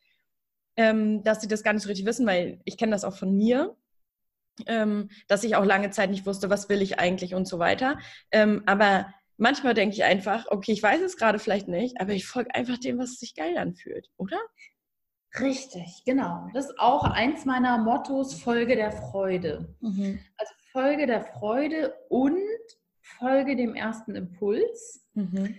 ähm, 0.77 1.23
dass 1.23 1.41
sie 1.41 1.47
das 1.47 1.63
gar 1.63 1.73
nicht 1.73 1.83
so 1.83 1.89
richtig 1.89 2.05
wissen, 2.05 2.25
weil 2.25 2.61
ich 2.65 2.77
kenne 2.77 2.91
das 2.91 3.03
auch 3.03 3.15
von 3.15 3.35
mir, 3.35 3.75
ähm, 4.65 5.09
dass 5.27 5.43
ich 5.43 5.55
auch 5.55 5.65
lange 5.65 5.91
Zeit 5.91 6.09
nicht 6.09 6.25
wusste, 6.25 6.49
was 6.49 6.69
will 6.69 6.81
ich 6.81 6.99
eigentlich 6.99 7.35
und 7.35 7.47
so 7.47 7.59
weiter. 7.59 7.97
Ähm, 8.31 8.63
aber 8.65 9.13
manchmal 9.39 9.73
denke 9.73 9.95
ich 9.95 10.03
einfach, 10.03 10.45
okay, 10.49 10.71
ich 10.71 10.83
weiß 10.83 11.01
es 11.01 11.17
gerade 11.17 11.39
vielleicht 11.39 11.67
nicht, 11.67 11.99
aber 11.99 12.13
ich 12.13 12.27
folge 12.27 12.53
einfach 12.53 12.77
dem, 12.77 12.99
was 12.99 13.15
sich 13.15 13.35
geil 13.35 13.57
anfühlt, 13.57 14.09
oder? 14.17 14.39
Richtig, 15.39 16.03
genau. 16.05 16.47
Das 16.53 16.65
ist 16.65 16.79
auch 16.79 17.03
eins 17.03 17.45
meiner 17.45 17.77
Mottos, 17.77 18.33
Folge 18.33 18.75
der 18.75 18.91
Freude. 18.91 19.75
Mhm. 19.79 20.19
Also 20.37 20.53
Folge 20.71 21.05
der 21.05 21.21
Freude 21.21 21.93
und 22.09 22.37
folge 23.01 23.55
dem 23.55 23.75
ersten 23.75 24.15
Impuls. 24.15 25.07
Mhm. 25.13 25.55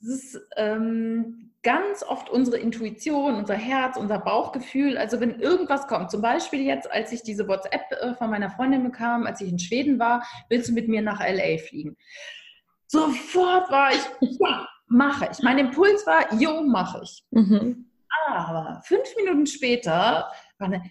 Das 0.00 0.08
ist 0.08 0.40
ähm, 0.56 1.52
ganz 1.62 2.02
oft 2.02 2.28
unsere 2.30 2.58
Intuition, 2.58 3.34
unser 3.34 3.54
Herz, 3.54 3.96
unser 3.96 4.18
Bauchgefühl. 4.18 4.96
Also 4.96 5.20
wenn 5.20 5.38
irgendwas 5.38 5.86
kommt, 5.86 6.10
zum 6.10 6.22
Beispiel 6.22 6.62
jetzt, 6.62 6.90
als 6.90 7.12
ich 7.12 7.22
diese 7.22 7.46
WhatsApp 7.46 7.92
äh, 7.92 8.14
von 8.14 8.30
meiner 8.30 8.50
Freundin 8.50 8.82
bekam, 8.82 9.26
als 9.26 9.40
ich 9.40 9.48
in 9.48 9.58
Schweden 9.58 9.98
war, 9.98 10.26
willst 10.48 10.70
du 10.70 10.72
mit 10.72 10.88
mir 10.88 11.02
nach 11.02 11.20
LA 11.20 11.58
fliegen? 11.58 11.96
Sofort 12.92 13.70
war 13.70 13.90
ich, 13.90 14.04
ja, 14.38 14.68
mache 14.86 15.26
ich. 15.32 15.42
Mein 15.42 15.58
Impuls 15.58 16.06
war, 16.06 16.30
jo, 16.34 16.62
mache 16.62 17.00
ich. 17.02 17.24
Mhm. 17.30 17.90
Aber 18.28 18.82
fünf 18.84 19.08
Minuten 19.16 19.46
später 19.46 20.30
war 20.58 20.68
eine, 20.68 20.82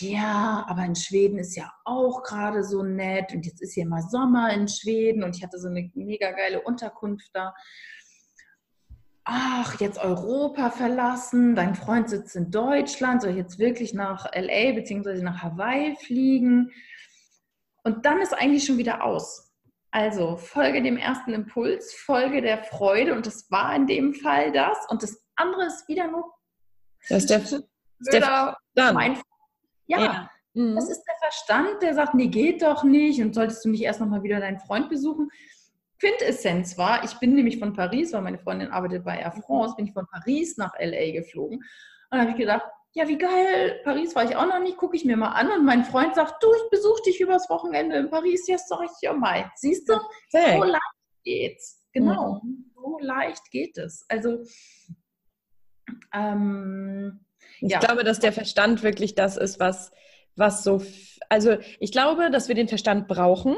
ja, 0.00 0.64
aber 0.66 0.84
in 0.84 0.96
Schweden 0.96 1.38
ist 1.38 1.54
ja 1.54 1.70
auch 1.84 2.24
gerade 2.24 2.64
so 2.64 2.82
nett 2.82 3.32
und 3.32 3.46
jetzt 3.46 3.62
ist 3.62 3.74
hier 3.74 3.86
mal 3.86 4.02
Sommer 4.02 4.52
in 4.52 4.66
Schweden 4.66 5.22
und 5.22 5.36
ich 5.36 5.44
hatte 5.44 5.60
so 5.60 5.68
eine 5.68 5.92
mega 5.94 6.32
geile 6.32 6.60
Unterkunft 6.60 7.30
da. 7.32 7.54
Ach, 9.22 9.78
jetzt 9.78 9.98
Europa 9.98 10.70
verlassen, 10.70 11.54
dein 11.54 11.76
Freund 11.76 12.10
sitzt 12.10 12.34
in 12.34 12.50
Deutschland, 12.50 13.22
soll 13.22 13.30
ich 13.30 13.36
jetzt 13.36 13.60
wirklich 13.60 13.94
nach 13.94 14.26
LA 14.34 14.72
bzw. 14.72 15.22
nach 15.22 15.40
Hawaii 15.40 15.94
fliegen? 16.04 16.72
Und 17.84 18.04
dann 18.06 18.20
ist 18.20 18.34
eigentlich 18.34 18.64
schon 18.64 18.78
wieder 18.78 19.04
aus. 19.04 19.53
Also 19.94 20.36
folge 20.36 20.82
dem 20.82 20.96
ersten 20.96 21.32
Impuls, 21.34 21.94
folge 21.94 22.42
der 22.42 22.64
Freude 22.64 23.14
und 23.14 23.26
das 23.26 23.48
war 23.52 23.76
in 23.76 23.86
dem 23.86 24.12
Fall 24.12 24.50
das. 24.50 24.76
Und 24.88 25.04
das 25.04 25.24
andere 25.36 25.66
ist 25.66 25.86
wieder 25.86 26.08
nur 26.08 26.34
das 27.08 27.22
ist 27.22 27.52
der, 28.10 28.56
der 28.76 28.92
mein 28.92 29.20
ja, 29.86 30.00
ja. 30.00 30.30
Mhm. 30.54 30.74
das 30.74 30.90
ist 30.90 31.04
der 31.04 31.14
Verstand, 31.20 31.80
der 31.80 31.94
sagt, 31.94 32.14
nee, 32.14 32.26
geht 32.26 32.62
doch 32.62 32.82
nicht 32.82 33.22
und 33.22 33.36
solltest 33.36 33.64
du 33.64 33.68
nicht 33.68 33.82
erst 33.82 34.00
nochmal 34.00 34.24
wieder 34.24 34.40
deinen 34.40 34.58
Freund 34.58 34.88
besuchen. 34.88 35.30
Quintessenz 36.00 36.76
war, 36.76 37.04
ich 37.04 37.14
bin 37.20 37.36
nämlich 37.36 37.60
von 37.60 37.72
Paris, 37.72 38.12
weil 38.12 38.22
meine 38.22 38.40
Freundin 38.40 38.72
arbeitet 38.72 39.04
bei 39.04 39.16
Air 39.18 39.30
France, 39.30 39.76
bin 39.76 39.86
ich 39.86 39.92
von 39.92 40.08
Paris 40.10 40.56
nach 40.56 40.72
LA 40.76 41.12
geflogen. 41.12 41.62
Und 42.10 42.18
habe 42.18 42.32
ich 42.32 42.36
gedacht, 42.36 42.64
ja, 42.94 43.08
wie 43.08 43.18
geil, 43.18 43.80
Paris 43.82 44.14
war 44.14 44.24
ich 44.24 44.36
auch 44.36 44.46
noch 44.46 44.60
nicht, 44.60 44.76
gucke 44.76 44.96
ich 44.96 45.04
mir 45.04 45.16
mal 45.16 45.32
an. 45.32 45.50
Und 45.50 45.64
mein 45.64 45.84
Freund 45.84 46.14
sagt, 46.14 46.42
du, 46.42 46.48
ich 46.54 46.70
besuche 46.70 47.02
dich 47.02 47.20
übers 47.20 47.50
Wochenende 47.50 47.96
in 47.96 48.08
Paris, 48.08 48.46
jetzt 48.46 48.68
sag 48.68 48.84
ich, 48.84 49.02
ja 49.02 49.12
mal. 49.12 49.50
Siehst 49.56 49.88
du, 49.88 49.94
so 50.30 50.64
leicht 50.64 50.80
geht's. 51.24 51.84
Genau, 51.92 52.40
mhm. 52.42 52.70
so 52.74 52.98
leicht 53.00 53.50
geht 53.50 53.76
es. 53.78 54.04
Also, 54.08 54.44
ähm, 56.12 57.24
ich 57.60 57.72
ja. 57.72 57.80
glaube, 57.80 58.04
dass 58.04 58.20
der 58.20 58.32
Verstand 58.32 58.84
wirklich 58.84 59.16
das 59.16 59.36
ist, 59.36 59.58
was, 59.58 59.90
was 60.36 60.62
so, 60.62 60.80
also 61.28 61.56
ich 61.80 61.90
glaube, 61.90 62.30
dass 62.30 62.46
wir 62.46 62.54
den 62.54 62.68
Verstand 62.68 63.08
brauchen. 63.08 63.56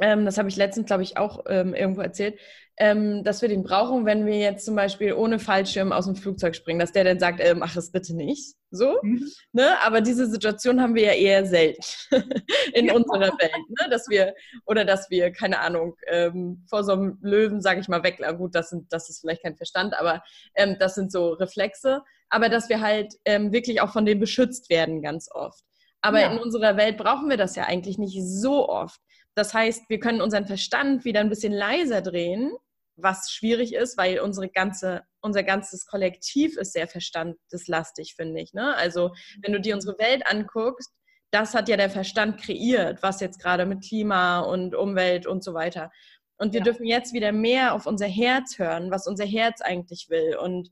Ähm, 0.00 0.24
das 0.24 0.38
habe 0.38 0.48
ich 0.48 0.56
letztens, 0.56 0.86
glaube 0.86 1.02
ich, 1.02 1.16
auch 1.16 1.44
ähm, 1.48 1.74
irgendwo 1.74 2.00
erzählt, 2.00 2.38
ähm, 2.76 3.22
dass 3.22 3.40
wir 3.40 3.48
den 3.48 3.62
brauchen, 3.62 4.04
wenn 4.04 4.26
wir 4.26 4.38
jetzt 4.38 4.64
zum 4.64 4.74
Beispiel 4.74 5.12
ohne 5.12 5.38
Fallschirm 5.38 5.92
aus 5.92 6.06
dem 6.06 6.16
Flugzeug 6.16 6.56
springen, 6.56 6.80
dass 6.80 6.90
der 6.90 7.04
dann 7.04 7.20
sagt, 7.20 7.38
äh, 7.38 7.54
mach 7.54 7.76
es 7.76 7.92
bitte 7.92 8.16
nicht. 8.16 8.56
So. 8.70 8.98
Mhm. 9.02 9.30
Ne? 9.52 9.80
Aber 9.84 10.00
diese 10.00 10.28
Situation 10.28 10.80
haben 10.80 10.96
wir 10.96 11.04
ja 11.04 11.12
eher 11.12 11.46
selten 11.46 11.84
in 12.72 12.86
ja. 12.86 12.94
unserer 12.94 13.38
Welt. 13.38 13.52
Ne? 13.68 13.88
Dass 13.90 14.08
wir, 14.08 14.34
oder 14.66 14.84
dass 14.84 15.08
wir, 15.10 15.30
keine 15.30 15.60
Ahnung, 15.60 15.94
ähm, 16.08 16.64
vor 16.68 16.82
so 16.82 16.92
einem 16.92 17.18
Löwen, 17.22 17.62
sage 17.62 17.80
ich 17.80 17.86
mal, 17.86 18.02
weg. 18.02 18.20
Gut, 18.36 18.56
das, 18.56 18.70
sind, 18.70 18.92
das 18.92 19.08
ist 19.08 19.20
vielleicht 19.20 19.44
kein 19.44 19.56
Verstand, 19.56 19.94
aber 19.96 20.24
ähm, 20.56 20.76
das 20.80 20.96
sind 20.96 21.12
so 21.12 21.34
Reflexe 21.34 22.02
aber 22.34 22.48
dass 22.48 22.68
wir 22.68 22.80
halt 22.80 23.14
ähm, 23.24 23.52
wirklich 23.52 23.80
auch 23.80 23.92
von 23.92 24.04
dem 24.04 24.18
beschützt 24.18 24.68
werden 24.68 25.02
ganz 25.02 25.30
oft. 25.30 25.62
Aber 26.00 26.20
ja. 26.20 26.32
in 26.32 26.38
unserer 26.38 26.76
Welt 26.76 26.98
brauchen 26.98 27.30
wir 27.30 27.36
das 27.36 27.54
ja 27.54 27.64
eigentlich 27.64 27.96
nicht 27.96 28.20
so 28.22 28.68
oft. 28.68 29.00
Das 29.34 29.52
heißt, 29.52 29.88
wir 29.88 29.98
können 29.98 30.20
unseren 30.20 30.46
Verstand 30.46 31.04
wieder 31.04 31.20
ein 31.20 31.28
bisschen 31.28 31.52
leiser 31.52 32.02
drehen, 32.02 32.52
was 32.96 33.30
schwierig 33.32 33.74
ist, 33.74 33.98
weil 33.98 34.20
unsere 34.20 34.48
ganze, 34.48 35.02
unser 35.20 35.42
ganzes 35.42 35.86
Kollektiv 35.86 36.56
ist 36.56 36.72
sehr 36.72 36.86
verstandeslastig, 36.86 38.14
finde 38.14 38.40
ich. 38.40 38.52
Ne? 38.52 38.74
Also 38.76 39.12
wenn 39.42 39.52
du 39.52 39.60
dir 39.60 39.74
unsere 39.74 39.98
Welt 39.98 40.26
anguckst, 40.26 40.92
das 41.32 41.54
hat 41.54 41.68
ja 41.68 41.76
der 41.76 41.90
Verstand 41.90 42.40
kreiert, 42.40 43.02
was 43.02 43.20
jetzt 43.20 43.40
gerade 43.40 43.66
mit 43.66 43.82
Klima 43.82 44.40
und 44.40 44.76
Umwelt 44.76 45.26
und 45.26 45.42
so 45.42 45.52
weiter. 45.52 45.90
Und 46.36 46.52
wir 46.52 46.60
ja. 46.60 46.64
dürfen 46.64 46.86
jetzt 46.86 47.12
wieder 47.12 47.32
mehr 47.32 47.74
auf 47.74 47.86
unser 47.86 48.06
Herz 48.06 48.58
hören, 48.58 48.92
was 48.92 49.08
unser 49.08 49.24
Herz 49.24 49.60
eigentlich 49.60 50.06
will. 50.10 50.36
Und 50.36 50.70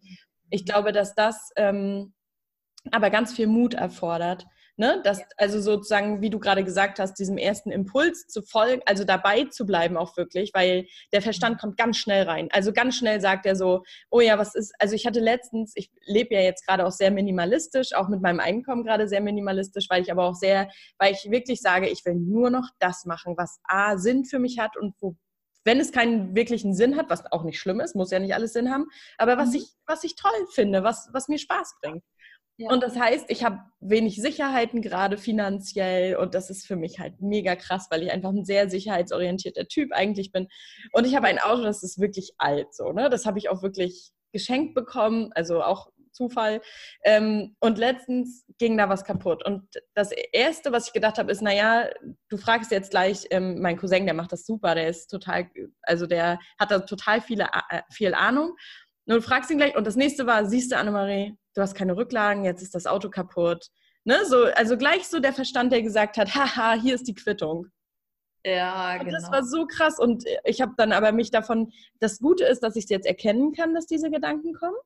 ich 0.50 0.64
glaube, 0.64 0.92
dass 0.92 1.14
das 1.16 1.50
ähm, 1.56 2.14
aber 2.90 3.10
ganz 3.10 3.34
viel 3.34 3.46
Mut 3.46 3.74
erfordert. 3.74 4.46
Ne? 4.76 5.02
Dass, 5.04 5.20
also 5.36 5.60
sozusagen, 5.60 6.22
wie 6.22 6.30
du 6.30 6.38
gerade 6.38 6.64
gesagt 6.64 6.98
hast, 6.98 7.18
diesem 7.18 7.36
ersten 7.36 7.70
Impuls 7.70 8.26
zu 8.26 8.40
folgen, 8.40 8.80
also 8.86 9.04
dabei 9.04 9.44
zu 9.44 9.66
bleiben 9.66 9.98
auch 9.98 10.16
wirklich, 10.16 10.52
weil 10.54 10.86
der 11.12 11.20
Verstand 11.20 11.60
kommt 11.60 11.76
ganz 11.76 11.98
schnell 11.98 12.24
rein. 12.24 12.48
Also 12.52 12.72
ganz 12.72 12.96
schnell 12.96 13.20
sagt 13.20 13.44
er 13.44 13.54
so, 13.54 13.82
oh 14.10 14.20
ja, 14.20 14.38
was 14.38 14.54
ist, 14.54 14.72
also 14.78 14.94
ich 14.94 15.06
hatte 15.06 15.20
letztens, 15.20 15.72
ich 15.74 15.90
lebe 16.06 16.34
ja 16.34 16.40
jetzt 16.40 16.66
gerade 16.66 16.86
auch 16.86 16.90
sehr 16.90 17.10
minimalistisch, 17.10 17.94
auch 17.94 18.08
mit 18.08 18.22
meinem 18.22 18.40
Einkommen 18.40 18.82
gerade 18.82 19.08
sehr 19.08 19.20
minimalistisch, 19.20 19.86
weil 19.90 20.02
ich 20.02 20.10
aber 20.10 20.24
auch 20.24 20.34
sehr, 20.34 20.70
weil 20.98 21.12
ich 21.12 21.30
wirklich 21.30 21.60
sage, 21.60 21.88
ich 21.88 22.04
will 22.06 22.14
nur 22.14 22.48
noch 22.48 22.70
das 22.78 23.04
machen, 23.04 23.34
was 23.36 23.60
A 23.64 23.98
Sinn 23.98 24.24
für 24.24 24.38
mich 24.38 24.58
hat 24.58 24.76
und 24.78 24.94
wo 25.00 25.16
wenn 25.64 25.78
es 25.80 25.92
keinen 25.92 26.34
wirklichen 26.34 26.74
Sinn 26.74 26.96
hat, 26.96 27.08
was 27.10 27.30
auch 27.30 27.44
nicht 27.44 27.60
schlimm 27.60 27.80
ist, 27.80 27.94
muss 27.94 28.10
ja 28.10 28.18
nicht 28.18 28.34
alles 28.34 28.52
Sinn 28.52 28.70
haben, 28.70 28.86
aber 29.16 29.36
was, 29.36 29.50
mhm. 29.50 29.56
ich, 29.56 29.66
was 29.86 30.04
ich 30.04 30.16
toll 30.16 30.46
finde, 30.50 30.82
was, 30.82 31.08
was 31.12 31.28
mir 31.28 31.38
Spaß 31.38 31.76
bringt. 31.80 32.02
Und 32.58 32.82
das 32.82 32.98
heißt, 32.98 33.26
ich 33.28 33.44
habe 33.44 33.58
wenig 33.80 34.20
Sicherheiten 34.20 34.82
gerade 34.82 35.18
finanziell 35.18 36.16
und 36.16 36.34
das 36.34 36.50
ist 36.50 36.66
für 36.66 36.76
mich 36.76 37.00
halt 37.00 37.20
mega 37.20 37.56
krass, 37.56 37.88
weil 37.90 38.02
ich 38.02 38.12
einfach 38.12 38.30
ein 38.30 38.44
sehr 38.44 38.70
sicherheitsorientierter 38.70 39.66
Typ 39.66 39.92
eigentlich 39.92 40.32
bin. 40.32 40.48
Und 40.92 41.06
ich 41.06 41.16
habe 41.16 41.26
ein 41.26 41.38
Auto, 41.38 41.62
das 41.62 41.82
ist 41.82 41.98
wirklich 42.00 42.34
alt 42.38 42.74
so, 42.74 42.92
ne? 42.92 43.10
Das 43.10 43.26
habe 43.26 43.38
ich 43.38 43.48
auch 43.48 43.62
wirklich 43.62 44.12
geschenkt 44.32 44.74
bekommen, 44.74 45.30
also 45.34 45.62
auch 45.62 45.90
Zufall. 46.12 46.60
Ähm, 47.04 47.56
und 47.60 47.78
letztens 47.78 48.44
ging 48.58 48.76
da 48.76 48.88
was 48.88 49.04
kaputt. 49.04 49.44
Und 49.44 49.62
das 49.94 50.10
Erste, 50.32 50.72
was 50.72 50.88
ich 50.88 50.92
gedacht 50.92 51.18
habe, 51.18 51.32
ist, 51.32 51.42
naja, 51.42 51.88
du 52.28 52.36
fragst 52.36 52.70
jetzt 52.70 52.90
gleich, 52.90 53.26
ähm, 53.30 53.60
mein 53.60 53.78
Cousin, 53.78 54.04
der 54.04 54.14
macht 54.14 54.32
das 54.32 54.44
super, 54.46 54.74
der 54.74 54.88
ist 54.88 55.08
total, 55.08 55.50
also 55.82 56.06
der 56.06 56.38
hat 56.58 56.70
da 56.70 56.80
total 56.80 57.20
viele, 57.20 57.48
äh, 57.70 57.80
viel 57.90 58.14
Ahnung. 58.14 58.56
Du 59.06 59.20
fragst 59.20 59.50
ihn 59.50 59.58
gleich, 59.58 59.76
und 59.76 59.86
das 59.86 59.96
nächste 59.96 60.26
war, 60.26 60.46
siehst 60.46 60.70
du, 60.70 60.76
Annemarie, 60.76 61.36
du 61.54 61.62
hast 61.62 61.74
keine 61.74 61.96
Rücklagen, 61.96 62.44
jetzt 62.44 62.62
ist 62.62 62.74
das 62.74 62.86
Auto 62.86 63.10
kaputt. 63.10 63.68
Ne? 64.04 64.24
So, 64.26 64.44
also 64.44 64.76
gleich 64.76 65.06
so 65.08 65.20
der 65.20 65.32
Verstand, 65.32 65.72
der 65.72 65.82
gesagt 65.82 66.16
hat, 66.16 66.34
haha, 66.34 66.74
hier 66.74 66.94
ist 66.94 67.06
die 67.06 67.14
Quittung. 67.14 67.66
Ja, 68.44 68.94
und 68.94 69.06
genau. 69.06 69.18
das 69.18 69.30
war 69.30 69.44
so 69.44 69.66
krass. 69.66 69.98
Und 69.98 70.24
ich 70.44 70.60
habe 70.60 70.72
dann 70.76 70.92
aber 70.92 71.12
mich 71.12 71.30
davon, 71.30 71.72
das 72.00 72.18
Gute 72.18 72.44
ist, 72.44 72.60
dass 72.60 72.76
ich 72.76 72.84
es 72.84 72.90
jetzt 72.90 73.06
erkennen 73.06 73.52
kann, 73.52 73.74
dass 73.74 73.86
diese 73.86 74.10
Gedanken 74.10 74.54
kommen. 74.54 74.76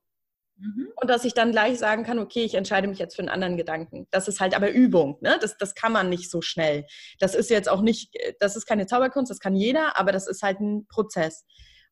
Mhm. 0.58 0.88
Und 0.96 1.10
dass 1.10 1.24
ich 1.24 1.34
dann 1.34 1.52
gleich 1.52 1.78
sagen 1.78 2.02
kann, 2.04 2.18
okay, 2.18 2.42
ich 2.42 2.54
entscheide 2.54 2.88
mich 2.88 2.98
jetzt 2.98 3.14
für 3.14 3.20
einen 3.20 3.28
anderen 3.28 3.56
Gedanken. 3.56 4.06
Das 4.10 4.26
ist 4.26 4.40
halt 4.40 4.54
aber 4.54 4.70
Übung, 4.70 5.18
ne? 5.20 5.38
Das, 5.40 5.56
das 5.58 5.74
kann 5.74 5.92
man 5.92 6.08
nicht 6.08 6.30
so 6.30 6.40
schnell. 6.40 6.86
Das 7.18 7.34
ist 7.34 7.50
jetzt 7.50 7.68
auch 7.68 7.82
nicht, 7.82 8.14
das 8.40 8.56
ist 8.56 8.66
keine 8.66 8.86
Zauberkunst, 8.86 9.30
das 9.30 9.38
kann 9.38 9.54
jeder, 9.54 9.98
aber 9.98 10.12
das 10.12 10.26
ist 10.26 10.42
halt 10.42 10.60
ein 10.60 10.86
Prozess. 10.86 11.44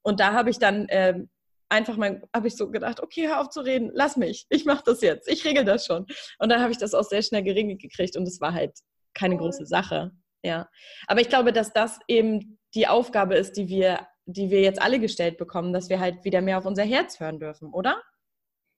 Und 0.03 0.21
da 0.21 0.33
habe 0.33 0.51
ich 0.51 0.59
dann 0.59 0.87
ähm, 0.89 1.29
einfach 1.69 1.97
mal, 1.97 2.23
habe 2.35 2.49
ich 2.49 2.57
so 2.57 2.71
gedacht, 2.71 3.01
okay, 3.01 3.27
hör 3.29 3.41
auf 3.41 3.49
zu 3.49 3.61
reden, 3.61 3.91
lass 3.93 4.17
mich, 4.17 4.47
ich 4.49 4.65
mache 4.65 4.83
das 4.85 5.01
jetzt, 5.01 5.29
ich 5.29 5.45
regel 5.45 5.65
das 5.65 5.87
schon. 5.87 6.07
Und 6.39 6.49
dann 6.51 6.61
habe 6.61 6.73
ich 6.73 6.79
das 6.79 6.95
auch 6.95 7.05
sehr 7.05 7.23
schnell 7.23 7.43
geregelt 7.43 7.81
gekriegt 7.81 8.17
und 8.17 8.27
es 8.29 8.41
war 8.41 8.53
halt 8.53 8.79
keine 9.15 9.37
große 9.37 9.67
Sache. 9.67 10.13
Ja. 10.43 10.69
Aber 11.07 11.21
ich 11.21 11.29
glaube, 11.29 11.53
dass 11.53 11.73
das 11.73 11.99
eben 12.07 12.59
die 12.75 12.87
Aufgabe 12.87 13.37
ist, 13.37 13.57
die 13.57 13.69
wir, 13.69 14.07
die 14.27 14.51
wir 14.51 14.61
jetzt 14.61 14.81
alle 14.83 15.01
gestellt 15.01 15.39
bekommen, 15.39 15.73
dass 15.73 15.89
wir 15.89 16.01
halt 16.01 16.25
wieder 16.25 16.41
mehr 16.41 16.59
auf 16.59 16.67
unser 16.67 16.83
Herz 16.83 17.19
hören 17.21 17.39
dürfen, 17.39 17.73
oder? 17.73 18.03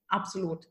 Absolut. 0.09 0.68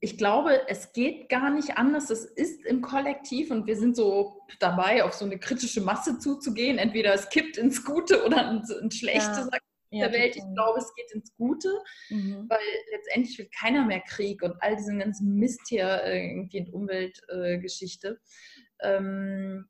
Ich 0.00 0.18
glaube, 0.18 0.68
es 0.68 0.92
geht 0.92 1.30
gar 1.30 1.48
nicht 1.50 1.78
anders. 1.78 2.10
Es 2.10 2.26
ist 2.26 2.64
im 2.66 2.82
Kollektiv 2.82 3.50
und 3.50 3.66
wir 3.66 3.76
sind 3.76 3.96
so 3.96 4.42
dabei, 4.60 5.02
auf 5.02 5.14
so 5.14 5.24
eine 5.24 5.38
kritische 5.38 5.80
Masse 5.80 6.18
zuzugehen. 6.18 6.76
Entweder 6.76 7.14
es 7.14 7.30
kippt 7.30 7.56
ins 7.56 7.82
Gute 7.82 8.24
oder 8.26 8.50
ins, 8.50 8.68
ins 8.70 8.98
Schlechte, 8.98 9.30
Ja. 9.30 9.44
sagt 9.44 9.62
Ja, 9.96 10.08
der 10.08 10.18
Welt. 10.18 10.36
Ich 10.36 10.44
glaube, 10.54 10.78
es 10.78 10.94
geht 10.94 11.10
ins 11.12 11.34
Gute, 11.36 11.68
Mhm. 12.10 12.46
weil 12.48 12.58
letztendlich 12.92 13.38
will 13.38 13.48
keiner 13.58 13.84
mehr 13.84 14.00
Krieg 14.00 14.42
und 14.42 14.54
all 14.60 14.76
diesen 14.76 14.98
ganzen 14.98 15.34
Mist 15.34 15.60
hier 15.68 15.86
äh, 16.04 16.30
irgendwie 16.30 16.58
in 16.58 16.70
Umweltgeschichte. 16.72 18.20
ähm, 18.82 19.66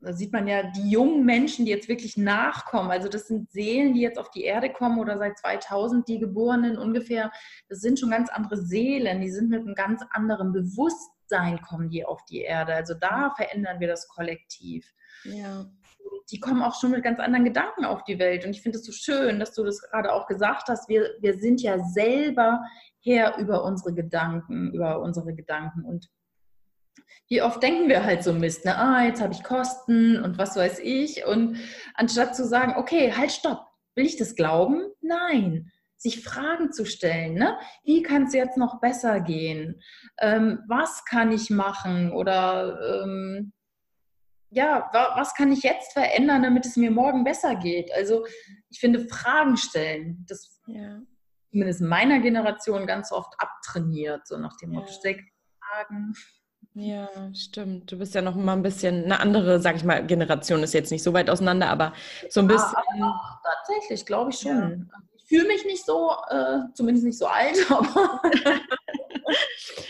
da 0.00 0.12
sieht 0.12 0.30
man 0.32 0.46
ja 0.46 0.62
die 0.70 0.90
jungen 0.90 1.24
Menschen, 1.24 1.64
die 1.64 1.70
jetzt 1.72 1.88
wirklich 1.88 2.16
nachkommen. 2.18 2.90
Also 2.90 3.08
das 3.08 3.26
sind 3.26 3.50
Seelen, 3.50 3.94
die 3.94 4.02
jetzt 4.02 4.18
auf 4.18 4.30
die 4.30 4.44
Erde 4.44 4.70
kommen 4.70 4.98
oder 5.00 5.18
seit 5.18 5.38
2000 5.38 6.06
die 6.06 6.18
Geborenen 6.20 6.76
ungefähr. 6.78 7.32
Das 7.68 7.80
sind 7.80 7.98
schon 7.98 8.10
ganz 8.10 8.28
andere 8.28 8.58
Seelen. 8.58 9.20
Die 9.22 9.30
sind 9.30 9.48
mit 9.48 9.62
einem 9.62 9.74
ganz 9.74 10.02
anderen 10.10 10.52
Bewusstsein 10.52 11.60
kommen 11.62 11.88
die 11.90 12.04
auf 12.04 12.24
die 12.26 12.42
Erde. 12.42 12.74
Also 12.74 12.94
da 12.94 13.32
verändern 13.36 13.80
wir 13.80 13.88
das 13.88 14.06
Kollektiv 14.06 14.94
Ja. 15.24 15.66
Die 16.30 16.40
kommen 16.40 16.62
auch 16.62 16.78
schon 16.78 16.90
mit 16.90 17.02
ganz 17.02 17.18
anderen 17.18 17.44
Gedanken 17.44 17.84
auf 17.84 18.04
die 18.04 18.18
Welt. 18.18 18.44
Und 18.44 18.50
ich 18.50 18.62
finde 18.62 18.78
es 18.78 18.84
so 18.84 18.92
schön, 18.92 19.38
dass 19.38 19.54
du 19.54 19.64
das 19.64 19.80
gerade 19.80 20.12
auch 20.12 20.26
gesagt 20.26 20.68
hast. 20.68 20.88
Wir, 20.88 21.10
wir 21.20 21.38
sind 21.38 21.62
ja 21.62 21.78
selber 21.78 22.62
Herr 23.00 23.38
über 23.38 23.64
unsere 23.64 23.94
Gedanken, 23.94 24.72
über 24.72 25.00
unsere 25.00 25.34
Gedanken. 25.34 25.84
Und 25.84 26.08
wie 27.28 27.42
oft 27.42 27.62
denken 27.62 27.88
wir 27.88 28.04
halt 28.04 28.22
so 28.22 28.32
Mist, 28.32 28.64
ne? 28.64 28.76
ah, 28.76 29.04
jetzt 29.04 29.20
habe 29.20 29.32
ich 29.32 29.42
Kosten 29.42 30.22
und 30.22 30.38
was 30.38 30.56
weiß 30.56 30.80
ich. 30.80 31.26
Und 31.26 31.58
anstatt 31.94 32.36
zu 32.36 32.46
sagen, 32.46 32.74
okay, 32.76 33.12
halt, 33.12 33.32
stopp, 33.32 33.66
will 33.94 34.06
ich 34.06 34.16
das 34.16 34.34
glauben? 34.36 34.82
Nein. 35.00 35.70
Sich 35.98 36.22
Fragen 36.22 36.72
zu 36.72 36.84
stellen, 36.84 37.34
ne? 37.34 37.58
wie 37.82 38.02
kann 38.02 38.24
es 38.24 38.34
jetzt 38.34 38.58
noch 38.58 38.80
besser 38.80 39.20
gehen? 39.20 39.80
Ähm, 40.18 40.60
was 40.68 41.04
kann 41.06 41.32
ich 41.32 41.48
machen? 41.48 42.12
Oder 42.12 43.02
ähm, 43.02 43.52
ja, 44.50 44.88
wa 44.92 45.14
was 45.16 45.34
kann 45.34 45.52
ich 45.52 45.62
jetzt 45.62 45.92
verändern, 45.92 46.42
damit 46.42 46.66
es 46.66 46.76
mir 46.76 46.90
morgen 46.90 47.24
besser 47.24 47.54
geht? 47.56 47.92
Also 47.94 48.26
ich 48.70 48.78
finde, 48.80 49.00
Fragen 49.08 49.56
stellen, 49.56 50.24
das 50.28 50.60
Ja. 50.66 51.00
zumindest 51.50 51.80
in 51.80 51.88
meiner 51.88 52.20
Generation 52.20 52.86
ganz 52.86 53.12
oft 53.12 53.32
abtrainiert, 53.38 54.26
so 54.26 54.36
nach 54.38 54.56
dem 54.58 54.72
Ja. 54.72 54.80
Motto, 54.80 54.92
stell 54.92 55.20
Fragen. 55.60 56.14
Ja, 56.74 57.08
stimmt. 57.34 57.90
Du 57.90 57.96
bist 57.98 58.14
ja 58.14 58.20
noch 58.20 58.34
mal 58.34 58.52
ein 58.52 58.62
bisschen 58.62 59.04
eine 59.04 59.18
andere, 59.18 59.60
sag 59.60 59.76
ich 59.76 59.84
mal, 59.84 60.06
Generation 60.06 60.62
ist 60.62 60.74
jetzt 60.74 60.90
nicht 60.90 61.02
so 61.02 61.14
weit 61.14 61.30
auseinander, 61.30 61.68
aber 61.70 61.94
so 62.28 62.40
ein 62.40 62.48
bisschen. 62.48 62.76
Ah, 63.02 63.40
tatsächlich, 63.42 64.04
glaube 64.04 64.30
ich 64.30 64.38
schon. 64.38 64.90
Ich 65.16 65.24
fühle 65.26 65.48
mich 65.48 65.64
nicht 65.64 65.84
so, 65.86 66.12
äh, 66.28 66.58
zumindest 66.74 67.06
nicht 67.06 67.18
so 67.18 67.26
alt, 67.26 67.56
aber 67.70 68.20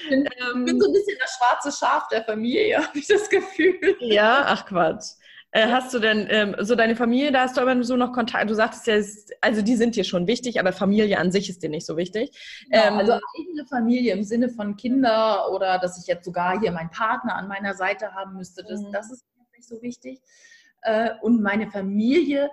bin, 0.09 0.29
ähm, 0.55 0.65
bin 0.65 0.81
so 0.81 0.87
ein 0.89 0.93
bisschen 0.93 1.17
das 1.21 1.37
schwarze 1.39 1.73
Schaf 1.79 2.09
der 2.09 2.25
Familie, 2.25 2.79
habe 2.87 2.99
ich 2.99 3.07
das 3.07 3.29
Gefühl. 3.29 3.97
ja, 4.01 4.45
ach 4.47 4.67
Quatsch. 4.67 5.13
Äh, 5.53 5.69
hast 5.69 5.95
du 5.95 6.01
denn 6.01 6.27
ähm, 6.29 6.57
so 6.59 6.75
deine 6.75 6.97
Familie, 6.97 7.33
da 7.33 7.43
hast 7.43 7.57
du 7.57 7.61
aber 7.63 7.83
so 7.85 7.97
noch 7.97 8.13
Kontakt, 8.13 8.51
du 8.51 8.55
sagtest 8.55 8.89
ja, 9.31 9.37
also 9.41 9.63
die 9.63 9.77
sind 9.77 9.97
dir 9.97 10.05
schon 10.05 10.27
wichtig, 10.27 10.59
aber 10.61 10.73
Familie 10.73 11.19
an 11.19 11.31
sich 11.33 11.49
ist 11.49 11.63
dir 11.63 11.71
nicht 11.71 11.87
so 11.87 11.97
wichtig. 11.97 12.31
Ja, 12.71 12.89
Ähm, 12.89 12.95
also 12.99 13.13
eigene 13.39 13.65
Familie 13.67 14.13
im 14.13 14.25
Sinne 14.25 14.49
von 14.51 14.77
Kinder 14.77 15.51
oder 15.53 15.79
dass 15.79 15.99
ich 16.01 16.07
jetzt 16.09 16.25
sogar 16.25 16.61
hier 16.61 16.73
meinen 16.73 16.91
Partner 16.91 17.37
an 17.37 17.49
meiner 17.49 17.75
Seite 17.75 18.13
haben 18.15 18.37
müsste, 18.37 18.65
das, 18.65 18.81
Mhm. 18.83 18.93
das 18.93 19.11
ist 19.13 19.25
mir 19.39 19.45
nicht 19.57 19.69
so 19.69 19.81
wichtig. 19.83 20.21
Äh, 20.83 21.11
Und 21.23 21.41
meine 21.41 21.71
Familie 21.71 22.51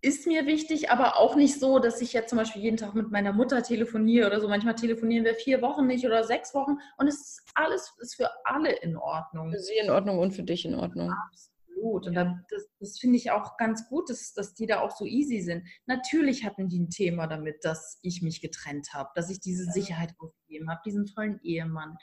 ist 0.00 0.26
mir 0.26 0.46
wichtig, 0.46 0.90
aber 0.90 1.16
auch 1.18 1.34
nicht 1.34 1.58
so, 1.58 1.78
dass 1.78 2.00
ich 2.00 2.12
jetzt 2.12 2.30
zum 2.30 2.38
Beispiel 2.38 2.62
jeden 2.62 2.76
Tag 2.76 2.94
mit 2.94 3.10
meiner 3.10 3.32
Mutter 3.32 3.62
telefoniere 3.62 4.26
oder 4.28 4.40
so. 4.40 4.48
Manchmal 4.48 4.74
telefonieren 4.76 5.24
wir 5.24 5.34
vier 5.34 5.60
Wochen 5.62 5.86
nicht 5.86 6.06
oder 6.06 6.22
sechs 6.24 6.54
Wochen 6.54 6.76
und 6.98 7.08
es 7.08 7.16
ist 7.20 7.42
alles 7.54 7.92
ist 7.98 8.14
für 8.14 8.28
alle 8.44 8.72
in 8.80 8.96
Ordnung. 8.96 9.50
Für 9.50 9.58
sie 9.60 9.78
in 9.82 9.90
Ordnung 9.90 10.18
und 10.18 10.32
für 10.32 10.42
dich 10.44 10.64
in 10.64 10.74
Ordnung. 10.74 11.10
Absolut. 11.10 12.06
Und 12.06 12.14
da- 12.14 12.40
das, 12.50 12.68
das 12.78 12.98
finde 12.98 13.16
ich 13.16 13.30
auch 13.32 13.56
ganz 13.56 13.88
gut, 13.88 14.08
dass, 14.10 14.32
dass 14.34 14.54
die 14.54 14.66
da 14.66 14.80
auch 14.80 14.90
so 14.90 15.04
easy 15.04 15.40
sind. 15.40 15.66
Natürlich 15.86 16.44
hatten 16.44 16.68
die 16.68 16.78
ein 16.80 16.90
Thema 16.90 17.26
damit, 17.26 17.64
dass 17.64 17.98
ich 18.02 18.22
mich 18.22 18.40
getrennt 18.40 18.92
habe, 18.94 19.10
dass 19.14 19.30
ich 19.30 19.40
diese 19.40 19.64
Sicherheit 19.64 20.14
aufgegeben 20.18 20.70
habe, 20.70 20.80
diesen 20.84 21.06
tollen 21.06 21.40
Ehemann. 21.42 21.96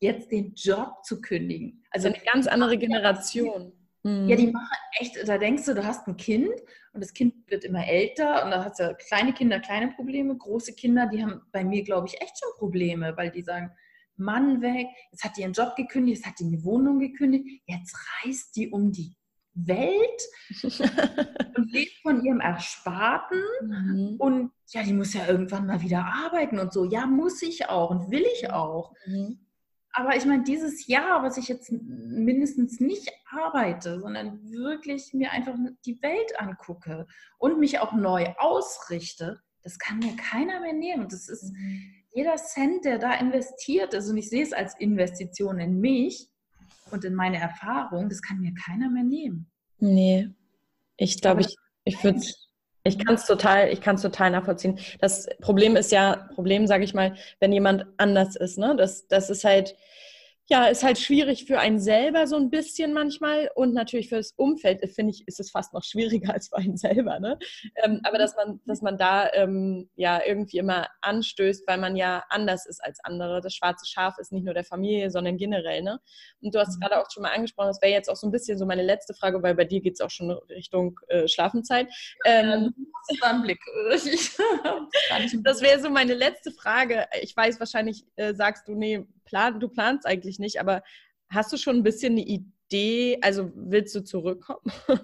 Jetzt 0.00 0.32
den 0.32 0.54
Job 0.54 1.04
zu 1.04 1.20
kündigen. 1.20 1.84
Also 1.90 2.08
eine 2.08 2.18
ganz 2.32 2.48
andere 2.48 2.76
Generation. 2.78 3.72
Mhm. 4.04 4.28
ja, 4.28 4.36
die 4.36 4.50
machen 4.50 4.76
echt, 4.98 5.16
da 5.28 5.38
denkst 5.38 5.64
du, 5.64 5.74
du 5.74 5.84
hast 5.84 6.06
ein 6.08 6.16
Kind 6.16 6.50
und 6.92 7.02
das 7.02 7.12
Kind 7.12 7.34
wird 7.50 7.64
immer 7.64 7.86
älter 7.86 8.44
und 8.44 8.50
da 8.50 8.64
hast 8.64 8.80
du 8.80 8.96
kleine 9.08 9.32
Kinder 9.32 9.60
kleine 9.60 9.92
Probleme, 9.92 10.36
große 10.36 10.74
Kinder, 10.74 11.06
die 11.06 11.22
haben 11.22 11.42
bei 11.52 11.64
mir, 11.64 11.84
glaube 11.84 12.08
ich, 12.08 12.20
echt 12.20 12.38
schon 12.38 12.50
Probleme, 12.58 13.16
weil 13.16 13.30
die 13.30 13.42
sagen, 13.42 13.70
Mann 14.16 14.60
weg, 14.60 14.86
jetzt 15.10 15.24
hat 15.24 15.36
die 15.36 15.42
ihren 15.42 15.52
Job 15.52 15.74
gekündigt, 15.76 16.18
jetzt 16.18 16.26
hat 16.26 16.38
die 16.40 16.44
eine 16.44 16.62
Wohnung 16.64 16.98
gekündigt, 16.98 17.62
jetzt 17.66 17.96
reist 18.24 18.54
die 18.56 18.70
um 18.70 18.92
die 18.92 19.14
Welt 19.54 20.22
und 21.56 21.70
lebt 21.72 21.92
von 22.02 22.24
ihrem 22.24 22.40
Ersparten 22.40 23.38
Mhm. 23.62 24.16
und 24.18 24.50
ja, 24.68 24.82
die 24.82 24.92
muss 24.92 25.14
ja 25.14 25.26
irgendwann 25.28 25.66
mal 25.66 25.80
wieder 25.82 26.04
arbeiten 26.06 26.58
und 26.58 26.72
so. 26.72 26.84
Ja, 26.84 27.06
muss 27.06 27.42
ich 27.42 27.68
auch 27.68 27.90
und 27.90 28.10
will 28.10 28.24
ich 28.34 28.50
auch. 28.50 28.92
Mhm. 29.06 29.38
Aber 29.92 30.16
ich 30.16 30.24
meine, 30.24 30.42
dieses 30.42 30.86
Jahr, 30.86 31.22
was 31.22 31.36
ich 31.36 31.48
jetzt 31.48 31.70
mindestens 31.70 32.80
nicht 32.80 33.10
arbeite, 33.30 34.00
sondern 34.00 34.50
wirklich 34.50 35.12
mir 35.12 35.32
einfach 35.32 35.54
die 35.84 36.00
Welt 36.02 36.38
angucke 36.38 37.06
und 37.38 37.58
mich 37.58 37.78
auch 37.78 37.92
neu 37.92 38.26
ausrichte, 38.38 39.40
das 39.62 39.78
kann 39.78 39.98
mir 39.98 40.16
keiner 40.16 40.60
mehr 40.60 40.72
nehmen. 40.72 41.08
Das 41.08 41.28
ist 41.28 41.52
jeder 42.14 42.36
Cent, 42.36 42.84
der 42.84 42.98
da 42.98 43.14
investiert 43.14 43.94
ist, 43.94 44.08
und 44.08 44.16
ich 44.16 44.28
sehe 44.28 44.42
es 44.42 44.52
als 44.52 44.74
Investition 44.78 45.58
in 45.58 45.80
mich 45.80 46.28
und 46.90 47.04
in 47.04 47.14
meine 47.14 47.38
Erfahrung, 47.38 48.08
das 48.08 48.22
kann 48.22 48.40
mir 48.40 48.54
keiner 48.54 48.90
mehr 48.90 49.04
nehmen. 49.04 49.50
Nee, 49.78 50.30
ich 50.96 51.20
glaube, 51.20 51.42
ich, 51.42 51.56
ich 51.84 52.02
würde 52.02 52.20
ich 52.84 52.98
kann 52.98 53.14
es 53.14 53.26
total, 53.26 53.68
ich 53.68 53.80
kann 53.80 53.96
es 53.96 54.02
total 54.02 54.30
nachvollziehen. 54.30 54.78
Das 55.00 55.28
Problem 55.40 55.76
ist 55.76 55.92
ja, 55.92 56.28
Problem 56.34 56.66
sage 56.66 56.84
ich 56.84 56.94
mal, 56.94 57.14
wenn 57.40 57.52
jemand 57.52 57.86
anders 57.96 58.36
ist, 58.36 58.58
ne? 58.58 58.74
Das, 58.76 59.06
das 59.08 59.30
ist 59.30 59.44
halt, 59.44 59.76
ja, 60.48 60.66
ist 60.66 60.82
halt 60.82 60.98
schwierig 60.98 61.46
für 61.46 61.58
einen 61.58 61.78
selber 61.78 62.26
so 62.26 62.36
ein 62.36 62.50
bisschen 62.50 62.92
manchmal 62.92 63.50
und 63.54 63.74
natürlich 63.74 64.08
für 64.08 64.16
das 64.16 64.32
Umfeld, 64.36 64.80
finde 64.92 65.12
ich, 65.12 65.26
ist 65.26 65.40
es 65.40 65.50
fast 65.50 65.72
noch 65.72 65.84
schwieriger 65.84 66.34
als 66.34 66.48
für 66.48 66.56
einen 66.56 66.76
selber, 66.76 67.20
ne? 67.20 67.38
Ähm, 67.82 68.00
aber 68.04 68.18
dass 68.18 68.34
man, 68.36 68.60
dass 68.66 68.82
man 68.82 68.98
da 68.98 69.30
ähm, 69.32 69.88
ja 69.94 70.20
irgendwie 70.24 70.58
immer 70.58 70.88
anstößt, 71.00 71.66
weil 71.66 71.78
man 71.78 71.96
ja 71.96 72.24
anders 72.28 72.66
ist 72.66 72.82
als 72.84 72.98
andere. 73.04 73.40
Das 73.40 73.54
schwarze 73.54 73.86
Schaf 73.86 74.18
ist 74.18 74.32
nicht 74.32 74.44
nur 74.44 74.54
der 74.54 74.64
Familie, 74.64 75.10
sondern 75.10 75.36
generell, 75.36 75.82
ne? 75.82 76.00
Und 76.40 76.54
du 76.54 76.58
hast 76.58 76.70
es 76.70 76.80
gerade 76.80 77.00
auch 77.00 77.10
schon 77.10 77.22
mal 77.22 77.32
angesprochen, 77.32 77.68
das 77.68 77.80
wäre 77.80 77.92
jetzt 77.92 78.08
auch 78.08 78.16
so 78.16 78.26
ein 78.26 78.32
bisschen 78.32 78.58
so 78.58 78.66
meine 78.66 78.82
letzte 78.82 79.14
Frage, 79.14 79.42
weil 79.42 79.54
bei 79.54 79.64
dir 79.64 79.80
geht 79.80 79.94
es 79.94 80.00
auch 80.00 80.10
schon 80.10 80.30
Richtung 80.48 80.98
äh, 81.08 81.28
Schlafenszeit. 81.28 81.88
Ähm, 82.24 82.74
Das 83.08 83.16
ist 83.16 83.22
ein 83.24 83.42
Blick. 83.42 83.60
Das 85.42 85.60
wäre 85.60 85.80
so 85.80 85.90
meine 85.90 86.14
letzte 86.14 86.52
Frage. 86.52 87.06
Ich 87.20 87.36
weiß, 87.36 87.58
wahrscheinlich 87.58 88.04
äh, 88.14 88.32
sagst 88.32 88.68
du, 88.68 88.74
nee, 88.76 89.04
plan, 89.32 89.58
du 89.58 89.68
planst 89.68 90.06
eigentlich 90.06 90.38
nicht, 90.38 90.60
aber 90.60 90.82
hast 91.30 91.50
du 91.52 91.56
schon 91.56 91.76
ein 91.76 91.82
bisschen 91.82 92.12
eine 92.12 92.20
Idee? 92.20 93.18
Also 93.22 93.50
willst 93.54 93.94
du 93.94 94.04
zurückkommen? 94.04 94.60
willst, 94.88 95.00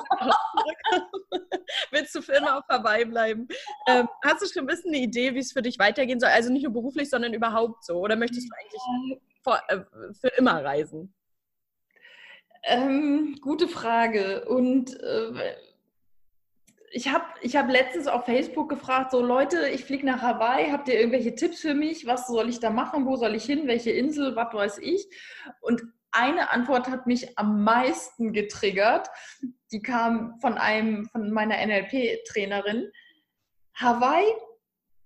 du 0.00 0.16
zurückkommen? 0.16 1.46
willst 1.90 2.14
du 2.14 2.22
für 2.22 2.32
immer 2.32 2.56
auch 2.56 2.64
dabei 2.66 3.04
bleiben? 3.04 3.46
Ähm, 3.86 4.08
hast 4.24 4.40
du 4.40 4.46
schon 4.46 4.62
ein 4.62 4.66
bisschen 4.66 4.94
eine 4.94 5.02
Idee, 5.02 5.34
wie 5.34 5.40
es 5.40 5.52
für 5.52 5.60
dich 5.60 5.78
weitergehen 5.78 6.18
soll? 6.18 6.30
Also 6.30 6.50
nicht 6.50 6.62
nur 6.62 6.72
beruflich, 6.72 7.10
sondern 7.10 7.34
überhaupt 7.34 7.84
so? 7.84 7.98
Oder 7.98 8.16
möchtest 8.16 8.48
du 8.48 8.54
eigentlich 8.56 9.20
vor, 9.42 9.60
äh, 9.68 9.80
für 10.18 10.28
immer 10.28 10.64
reisen? 10.64 11.12
Ähm, 12.62 13.36
gute 13.42 13.68
Frage. 13.68 14.46
Und 14.48 14.98
äh, 14.98 15.54
ich 16.96 17.12
habe 17.12 17.26
ich 17.42 17.56
hab 17.56 17.70
letztens 17.70 18.06
auf 18.06 18.24
Facebook 18.24 18.70
gefragt, 18.70 19.10
so 19.10 19.20
Leute, 19.20 19.68
ich 19.68 19.84
fliege 19.84 20.06
nach 20.06 20.22
Hawaii, 20.22 20.70
habt 20.70 20.88
ihr 20.88 20.98
irgendwelche 20.98 21.34
Tipps 21.34 21.60
für 21.60 21.74
mich? 21.74 22.06
Was 22.06 22.26
soll 22.26 22.48
ich 22.48 22.58
da 22.58 22.70
machen? 22.70 23.04
Wo 23.04 23.16
soll 23.16 23.34
ich 23.34 23.44
hin? 23.44 23.68
Welche 23.68 23.90
Insel? 23.90 24.34
Was 24.34 24.54
weiß 24.54 24.78
ich? 24.78 25.06
Und 25.60 25.82
eine 26.10 26.50
Antwort 26.52 26.88
hat 26.88 27.06
mich 27.06 27.38
am 27.38 27.64
meisten 27.64 28.32
getriggert. 28.32 29.10
Die 29.72 29.82
kam 29.82 30.40
von 30.40 30.54
einem, 30.56 31.06
von 31.12 31.30
meiner 31.32 31.56
NLP-Trainerin. 31.66 32.90
Hawaii, 33.74 34.32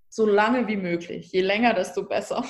so 0.09 0.27
lange 0.27 0.69
wie 0.69 0.77
möglich. 0.77 1.33
Je 1.33 1.41
länger, 1.41 1.75
desto 1.75 2.05
besser. 2.05 2.45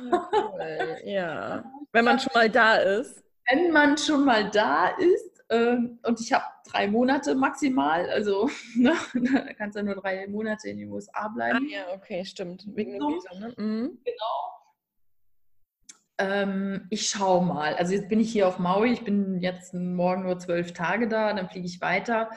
Cool. 0.00 0.96
Ja. 1.04 1.62
Wenn 1.92 2.04
man 2.04 2.18
schon 2.18 2.32
mal 2.34 2.50
da 2.50 2.74
ist. 2.74 3.22
Wenn 3.48 3.70
man 3.70 3.96
schon 3.96 4.24
mal 4.24 4.50
da 4.50 4.88
ist, 4.98 5.29
und 5.50 6.20
ich 6.20 6.32
habe 6.32 6.44
drei 6.64 6.86
Monate 6.86 7.34
maximal, 7.34 8.08
also 8.10 8.48
ne, 8.76 8.94
da 9.14 9.52
kannst 9.54 9.74
du 9.74 9.80
ja 9.80 9.84
nur 9.84 9.96
drei 9.96 10.26
Monate 10.28 10.68
in 10.68 10.78
den 10.78 10.90
USA 10.90 11.28
bleiben. 11.28 11.66
Ah, 11.68 11.72
ja, 11.72 11.94
okay, 11.94 12.24
stimmt. 12.24 12.64
Wegen 12.74 12.92
dem 12.92 13.02
Visum, 13.02 13.40
ne? 13.40 13.54
Mhm. 13.56 13.98
Genau. 14.04 14.50
Ähm, 16.18 16.86
ich 16.90 17.08
schaue 17.08 17.44
mal. 17.44 17.74
Also 17.74 17.94
jetzt 17.94 18.08
bin 18.08 18.20
ich 18.20 18.30
hier 18.30 18.46
auf 18.46 18.58
Maui. 18.58 18.92
Ich 18.92 19.04
bin 19.04 19.40
jetzt 19.40 19.74
morgen 19.74 20.22
nur 20.22 20.38
zwölf 20.38 20.72
Tage 20.72 21.08
da, 21.08 21.32
dann 21.32 21.48
fliege 21.48 21.66
ich 21.66 21.80
weiter. 21.80 22.30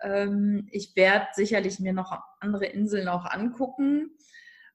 Ähm, 0.00 0.68
ich 0.70 0.94
werde 0.94 1.26
sicherlich 1.32 1.80
mir 1.80 1.94
noch 1.94 2.16
andere 2.40 2.66
Inseln 2.66 3.08
auch 3.08 3.24
angucken. 3.24 4.16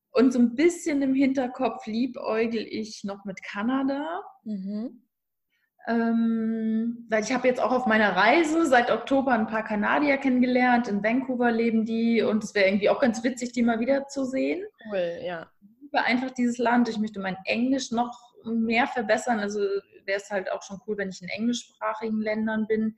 Und 0.09 0.33
so 0.33 0.39
ein 0.39 0.55
bisschen 0.55 1.01
im 1.03 1.13
Hinterkopf 1.13 1.85
liebäugel 1.85 2.67
ich 2.67 3.03
noch 3.05 3.23
mit 3.23 3.43
Kanada. 3.43 4.23
Mhm. 4.43 5.03
Ähm, 5.87 7.07
weil 7.09 7.23
ich 7.23 7.33
habe 7.33 7.47
jetzt 7.47 7.59
auch 7.59 7.71
auf 7.71 7.85
meiner 7.87 8.15
Reise 8.15 8.65
seit 8.67 8.91
Oktober 8.91 9.33
ein 9.33 9.47
paar 9.47 9.63
Kanadier 9.63 10.17
kennengelernt. 10.17 10.87
In 10.87 11.03
Vancouver 11.03 11.51
leben 11.51 11.85
die 11.85 12.21
und 12.21 12.43
es 12.43 12.53
wäre 12.53 12.67
irgendwie 12.67 12.89
auch 12.89 12.99
ganz 12.99 13.23
witzig, 13.23 13.51
die 13.53 13.63
mal 13.63 13.79
wieder 13.79 14.07
zu 14.07 14.25
sehen. 14.25 14.63
Cool, 14.89 15.19
ja. 15.23 15.49
Ich 15.61 15.81
liebe 15.81 16.03
einfach 16.03 16.31
dieses 16.31 16.59
Land. 16.59 16.87
Ich 16.87 16.99
möchte 16.99 17.19
mein 17.19 17.37
Englisch 17.45 17.91
noch 17.91 18.15
mehr 18.45 18.87
verbessern. 18.87 19.39
Also 19.39 19.59
wäre 20.05 20.19
es 20.19 20.29
halt 20.29 20.51
auch 20.51 20.61
schon 20.61 20.79
cool, 20.87 20.97
wenn 20.97 21.09
ich 21.09 21.21
in 21.21 21.29
englischsprachigen 21.29 22.21
Ländern 22.21 22.67
bin. 22.67 22.97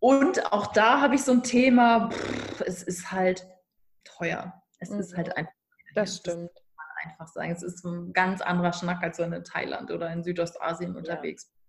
Und 0.00 0.52
auch 0.52 0.66
da 0.68 1.00
habe 1.00 1.14
ich 1.14 1.22
so 1.22 1.32
ein 1.32 1.42
Thema, 1.42 2.10
pff, 2.10 2.60
es 2.62 2.82
ist 2.82 3.12
halt 3.12 3.46
teuer. 4.04 4.62
Es 4.78 4.90
mhm. 4.90 5.00
ist 5.00 5.16
halt 5.16 5.36
einfach. 5.36 5.52
Das 5.94 6.16
stimmt. 6.16 6.50
Einfach 7.04 7.28
sagen. 7.28 7.52
Es 7.52 7.62
ist 7.62 7.84
ein 7.84 8.12
ganz 8.12 8.40
anderer 8.40 8.72
Schnack, 8.72 9.02
als 9.02 9.18
wenn 9.18 9.30
du 9.30 9.38
in 9.38 9.44
Thailand 9.44 9.90
oder 9.90 10.12
in 10.12 10.22
Südostasien 10.22 10.96
unterwegs 10.96 11.50
ja. 11.50 11.64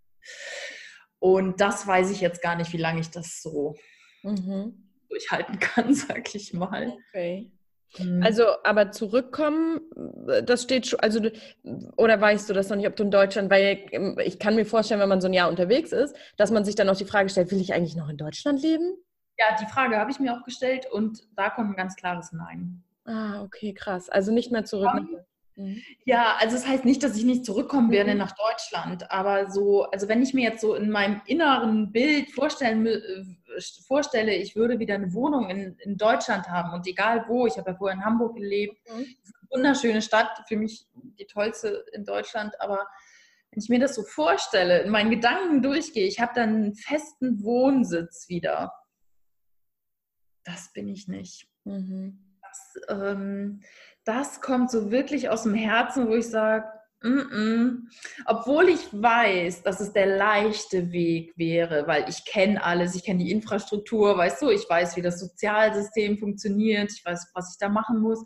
Und 1.18 1.60
das 1.60 1.86
weiß 1.86 2.10
ich 2.10 2.20
jetzt 2.20 2.42
gar 2.42 2.56
nicht, 2.56 2.72
wie 2.72 2.78
lange 2.78 3.00
ich 3.00 3.10
das 3.10 3.40
so 3.42 3.74
mhm. 4.22 4.90
durchhalten 5.08 5.58
kann, 5.58 5.94
sag 5.94 6.34
ich 6.34 6.52
mal. 6.52 6.92
Okay. 7.08 7.50
Mhm. 7.98 8.22
Also, 8.22 8.44
aber 8.64 8.90
zurückkommen, 8.90 9.80
das 10.44 10.62
steht 10.64 10.88
schon, 10.88 11.00
also, 11.00 11.20
oder 11.96 12.20
weißt 12.20 12.48
du 12.48 12.52
das 12.52 12.68
noch 12.68 12.76
nicht, 12.76 12.88
ob 12.88 12.96
du 12.96 13.04
in 13.04 13.10
Deutschland, 13.10 13.50
weil 13.50 13.86
ich 14.24 14.38
kann 14.38 14.56
mir 14.56 14.66
vorstellen, 14.66 15.00
wenn 15.00 15.08
man 15.08 15.20
so 15.20 15.28
ein 15.28 15.32
Jahr 15.32 15.48
unterwegs 15.48 15.92
ist, 15.92 16.14
dass 16.36 16.50
man 16.50 16.64
sich 16.64 16.74
dann 16.74 16.88
auch 16.88 16.96
die 16.96 17.04
Frage 17.04 17.28
stellt, 17.28 17.50
will 17.50 17.60
ich 17.60 17.72
eigentlich 17.72 17.96
noch 17.96 18.08
in 18.08 18.16
Deutschland 18.16 18.60
leben? 18.60 18.96
Ja, 19.38 19.56
die 19.60 19.66
Frage 19.66 19.98
habe 19.98 20.10
ich 20.10 20.18
mir 20.18 20.36
auch 20.36 20.44
gestellt 20.44 20.86
und 20.90 21.22
da 21.36 21.50
kommt 21.50 21.70
ein 21.70 21.76
ganz 21.76 21.94
klares 21.96 22.32
Nein. 22.32 22.82
Ah, 23.06 23.42
okay, 23.42 23.72
krass. 23.72 24.08
Also 24.08 24.32
nicht 24.32 24.52
mehr 24.52 24.64
zurück. 24.64 24.90
Mhm. 25.56 25.82
Ja, 26.04 26.36
also 26.38 26.54
es 26.54 26.62
das 26.62 26.70
heißt 26.70 26.84
nicht, 26.84 27.02
dass 27.02 27.16
ich 27.16 27.24
nicht 27.24 27.46
zurückkommen 27.46 27.90
werde 27.90 28.12
mhm. 28.12 28.18
nach 28.18 28.32
Deutschland, 28.32 29.10
aber 29.10 29.50
so, 29.50 29.84
also 29.84 30.06
wenn 30.06 30.22
ich 30.22 30.34
mir 30.34 30.42
jetzt 30.42 30.60
so 30.60 30.74
in 30.74 30.90
meinem 30.90 31.22
inneren 31.26 31.92
Bild 31.92 32.30
vorstellen, 32.30 32.86
äh, 32.86 33.24
vorstelle, 33.86 34.34
ich 34.34 34.54
würde 34.54 34.78
wieder 34.78 34.96
eine 34.96 35.14
Wohnung 35.14 35.48
in, 35.48 35.78
in 35.78 35.96
Deutschland 35.96 36.48
haben 36.48 36.74
und 36.74 36.86
egal 36.86 37.24
wo, 37.26 37.46
ich 37.46 37.56
habe 37.56 37.70
ja 37.70 37.76
vorher 37.76 37.96
in 37.96 38.04
Hamburg 38.04 38.36
gelebt, 38.36 38.76
mhm. 38.90 39.06
wunderschöne 39.50 40.02
Stadt, 40.02 40.42
für 40.46 40.56
mich 40.56 40.86
die 40.94 41.26
tollste 41.26 41.86
in 41.94 42.04
Deutschland, 42.04 42.60
aber 42.60 42.86
wenn 43.50 43.62
ich 43.62 43.70
mir 43.70 43.80
das 43.80 43.94
so 43.94 44.02
vorstelle, 44.02 44.82
in 44.82 44.90
meinen 44.90 45.10
Gedanken 45.10 45.62
durchgehe, 45.62 46.06
ich 46.06 46.20
habe 46.20 46.32
dann 46.34 46.54
einen 46.54 46.74
festen 46.74 47.42
Wohnsitz 47.42 48.28
wieder. 48.28 48.74
Das 50.44 50.70
bin 50.74 50.88
ich 50.88 51.08
nicht. 51.08 51.48
Mhm. 51.64 52.25
Das, 52.56 52.98
ähm, 52.98 53.60
das 54.04 54.40
kommt 54.40 54.70
so 54.70 54.90
wirklich 54.90 55.28
aus 55.28 55.42
dem 55.42 55.54
Herzen, 55.54 56.08
wo 56.08 56.14
ich 56.14 56.28
sage, 56.28 56.64
Mm 57.02 57.18
-mm. 57.18 57.78
Obwohl 58.24 58.70
ich 58.70 58.88
weiß, 58.90 59.62
dass 59.62 59.80
es 59.80 59.92
der 59.92 60.16
leichte 60.16 60.92
Weg 60.92 61.34
wäre, 61.36 61.86
weil 61.86 62.08
ich 62.08 62.24
kenne 62.24 62.62
alles, 62.62 62.94
ich 62.94 63.04
kenne 63.04 63.22
die 63.22 63.30
Infrastruktur, 63.30 64.16
weißt 64.16 64.40
du, 64.42 64.50
ich 64.50 64.68
weiß, 64.68 64.96
wie 64.96 65.02
das 65.02 65.20
Sozialsystem 65.20 66.18
funktioniert, 66.18 66.90
ich 66.92 67.04
weiß, 67.04 67.32
was 67.34 67.52
ich 67.52 67.58
da 67.58 67.68
machen 67.68 68.00
muss. 68.00 68.24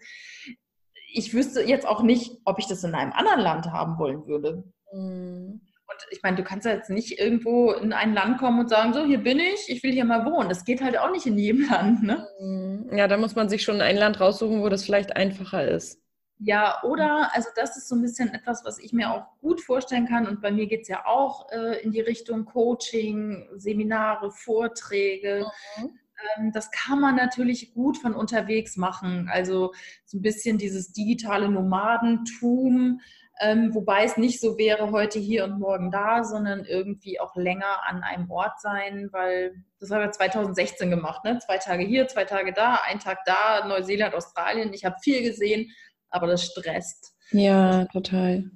Ich 1.13 1.35
wüsste 1.35 1.63
jetzt 1.63 1.87
auch 1.87 2.03
nicht, 2.03 2.39
ob 2.45 2.59
ich 2.61 2.69
das 2.69 2.85
in 2.85 2.95
einem 2.95 3.13
anderen 3.13 3.41
Land 3.41 3.67
haben 3.67 3.99
wollen 3.99 4.27
würde. 4.27 4.63
Mm. 4.93 5.61
Und 5.91 6.07
ich 6.11 6.23
meine, 6.23 6.37
du 6.37 6.45
kannst 6.45 6.67
ja 6.67 6.73
jetzt 6.73 6.89
nicht 6.89 7.19
irgendwo 7.19 7.73
in 7.73 7.93
ein 7.93 8.15
Land 8.15 8.39
kommen 8.39 8.61
und 8.61 8.69
sagen, 8.69 8.93
so, 8.95 9.05
hier 9.05 9.19
bin 9.19 9.41
ich, 9.41 9.69
ich 9.69 9.83
will 9.83 9.93
hier 9.93 10.05
mal 10.05 10.25
wohnen. 10.25 10.49
Das 10.49 10.65
geht 10.65 10.83
halt 10.83 10.97
auch 10.97 11.11
nicht 11.11 11.27
in 11.27 11.37
jedem 11.37 11.69
Land, 11.71 12.03
ne? 12.03 12.27
Mm. 12.39 12.97
Ja, 12.97 13.09
da 13.09 13.17
muss 13.17 13.35
man 13.35 13.49
sich 13.49 13.63
schon 13.63 13.81
ein 13.81 13.97
Land 13.97 14.21
raussuchen, 14.21 14.63
wo 14.63 14.69
das 14.69 14.85
vielleicht 14.85 15.17
einfacher 15.17 15.67
ist. 15.67 16.01
Ja, 16.39 16.83
oder, 16.85 17.35
also 17.35 17.49
das 17.57 17.77
ist 17.77 17.89
so 17.89 17.97
ein 17.97 18.03
bisschen 18.03 18.33
etwas, 18.33 18.65
was 18.65 18.79
ich 18.79 18.93
mir 18.93 19.11
auch 19.11 19.27
gut 19.41 19.61
vorstellen 19.61 20.07
kann. 20.07 20.27
Und 20.27 20.41
bei 20.41 20.51
mir 20.51 20.67
geht 20.67 20.83
es 20.83 20.89
ja 20.89 21.05
auch 21.07 21.51
äh, 21.51 21.83
in 21.83 21.91
die 21.91 22.01
Richtung 22.01 22.47
Coaching, 22.47 23.49
Seminare, 23.57 24.31
Vorträge. 24.31 25.45
Mhm. 25.77 25.99
Ähm, 26.39 26.53
das 26.53 26.71
kann 26.71 27.01
man 27.01 27.17
natürlich 27.17 27.75
gut 27.75 27.99
von 27.99 28.15
unterwegs 28.15 28.77
machen. 28.77 29.29
Also 29.31 29.75
so 30.05 30.19
ein 30.19 30.23
bisschen 30.23 30.57
dieses 30.57 30.93
digitale 30.93 31.49
Nomadentum, 31.49 33.01
ähm, 33.41 33.75
wobei 33.75 34.05
es 34.05 34.17
nicht 34.17 34.41
so 34.41 34.57
wäre, 34.59 34.93
heute 34.93 35.19
hier 35.19 35.45
und 35.45 35.59
morgen 35.59 35.91
da, 35.91 36.25
sondern 36.25 36.65
irgendwie 36.65 37.19
auch 37.21 37.35
länger 37.37 37.87
an 37.87 38.03
einem 38.03 38.31
Ort 38.31 38.61
sein, 38.61 39.09
weil 39.13 39.55
das 39.79 39.91
haben 39.91 40.03
wir 40.03 40.13
2016 40.13 40.91
gemacht. 40.91 41.25
Ne? 41.25 41.39
Zwei 41.39 41.59
Tage 41.59 41.85
hier, 41.85 42.07
zwei 42.07 42.25
Tage 42.25 42.53
da, 42.53 42.81
ein 42.87 42.99
Tag 43.01 43.25
da, 43.25 43.67
Neuseeland, 43.67 44.15
Australien. 44.15 44.73
Ich 44.73 44.85
habe 44.85 44.97
viel 45.03 45.23
gesehen 45.23 45.71
aber 46.11 46.27
das 46.27 46.45
stresst. 46.45 47.15
Ja, 47.31 47.85
total. 47.87 48.51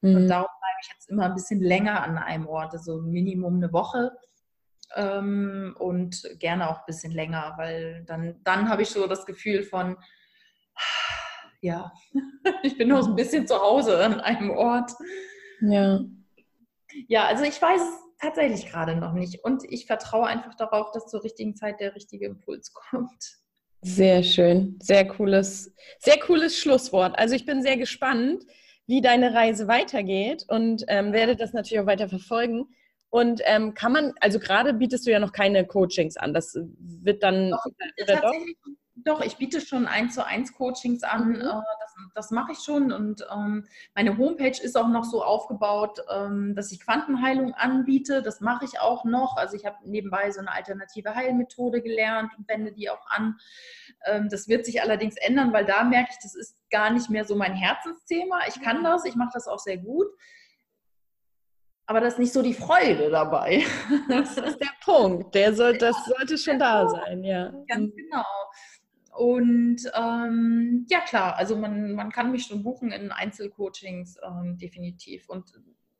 Mhm. 0.00 0.16
Und 0.16 0.28
darum 0.28 0.48
bleibe 0.60 0.78
ich 0.82 0.90
jetzt 0.92 1.08
immer 1.08 1.26
ein 1.26 1.34
bisschen 1.34 1.60
länger 1.60 2.02
an 2.02 2.18
einem 2.18 2.46
Ort, 2.46 2.72
also 2.72 3.00
Minimum 3.00 3.56
eine 3.56 3.72
Woche 3.72 4.12
ähm, 4.94 5.74
und 5.78 6.22
gerne 6.38 6.68
auch 6.68 6.80
ein 6.80 6.86
bisschen 6.86 7.12
länger, 7.12 7.54
weil 7.56 8.04
dann, 8.04 8.40
dann 8.44 8.68
habe 8.68 8.82
ich 8.82 8.90
so 8.90 9.06
das 9.06 9.24
Gefühl 9.24 9.62
von, 9.62 9.96
ja, 11.60 11.92
ich 12.62 12.76
bin 12.78 12.88
noch 12.88 13.06
ein 13.06 13.16
bisschen 13.16 13.46
zu 13.46 13.60
Hause 13.60 13.98
an 14.04 14.20
einem 14.20 14.50
Ort. 14.50 14.92
Ja. 15.60 16.00
Ja, 17.08 17.26
also 17.26 17.44
ich 17.44 17.60
weiß 17.60 17.80
es 17.80 17.98
tatsächlich 18.20 18.70
gerade 18.70 18.96
noch 18.96 19.12
nicht 19.12 19.44
und 19.44 19.62
ich 19.64 19.86
vertraue 19.86 20.26
einfach 20.26 20.54
darauf, 20.54 20.90
dass 20.92 21.06
zur 21.06 21.22
richtigen 21.22 21.54
Zeit 21.54 21.80
der 21.80 21.94
richtige 21.94 22.26
Impuls 22.26 22.72
kommt. 22.90 23.38
Sehr 23.80 24.24
schön, 24.24 24.76
sehr 24.82 25.06
cooles, 25.06 25.72
sehr 26.00 26.18
cooles 26.18 26.58
Schlusswort. 26.58 27.16
Also 27.16 27.36
ich 27.36 27.46
bin 27.46 27.62
sehr 27.62 27.76
gespannt, 27.76 28.44
wie 28.86 29.00
deine 29.00 29.34
Reise 29.34 29.68
weitergeht 29.68 30.44
und 30.48 30.84
ähm, 30.88 31.12
werde 31.12 31.36
das 31.36 31.52
natürlich 31.52 31.80
auch 31.80 31.86
weiter 31.86 32.08
verfolgen. 32.08 32.66
Und 33.10 33.40
ähm, 33.44 33.74
kann 33.74 33.92
man, 33.92 34.14
also 34.20 34.38
gerade 34.38 34.74
bietest 34.74 35.06
du 35.06 35.10
ja 35.10 35.20
noch 35.20 35.32
keine 35.32 35.64
Coachings 35.66 36.16
an. 36.16 36.34
Das 36.34 36.58
wird 36.78 37.22
dann 37.22 37.50
doch, 37.50 37.64
oder 38.02 38.32
doch? 39.04 39.20
Ich 39.20 39.36
biete 39.36 39.60
schon 39.60 39.86
eins 39.86 40.14
zu 40.14 40.24
eins 40.24 40.52
Coachings 40.52 41.02
an. 41.02 41.30
Mhm. 41.30 41.34
Äh, 41.36 41.62
das, 41.80 41.94
das 42.14 42.30
mache 42.30 42.52
ich 42.52 42.58
schon. 42.58 42.92
Und 42.92 43.26
ähm, 43.32 43.66
meine 43.94 44.16
Homepage 44.16 44.60
ist 44.62 44.76
auch 44.76 44.88
noch 44.88 45.04
so 45.04 45.22
aufgebaut, 45.22 46.00
ähm, 46.10 46.54
dass 46.54 46.72
ich 46.72 46.80
Quantenheilung 46.80 47.54
anbiete. 47.54 48.22
Das 48.22 48.40
mache 48.40 48.64
ich 48.64 48.80
auch 48.80 49.04
noch. 49.04 49.36
Also 49.36 49.56
ich 49.56 49.66
habe 49.66 49.76
nebenbei 49.84 50.30
so 50.30 50.40
eine 50.40 50.52
alternative 50.52 51.14
Heilmethode 51.14 51.82
gelernt 51.82 52.32
und 52.36 52.48
wende 52.48 52.72
die 52.72 52.90
auch 52.90 53.06
an. 53.10 53.38
Ähm, 54.06 54.28
das 54.30 54.48
wird 54.48 54.66
sich 54.66 54.82
allerdings 54.82 55.16
ändern, 55.16 55.52
weil 55.52 55.64
da 55.64 55.84
merke 55.84 56.10
ich, 56.12 56.18
das 56.22 56.34
ist 56.34 56.56
gar 56.70 56.90
nicht 56.90 57.10
mehr 57.10 57.24
so 57.24 57.34
mein 57.36 57.54
Herzensthema. 57.54 58.40
Ich 58.48 58.60
kann 58.60 58.82
das, 58.84 59.04
ich 59.04 59.16
mache 59.16 59.30
das 59.34 59.46
auch 59.46 59.58
sehr 59.58 59.78
gut 59.78 60.08
aber 61.88 62.02
das 62.02 62.14
ist 62.14 62.18
nicht 62.18 62.32
so 62.34 62.42
die 62.42 62.54
Freude 62.54 63.10
dabei. 63.10 63.64
Das 64.08 64.36
ist 64.36 64.58
der 64.58 64.74
Punkt. 64.84 65.34
Der 65.34 65.54
soll, 65.54 65.78
das 65.78 65.96
sollte 66.04 66.36
schon 66.36 66.58
da 66.58 66.86
sein, 66.86 67.24
ja. 67.24 67.50
Ganz 67.66 67.94
genau. 67.96 68.24
Und 69.18 69.80
ähm, 69.96 70.86
ja, 70.88 71.00
klar, 71.00 71.34
also 71.34 71.56
man, 71.56 71.92
man 71.94 72.12
kann 72.12 72.30
mich 72.30 72.44
schon 72.44 72.62
buchen 72.62 72.92
in 72.92 73.10
Einzelcoachings, 73.10 74.16
ähm, 74.24 74.56
definitiv. 74.58 75.28
Und 75.28 75.52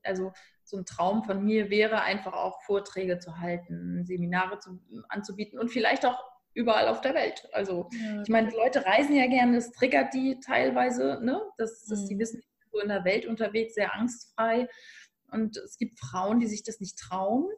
also 0.05 0.33
so 0.63 0.77
ein 0.77 0.85
Traum 0.85 1.25
von 1.25 1.45
mir 1.45 1.69
wäre 1.69 2.03
einfach 2.03 2.33
auch 2.33 2.63
Vorträge 2.63 3.19
zu 3.19 3.41
halten, 3.41 4.07
Seminare 4.07 4.61
zu, 4.61 4.79
anzubieten 5.09 5.59
und 5.59 5.69
vielleicht 5.69 6.07
auch 6.07 6.23
überall 6.55 6.87
auf 6.87 7.01
der 7.01 7.15
Welt. 7.15 7.49
Also 7.53 7.89
ja. 7.91 8.23
ich 8.23 8.29
meine, 8.29 8.51
die 8.51 8.57
Leute 8.57 8.87
reisen 8.87 9.17
ja 9.17 9.27
gerne, 9.27 9.57
das 9.57 9.73
triggert 9.73 10.15
die 10.15 10.39
teilweise, 10.39 11.19
ne? 11.21 11.43
dass, 11.57 11.87
dass 11.87 12.03
mhm. 12.03 12.09
die 12.11 12.19
wissen, 12.21 12.41
so 12.71 12.79
in 12.79 12.89
der 12.89 13.05
Welt 13.05 13.27
unterwegs, 13.27 13.75
sehr 13.75 13.97
angstfrei. 13.97 14.69
Und 15.33 15.57
es 15.57 15.77
gibt 15.77 15.99
Frauen, 15.99 16.39
die 16.39 16.47
sich 16.47 16.63
das 16.63 16.79
nicht 16.79 16.97
trauen. 16.97 17.49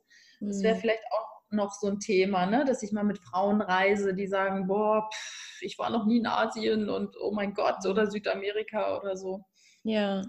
Das 0.41 0.63
wäre 0.63 0.77
mhm. 0.77 0.81
vielleicht 0.81 1.05
auch 1.11 1.40
noch 1.53 1.73
so 1.73 1.89
ein 1.89 2.01
Thema, 2.01 2.47
ne? 2.47 2.65
dass 2.65 2.83
ich 2.83 2.93
mal 2.93 3.05
mit 3.05 3.19
Frauen 3.19 3.61
reise, 3.61 4.15
die 4.15 4.27
sagen, 4.27 4.67
boah, 4.67 5.09
pff, 5.13 5.63
ich 5.63 5.79
war 5.79 5.91
noch 5.91 6.07
nie 6.07 6.19
in 6.19 6.27
Asien 6.27 6.89
und 6.89 7.17
oh 7.21 7.33
mein 7.33 7.55
Gott, 7.55 7.85
oder 7.87 8.11
Südamerika 8.11 8.99
oder 8.99 9.17
so. 9.17 9.45
Ja. 9.83 10.23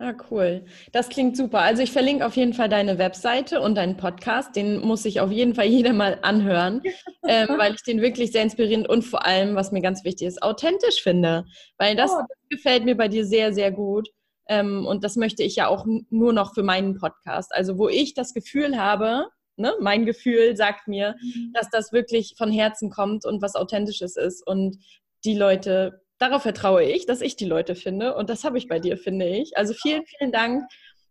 Ah, 0.00 0.14
cool. 0.30 0.64
Das 0.92 1.08
klingt 1.08 1.36
super. 1.36 1.58
Also 1.58 1.82
ich 1.82 1.90
verlinke 1.90 2.24
auf 2.24 2.36
jeden 2.36 2.52
Fall 2.52 2.68
deine 2.68 2.98
Webseite 2.98 3.60
und 3.60 3.74
deinen 3.74 3.96
Podcast. 3.96 4.54
Den 4.54 4.78
muss 4.78 5.02
sich 5.02 5.18
auf 5.20 5.32
jeden 5.32 5.56
Fall 5.56 5.66
jeder 5.66 5.92
mal 5.92 6.20
anhören, 6.22 6.82
ähm, 7.26 7.48
weil 7.56 7.74
ich 7.74 7.82
den 7.82 8.00
wirklich 8.00 8.30
sehr 8.30 8.44
inspirierend 8.44 8.88
und 8.88 9.02
vor 9.02 9.26
allem, 9.26 9.56
was 9.56 9.72
mir 9.72 9.82
ganz 9.82 10.04
wichtig 10.04 10.28
ist, 10.28 10.40
authentisch 10.40 11.02
finde. 11.02 11.46
Weil 11.78 11.96
das, 11.96 12.12
oh. 12.12 12.22
gefällt 12.48 12.84
mir 12.84 12.96
bei 12.96 13.08
dir 13.08 13.26
sehr, 13.26 13.52
sehr 13.52 13.72
gut. 13.72 14.08
Ähm, 14.48 14.86
und 14.86 15.02
das 15.02 15.16
möchte 15.16 15.42
ich 15.42 15.56
ja 15.56 15.66
auch 15.66 15.84
nur 16.10 16.32
noch 16.32 16.54
für 16.54 16.62
meinen 16.62 16.94
Podcast. 16.94 17.52
Also 17.52 17.76
wo 17.76 17.88
ich 17.88 18.14
das 18.14 18.34
Gefühl 18.34 18.78
habe, 18.78 19.26
ne, 19.58 19.74
mein 19.80 20.06
Gefühl 20.06 20.56
sagt 20.56 20.88
mir, 20.88 21.16
mhm. 21.20 21.52
dass 21.54 21.70
das 21.70 21.92
wirklich 21.92 22.34
von 22.36 22.50
Herzen 22.50 22.90
kommt 22.90 23.24
und 23.24 23.42
was 23.42 23.54
authentisches 23.54 24.16
ist. 24.16 24.46
Und 24.46 24.78
die 25.24 25.34
Leute 25.34 26.02
darauf 26.18 26.42
vertraue 26.42 26.82
ich, 26.82 27.06
dass 27.06 27.20
ich 27.20 27.36
die 27.36 27.44
Leute 27.44 27.74
finde. 27.74 28.14
Und 28.14 28.30
das 28.30 28.44
habe 28.44 28.58
ich 28.58 28.68
bei 28.68 28.78
dir, 28.78 28.96
finde 28.96 29.26
ich. 29.26 29.56
Also 29.56 29.74
vielen, 29.74 30.04
vielen 30.06 30.32
Dank. 30.32 30.64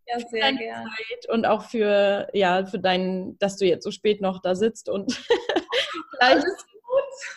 Ja, 0.08 0.20
sehr 0.20 0.28
für 0.28 0.56
gerne. 0.56 0.86
Zeit 0.86 1.30
und 1.30 1.46
auch 1.46 1.64
für, 1.64 2.30
ja, 2.34 2.66
für 2.66 2.80
deinen, 2.80 3.38
dass 3.40 3.58
du 3.58 3.66
jetzt 3.66 3.84
so 3.84 3.92
spät 3.92 4.22
noch 4.22 4.42
da 4.42 4.56
sitzt 4.56 4.88
und 4.88 5.12
vielleicht 6.20 6.46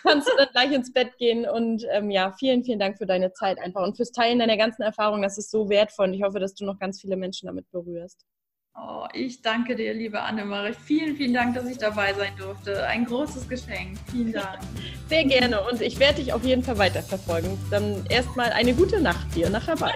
kannst 0.02 0.28
du 0.28 0.36
dann 0.36 0.48
gleich 0.52 0.72
ins 0.72 0.92
Bett 0.92 1.16
gehen. 1.18 1.48
Und 1.48 1.84
ähm, 1.90 2.10
ja, 2.10 2.32
vielen, 2.32 2.64
vielen 2.64 2.78
Dank 2.78 2.98
für 2.98 3.06
deine 3.06 3.32
Zeit 3.32 3.58
einfach 3.58 3.82
und 3.82 3.96
fürs 3.96 4.12
Teilen 4.12 4.38
deiner 4.38 4.56
ganzen 4.56 4.82
Erfahrungen. 4.82 5.22
Das 5.22 5.38
ist 5.38 5.50
so 5.50 5.68
wertvoll 5.68 6.08
und 6.08 6.14
ich 6.14 6.22
hoffe, 6.22 6.38
dass 6.38 6.54
du 6.54 6.64
noch 6.64 6.78
ganz 6.78 7.00
viele 7.00 7.16
Menschen 7.16 7.46
damit 7.46 7.70
berührst. 7.70 8.24
Oh, 8.76 9.06
ich 9.12 9.42
danke 9.42 9.74
dir, 9.74 9.92
liebe 9.92 10.20
Annemarie. 10.20 10.74
Vielen, 10.84 11.16
vielen 11.16 11.34
Dank, 11.34 11.54
dass 11.54 11.66
ich 11.66 11.78
dabei 11.78 12.14
sein 12.14 12.32
durfte. 12.38 12.86
Ein 12.86 13.04
großes 13.04 13.48
Geschenk. 13.48 13.98
Vielen 14.10 14.32
Dank. 14.32 14.58
Sehr 15.08 15.24
gerne 15.24 15.60
und 15.68 15.80
ich 15.80 15.98
werde 15.98 16.22
dich 16.22 16.32
auf 16.32 16.44
jeden 16.44 16.62
Fall 16.62 16.78
weiterverfolgen. 16.78 17.58
Dann 17.70 18.06
erstmal 18.06 18.52
eine 18.52 18.72
gute 18.74 19.00
Nacht 19.00 19.34
dir 19.34 19.50
nach 19.50 19.66
Hawaii. 19.66 19.94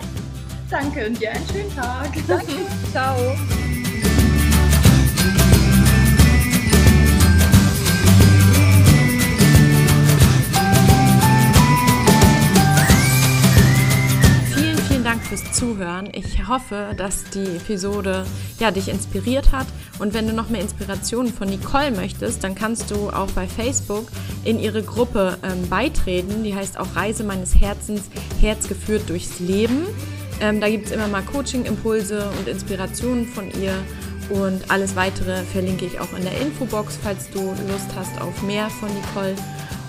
Danke 0.71 1.07
und 1.07 1.21
dir 1.21 1.31
einen 1.31 1.47
schönen 1.49 1.75
Tag. 1.75 2.11
Danke. 2.27 2.53
Ciao. 2.93 3.37
Fürs 15.35 15.53
Zuhören. 15.53 16.09
Ich 16.13 16.47
hoffe, 16.47 16.91
dass 16.97 17.25
die 17.31 17.57
Episode 17.57 18.25
ja, 18.61 18.71
dich 18.71 18.89
inspiriert 18.89 19.53
hat. 19.53 19.67
Und 19.99 20.15
wenn 20.15 20.29
du 20.29 20.33
noch 20.33 20.49
mehr 20.49 20.61
Inspirationen 20.61 21.33
von 21.33 21.49
Nicole 21.49 21.91
möchtest, 21.91 22.45
dann 22.45 22.55
kannst 22.55 22.91
du 22.91 23.11
auch 23.11 23.31
bei 23.33 23.49
Facebook 23.49 24.07
in 24.45 24.61
ihre 24.61 24.83
Gruppe 24.83 25.39
ähm, 25.43 25.69
beitreten. 25.69 26.45
Die 26.45 26.55
heißt 26.55 26.79
auch 26.79 26.95
Reise 26.95 27.25
meines 27.25 27.61
Herzens, 27.61 28.03
Herz 28.41 28.69
geführt 28.69 29.09
durchs 29.09 29.41
Leben. 29.41 29.87
Ähm, 30.41 30.61
da 30.61 30.69
gibt 30.69 30.87
es 30.87 30.93
immer 30.93 31.09
mal 31.09 31.23
Coaching-Impulse 31.23 32.31
und 32.39 32.47
Inspirationen 32.47 33.27
von 33.27 33.51
ihr. 33.61 33.75
Und 34.31 34.71
alles 34.71 34.95
weitere 34.97 35.43
verlinke 35.43 35.85
ich 35.85 36.01
auch 36.01 36.17
in 36.17 36.23
der 36.23 36.41
Infobox, 36.41 36.99
falls 37.03 37.29
du 37.31 37.41
Lust 37.41 37.91
hast 37.97 38.21
auf 38.21 38.43
mehr 38.43 38.71
von 38.71 38.89
Nicole. 38.89 39.35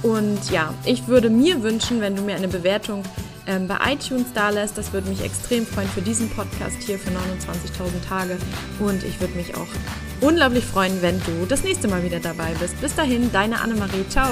Und 0.01 0.51
ja, 0.51 0.73
ich 0.85 1.07
würde 1.07 1.29
mir 1.29 1.63
wünschen, 1.63 2.01
wenn 2.01 2.15
du 2.15 2.21
mir 2.21 2.35
eine 2.35 2.47
Bewertung 2.47 3.03
ähm, 3.47 3.67
bei 3.67 3.77
iTunes 3.93 4.27
da 4.33 4.49
lässt. 4.49 4.77
Das 4.77 4.93
würde 4.93 5.09
mich 5.09 5.21
extrem 5.23 5.65
freuen 5.65 5.89
für 5.89 6.01
diesen 6.01 6.29
Podcast 6.29 6.77
hier 6.79 6.99
für 6.99 7.09
29.000 7.09 8.07
Tage. 8.07 8.37
Und 8.79 9.03
ich 9.03 9.19
würde 9.19 9.35
mich 9.35 9.55
auch 9.55 9.67
unglaublich 10.21 10.65
freuen, 10.65 11.01
wenn 11.01 11.19
du 11.21 11.45
das 11.47 11.63
nächste 11.63 11.87
Mal 11.87 12.03
wieder 12.03 12.19
dabei 12.19 12.53
bist. 12.59 12.79
Bis 12.81 12.95
dahin, 12.95 13.31
deine 13.31 13.61
Annemarie. 13.61 14.05
Ciao. 14.09 14.31